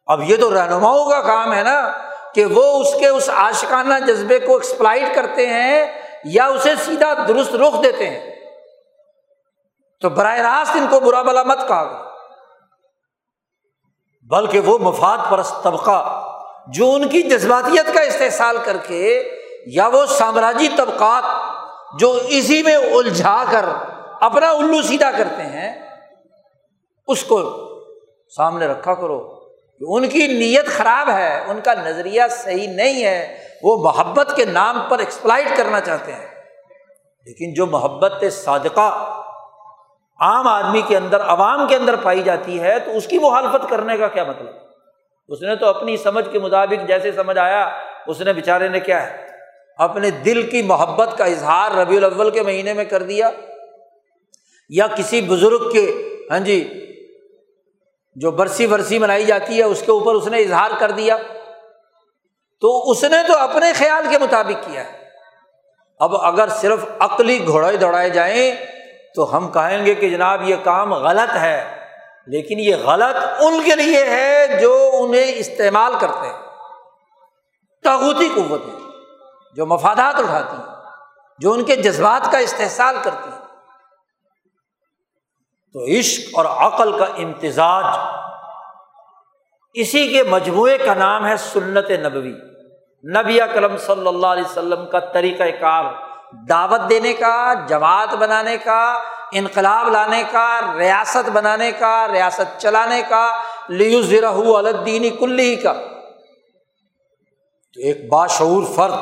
اب 0.06 0.22
یہ 0.22 0.36
تو 0.36 0.54
رہنماؤں 0.54 1.10
کا 1.10 1.22
کام 1.22 1.54
ہے 1.54 1.62
نا 1.62 1.92
کہ 2.34 2.44
وہ 2.44 2.80
اس 2.80 2.94
کے 3.00 3.08
اس 3.08 3.28
عاشقانہ 3.28 3.94
جذبے 4.06 4.38
کو 4.38 4.54
ایکسپلائٹ 4.54 5.14
کرتے 5.14 5.46
ہیں 5.46 6.09
یا 6.24 6.46
اسے 6.46 6.74
سیدھا 6.84 7.14
درست 7.28 7.54
رخ 7.54 7.82
دیتے 7.82 8.10
ہیں۔ 8.10 8.30
تو 10.00 10.08
براہ 10.08 10.38
راست 10.38 10.76
ان 10.76 10.86
کو 10.90 11.00
برا 11.00 11.22
بلا 11.22 11.42
مت 11.42 11.68
کہا 11.68 12.10
بلکہ 14.30 14.60
وہ 14.60 14.78
مفاد 14.78 15.18
پرست 15.30 15.54
طبقہ 15.62 16.26
جو 16.66 16.94
ان 16.94 17.08
کی 17.08 17.22
جذباتیت 17.22 17.94
کا 17.94 18.00
استحصال 18.00 18.56
کر 18.64 18.76
کے 18.76 19.30
یا 19.66 19.86
وہ 19.86 20.06
سامراجی 20.06 20.68
طبقات 20.76 21.24
جو 22.00 22.18
اسی 22.28 22.62
میں 22.62 22.76
الجھا 22.76 23.44
کر 23.50 23.64
اپنا 24.20 24.50
الو 24.50 24.82
سیدھا 24.82 25.10
کرتے 25.10 25.42
ہیں، 25.42 25.86
اس 27.06 27.24
کو 27.24 27.42
سامنے 28.36 28.66
رکھا 28.66 28.94
کرو 28.94 29.40
کہ 29.78 29.84
ان 29.88 30.08
کی 30.08 30.26
نیت 30.26 30.66
خراب 30.66 31.10
ہے، 31.10 31.44
ان 31.46 31.60
کا 31.60 31.74
نظریہ 31.74 32.22
صحیح 32.30 32.68
نہیں 32.68 33.04
ہے 33.04 33.49
وہ 33.62 33.82
محبت 33.82 34.32
کے 34.36 34.44
نام 34.44 34.80
پر 34.88 34.98
ایکسپلائٹ 34.98 35.46
کرنا 35.56 35.80
چاہتے 35.80 36.12
ہیں۔ 36.12 36.26
لیکن 37.26 37.54
جو 37.54 37.66
محبت 37.66 38.24
صادقہ 38.32 39.16
عام 40.20 40.48
آدمی 40.48 40.82
کے 40.86 40.96
اندر، 40.96 41.20
عوام 41.20 41.68
کے 41.68 41.76
اندر 41.76 41.96
پائی 41.96 42.22
جاتی 42.22 42.60
ہے، 42.60 42.78
تو 42.78 42.90
اس 42.90 43.06
کی 43.06 43.18
مخالفت 43.18 43.70
کرنے 43.70 43.96
کا 43.96 44.08
کیا 44.08 44.24
مطلب؟ 44.24 44.54
اس 45.28 45.42
نے 45.42 45.56
تو 45.56 45.66
اپنی 45.66 45.96
سمجھ 45.96 46.28
کے 46.32 46.38
مطابق 46.38 46.88
جیسے 46.88 47.12
سمجھ 47.12 47.38
آیا، 47.38 47.70
اس 48.06 48.20
نے 48.20 48.32
بیچارے 48.32 48.68
نے 48.68 48.80
کیا 48.80 49.10
ہے؟ 49.10 49.26
اپنے 49.78 50.10
دل 50.10 50.50
کی 50.50 50.62
محبت 50.62 51.18
کا 51.18 51.24
اظہار 51.24 51.70
ربیع 51.70 51.96
الاول 51.96 52.30
کے 52.30 52.42
مہینے 52.42 52.72
میں 52.72 52.84
کر 52.84 53.02
دیا۔ 53.02 53.30
یا 54.68 54.86
کسی 54.86 55.20
بزرگ 55.20 55.70
کے 55.72 56.08
ہاں 56.30 56.38
جی 56.38 56.86
جو 58.14 58.30
برسی 58.30 58.66
برسی 58.66 58.98
منائی 58.98 59.24
جاتی 59.24 59.58
ہے، 59.58 59.62
اس 59.62 59.82
کے 59.86 59.92
اوپر 59.92 60.14
اس 60.14 60.26
نے 60.26 60.38
اظہار 60.38 60.70
کر 60.78 60.90
دیا۔ 60.90 61.16
تو 62.60 62.90
اس 62.90 63.04
نے 63.04 63.16
تو 63.26 63.38
اپنے 63.38 63.72
خیال 63.72 64.06
کے 64.10 64.18
مطابق 64.18 64.64
کیا 64.66 64.84
ہے۔ 64.84 65.00
اب 65.98 66.16
اگر 66.16 66.48
صرف 66.48 66.84
عقلی 66.98 67.46
گھوڑے 67.46 67.76
دوڑائے 67.76 68.10
جائیں 68.10 68.54
تو 69.14 69.36
ہم 69.36 69.50
کہیں 69.52 69.86
گے 69.86 69.94
کہ 69.94 70.10
جناب 70.10 70.48
یہ 70.48 70.56
کام 70.64 70.94
غلط 70.94 71.36
ہے، 71.36 71.86
لیکن 72.26 72.58
یہ 72.58 72.76
غلط 72.76 73.16
ان 73.40 73.62
کے 73.64 73.74
لیے 73.74 74.04
ہے 74.04 74.46
جو 74.60 74.90
انہیں 74.92 75.32
استعمال 75.36 75.92
کرتے 76.00 76.26
ہیں۔ 76.26 76.38
تاغوتی 77.84 78.28
قوتیں 78.36 78.78
جو 79.56 79.66
مفادات 79.66 80.20
اٹھاتی 80.20 80.56
ہیں، 80.56 80.74
جو 81.38 81.52
ان 81.52 81.64
کے 81.64 81.76
جذبات 81.76 82.32
کا 82.32 82.38
استحصال 82.38 82.96
کرتی 83.02 83.30
ہیں۔ 83.30 83.38
تو 85.72 85.84
عشق 85.84 86.38
اور 86.38 86.44
عقل 86.44 86.98
کا 86.98 87.04
امتزاج، 87.04 87.84
اسی 89.74 90.08
کے 90.08 90.22
مجموعے 90.22 90.78
کا 90.78 90.94
نام 90.94 91.26
ہے 91.26 91.36
سنت 91.36 91.90
نبوی۔ 91.90 92.49
نبی 93.04 93.38
کرم 93.54 93.76
صلی 93.76 94.06
اللہ 94.06 94.26
علیہ 94.26 94.42
وسلم 94.42 94.86
کا 94.86 94.98
طریقۂ 94.98 95.44
کار، 95.60 95.84
دعوت 96.48 96.90
دینے 96.90 97.12
کا، 97.12 97.54
جماعت 97.68 98.14
بنانے 98.14 98.56
کا، 98.64 98.98
انقلاب 99.32 99.88
لانے 99.88 100.22
کا، 100.32 100.60
ریاست 100.78 101.28
بنانے 101.28 101.72
کا، 101.72 102.06
ریاست 102.12 102.60
چلانے 102.60 103.02
کا 103.08 103.32
لیوز 103.68 104.14
الدینی 104.56 105.10
کلی 105.10 105.56
کا۔ 105.56 105.72
تو 107.74 107.80
ایک 107.80 108.12
باشعور 108.12 108.62
فرد، 108.76 108.94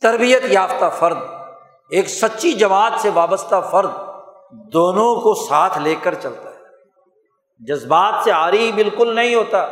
تربیت 0.00 0.42
یافتہ 0.44 0.84
فرد، 0.98 1.18
ایک 1.90 2.08
سچی 2.08 2.52
جماعت 2.52 2.92
سے 2.98 3.10
وابستہ 3.14 3.68
فرد 3.70 3.90
دونوں 4.52 5.14
کو 5.14 5.34
ساتھ 5.34 5.78
لے 5.78 5.94
کر 6.02 6.14
چلتا 6.14 6.50
ہے۔ 6.50 6.56
جذبات 7.60 8.14
سے 8.24 8.32
آری 8.32 8.72
بالکل 8.74 9.14
نہیں 9.14 9.34
ہوتا۔ 9.34 9.66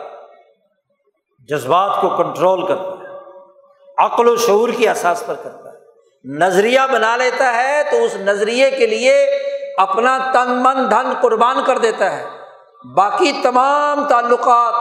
جذبات 1.48 2.01
کو 2.01 2.09
کنٹرول 2.09 2.66
کرتا 2.66 2.90
ہے، 2.90 3.18
عقل 3.98 4.28
و 4.28 4.36
شعور 4.36 4.68
کی 4.68 4.89
احساس 4.89 5.23
پر 5.27 5.35
کرتا 5.35 5.70
ہے۔ 5.73 5.77
نظریہ 6.24 6.81
بنا 6.93 7.16
لیتا 7.16 7.55
ہے 7.55 7.82
تو 7.90 8.05
اس 8.05 8.16
نظریے 8.16 8.70
کے 8.70 8.86
لیے 8.86 9.24
اپنا 9.78 10.18
تن 10.32 10.51
من 10.51 10.90
دھن 10.90 11.12
قربان 11.20 11.56
کر 11.66 11.78
دیتا 11.78 12.16
ہے۔ 12.16 12.24
باقی 12.94 13.32
تمام 13.43 14.09
تعلقات، 14.09 14.74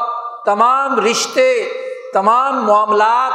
تمام 0.45 1.05
رشتے، 1.05 1.69
تمام 2.13 2.65
معاملات 2.65 3.31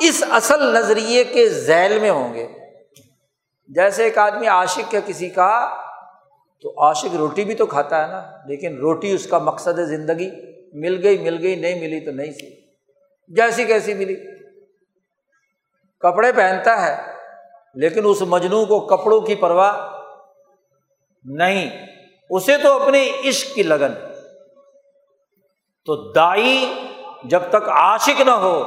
اس 0.00 0.24
اصل 0.30 0.74
نظریے 0.74 1.24
کے 1.24 1.48
ذیل 1.48 1.98
میں 1.98 2.10
ہوں 2.10 2.34
گے۔ 2.34 2.48
جیسے 3.68 4.04
ایک 4.04 4.18
آدمی 4.18 4.46
عاشق 4.46 4.94
ہے 4.94 5.00
کسی 5.06 5.28
کا، 5.28 5.74
تو 6.62 6.86
عاشق 6.86 7.14
روٹی 7.14 7.44
بھی 7.44 7.54
تو 7.54 7.66
کھاتا 7.66 8.02
ہے 8.02 8.12
نا، 8.12 8.22
لیکن 8.46 8.78
روٹی 8.78 9.12
اس 9.12 9.26
کا 9.26 9.38
مقصد 9.38 9.78
زندگی، 9.78 10.30
مل 10.72 11.00
گئی 11.02 11.18
مل 11.18 11.38
گئی، 11.42 11.56
نہیں 11.56 11.80
ملی 11.80 12.00
تو 12.00 12.10
نہیں 12.10 12.32
سی۔ 12.32 12.65
جیسی 13.28 13.64
کیسی 13.64 13.94
ملی۔ 13.94 14.16
کپڑے 16.00 16.32
پہنتا 16.32 16.86
ہے، 16.86 17.12
لیکن 17.74 18.00
اس 18.04 18.22
مجنو 18.22 18.64
کو 18.64 18.80
کپڑوں 18.80 19.20
کی 19.20 19.34
پرواہ 19.34 20.02
نہیں۔ 21.24 21.86
اسے 22.30 22.56
تو 22.56 22.82
اپنے 22.82 23.10
عشق 23.28 23.54
کی 23.54 23.62
لگن۔ 23.62 23.94
تو 25.84 26.12
دائی 26.12 26.88
جب 27.24 27.42
تک 27.48 27.68
عاشق 27.68 28.20
نہ 28.20 28.30
ہو، 28.30 28.62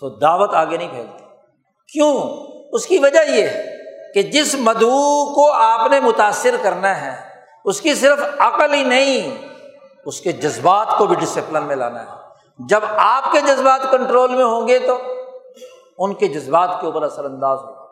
تو 0.00 0.08
دعوت 0.08 0.54
آگے 0.54 0.76
نہیں 0.76 0.88
پھیلتی۔ 0.88 1.24
کیوں؟ 1.92 2.22
اس 2.72 2.86
کی 2.86 2.98
وجہ 2.98 3.30
یہ 3.30 3.42
ہے 3.42 3.66
کہ 4.14 4.22
جس 4.22 4.54
مدعو 4.54 5.34
کو 5.34 5.52
آپ 5.52 5.90
نے 5.90 6.00
متاثر 6.00 6.56
کرنا 6.62 7.00
ہے، 7.00 7.28
اس 7.64 7.80
کی 7.80 7.94
صرف 7.94 8.18
عقل 8.38 8.74
ہی 8.74 8.82
نہیں، 8.82 9.48
اس 10.04 10.20
کے 10.20 10.32
جذبات 10.32 10.86
کو 10.98 11.06
بھی 11.06 11.16
ڈسپلن 11.16 11.64
میں 11.64 11.76
لانا 11.76 12.02
ہے۔ 12.02 12.21
جب 12.58 12.80
آپ 12.96 13.32
کے 13.32 13.40
جذبات 13.40 13.90
کنٹرول 13.90 14.30
میں 14.30 14.44
ہوں 14.44 14.68
گے 14.68 14.78
تو 14.78 14.98
ان 15.98 16.14
کے 16.14 16.28
جذبات 16.28 16.80
کے 16.80 16.86
اوپر 16.86 17.02
اثر 17.02 17.24
انداز 17.24 17.58
ہوگا۔ 17.58 17.82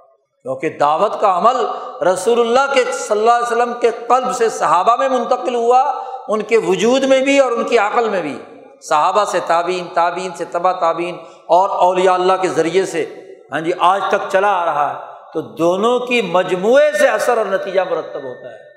کیونکہ 0.43 0.69
دعوت 0.81 1.21
کا 1.21 1.39
عمل 1.39 1.67
رسول 2.09 2.41
اللہ 2.41 2.75
کے 2.75 2.85
صلی 2.85 3.19
اللہ 3.19 3.31
علیہ 3.31 3.47
وسلم 3.47 3.73
کے 3.81 3.91
قلب 3.91 4.33
سے 4.33 4.49
صحابہ 4.49 4.97
میں 4.97 5.09
منتقل 5.09 5.55
ہوا، 5.55 5.93
ان 6.29 6.43
کے 6.43 6.59
وجود 6.59 7.05
میں 7.05 7.21
بھی 7.21 7.39
اور 7.39 7.53
ان 7.53 7.65
کی 7.65 7.79
عقل 7.79 8.09
میں 8.09 8.23
بھی۔ 8.23 8.43
صحابہ 8.83 9.25
سے 9.25 9.39
تعبین 9.47 9.87
تعبین 9.95 10.31
سے 10.35 10.45
تبا 10.45 10.73
تعبین 10.73 11.17
اور 11.47 11.69
اولیاء 11.69 12.13
اللہ 12.13 12.33
کے 12.41 12.49
ذریعے 12.49 12.87
سے۔ 12.87 13.15
ہاں 13.53 13.61
جی 13.61 13.71
آج 13.79 14.01
تک 14.09 14.29
چلا 14.29 14.63
آ 14.63 14.65
رہا 14.65 14.91
ہے۔ 14.91 14.95
تو 15.35 15.41
دونوں 15.41 16.01
کی 16.01 16.23
مجموعے 16.23 16.93
سے 16.93 17.09
اثر 17.09 17.39
اور 17.39 17.47
نتیجہ 17.47 17.81
مرتب 17.91 18.23
ہوتا 18.23 18.53
ہے۔ 18.53 18.71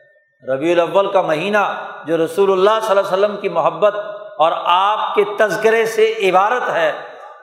ربیع 0.53 0.71
الاول 0.73 1.11
کا 1.11 1.21
مہینہ 1.21 1.85
جو 2.05 2.25
رسول 2.25 2.51
اللہ 2.51 2.69
صلی 2.69 2.97
اللہ 2.97 3.13
علیہ 3.13 3.25
وسلم 3.25 3.37
کی 3.37 3.49
محبت 3.49 3.95
اور 4.37 4.51
آپ 4.65 5.15
کے 5.15 5.23
تذکرے 5.39 5.85
سے 5.85 6.13
عبارت 6.23 6.69
ہے۔ 6.69 6.91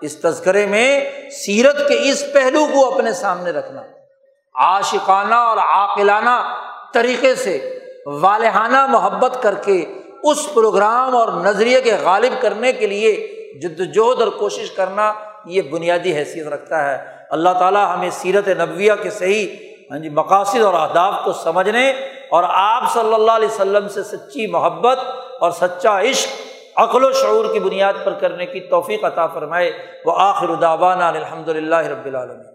اس 0.01 0.21
تذکرے 0.21 0.67
میں 0.67 1.11
سیرت 1.31 1.89
کے 1.89 2.11
اس 2.11 2.25
پہلو 2.33 2.67
کو 2.73 2.95
اپنے 2.95 3.13
سامنے 3.13 3.51
رکھنا۔ 3.51 3.83
عاشقانہ 4.55 5.35
اور 5.35 5.57
عاقلانہ 5.57 6.57
طریقے 6.95 7.35
سے 7.35 7.79
والہانہ 8.07 8.87
محبت 8.87 9.43
کر 9.43 9.55
کے 9.55 9.99
اس 10.23 10.55
پروگرام 10.55 11.17
اور 11.17 11.29
نظریے 11.29 11.81
کے 11.81 11.97
غالب 12.03 12.43
کرنے 12.43 12.73
کے 12.73 12.87
لیے 12.87 13.27
جد 13.63 13.81
وجہد 13.81 14.23
اور 14.23 14.29
کوشش 14.29 14.71
کرنا 14.71 15.13
یہ 15.45 15.63
بنیادی 15.63 16.17
حیثیت 16.17 16.47
رکھتا 16.47 16.91
ہے۔ 16.91 17.05
اللہ 17.31 17.51
تعالیٰ 17.59 17.95
ہمیں 17.95 18.11
سیرت 18.11 18.49
نبویہ 18.49 18.93
کے 19.03 19.11
صحیح 19.11 19.49
ہاں 19.91 19.99
جی 19.99 20.09
مقاصد 20.09 20.63
اور 20.63 20.75
اہداف 20.75 21.15
کو 21.25 21.33
سمجھنے 21.33 21.91
اور 22.31 22.45
آپ 22.47 22.93
صلی 22.93 23.15
اللہ 23.15 23.33
علیہ 23.33 23.49
وسلم 23.49 23.89
سے 23.89 24.03
سچی 24.03 24.47
محبت 24.47 24.99
اور 25.41 25.51
سچا 25.51 26.01
عشق 26.01 26.29
عقل 26.77 27.05
و 27.05 27.13
شعور 27.13 27.45
کی 27.53 27.59
بنیاد 27.59 27.95
پر 28.05 28.13
کرنے 28.13 28.47
کی 28.47 28.61
توفیق 28.61 29.05
عطا 29.05 29.27
فرمائے 29.27 29.73
وہ 30.05 30.13
آخر 30.17 30.55
داوانہ 30.55 31.05
الحمد 31.05 31.49
للہ 31.49 31.77
رب 31.77 32.07
العالمین۔ 32.07 32.51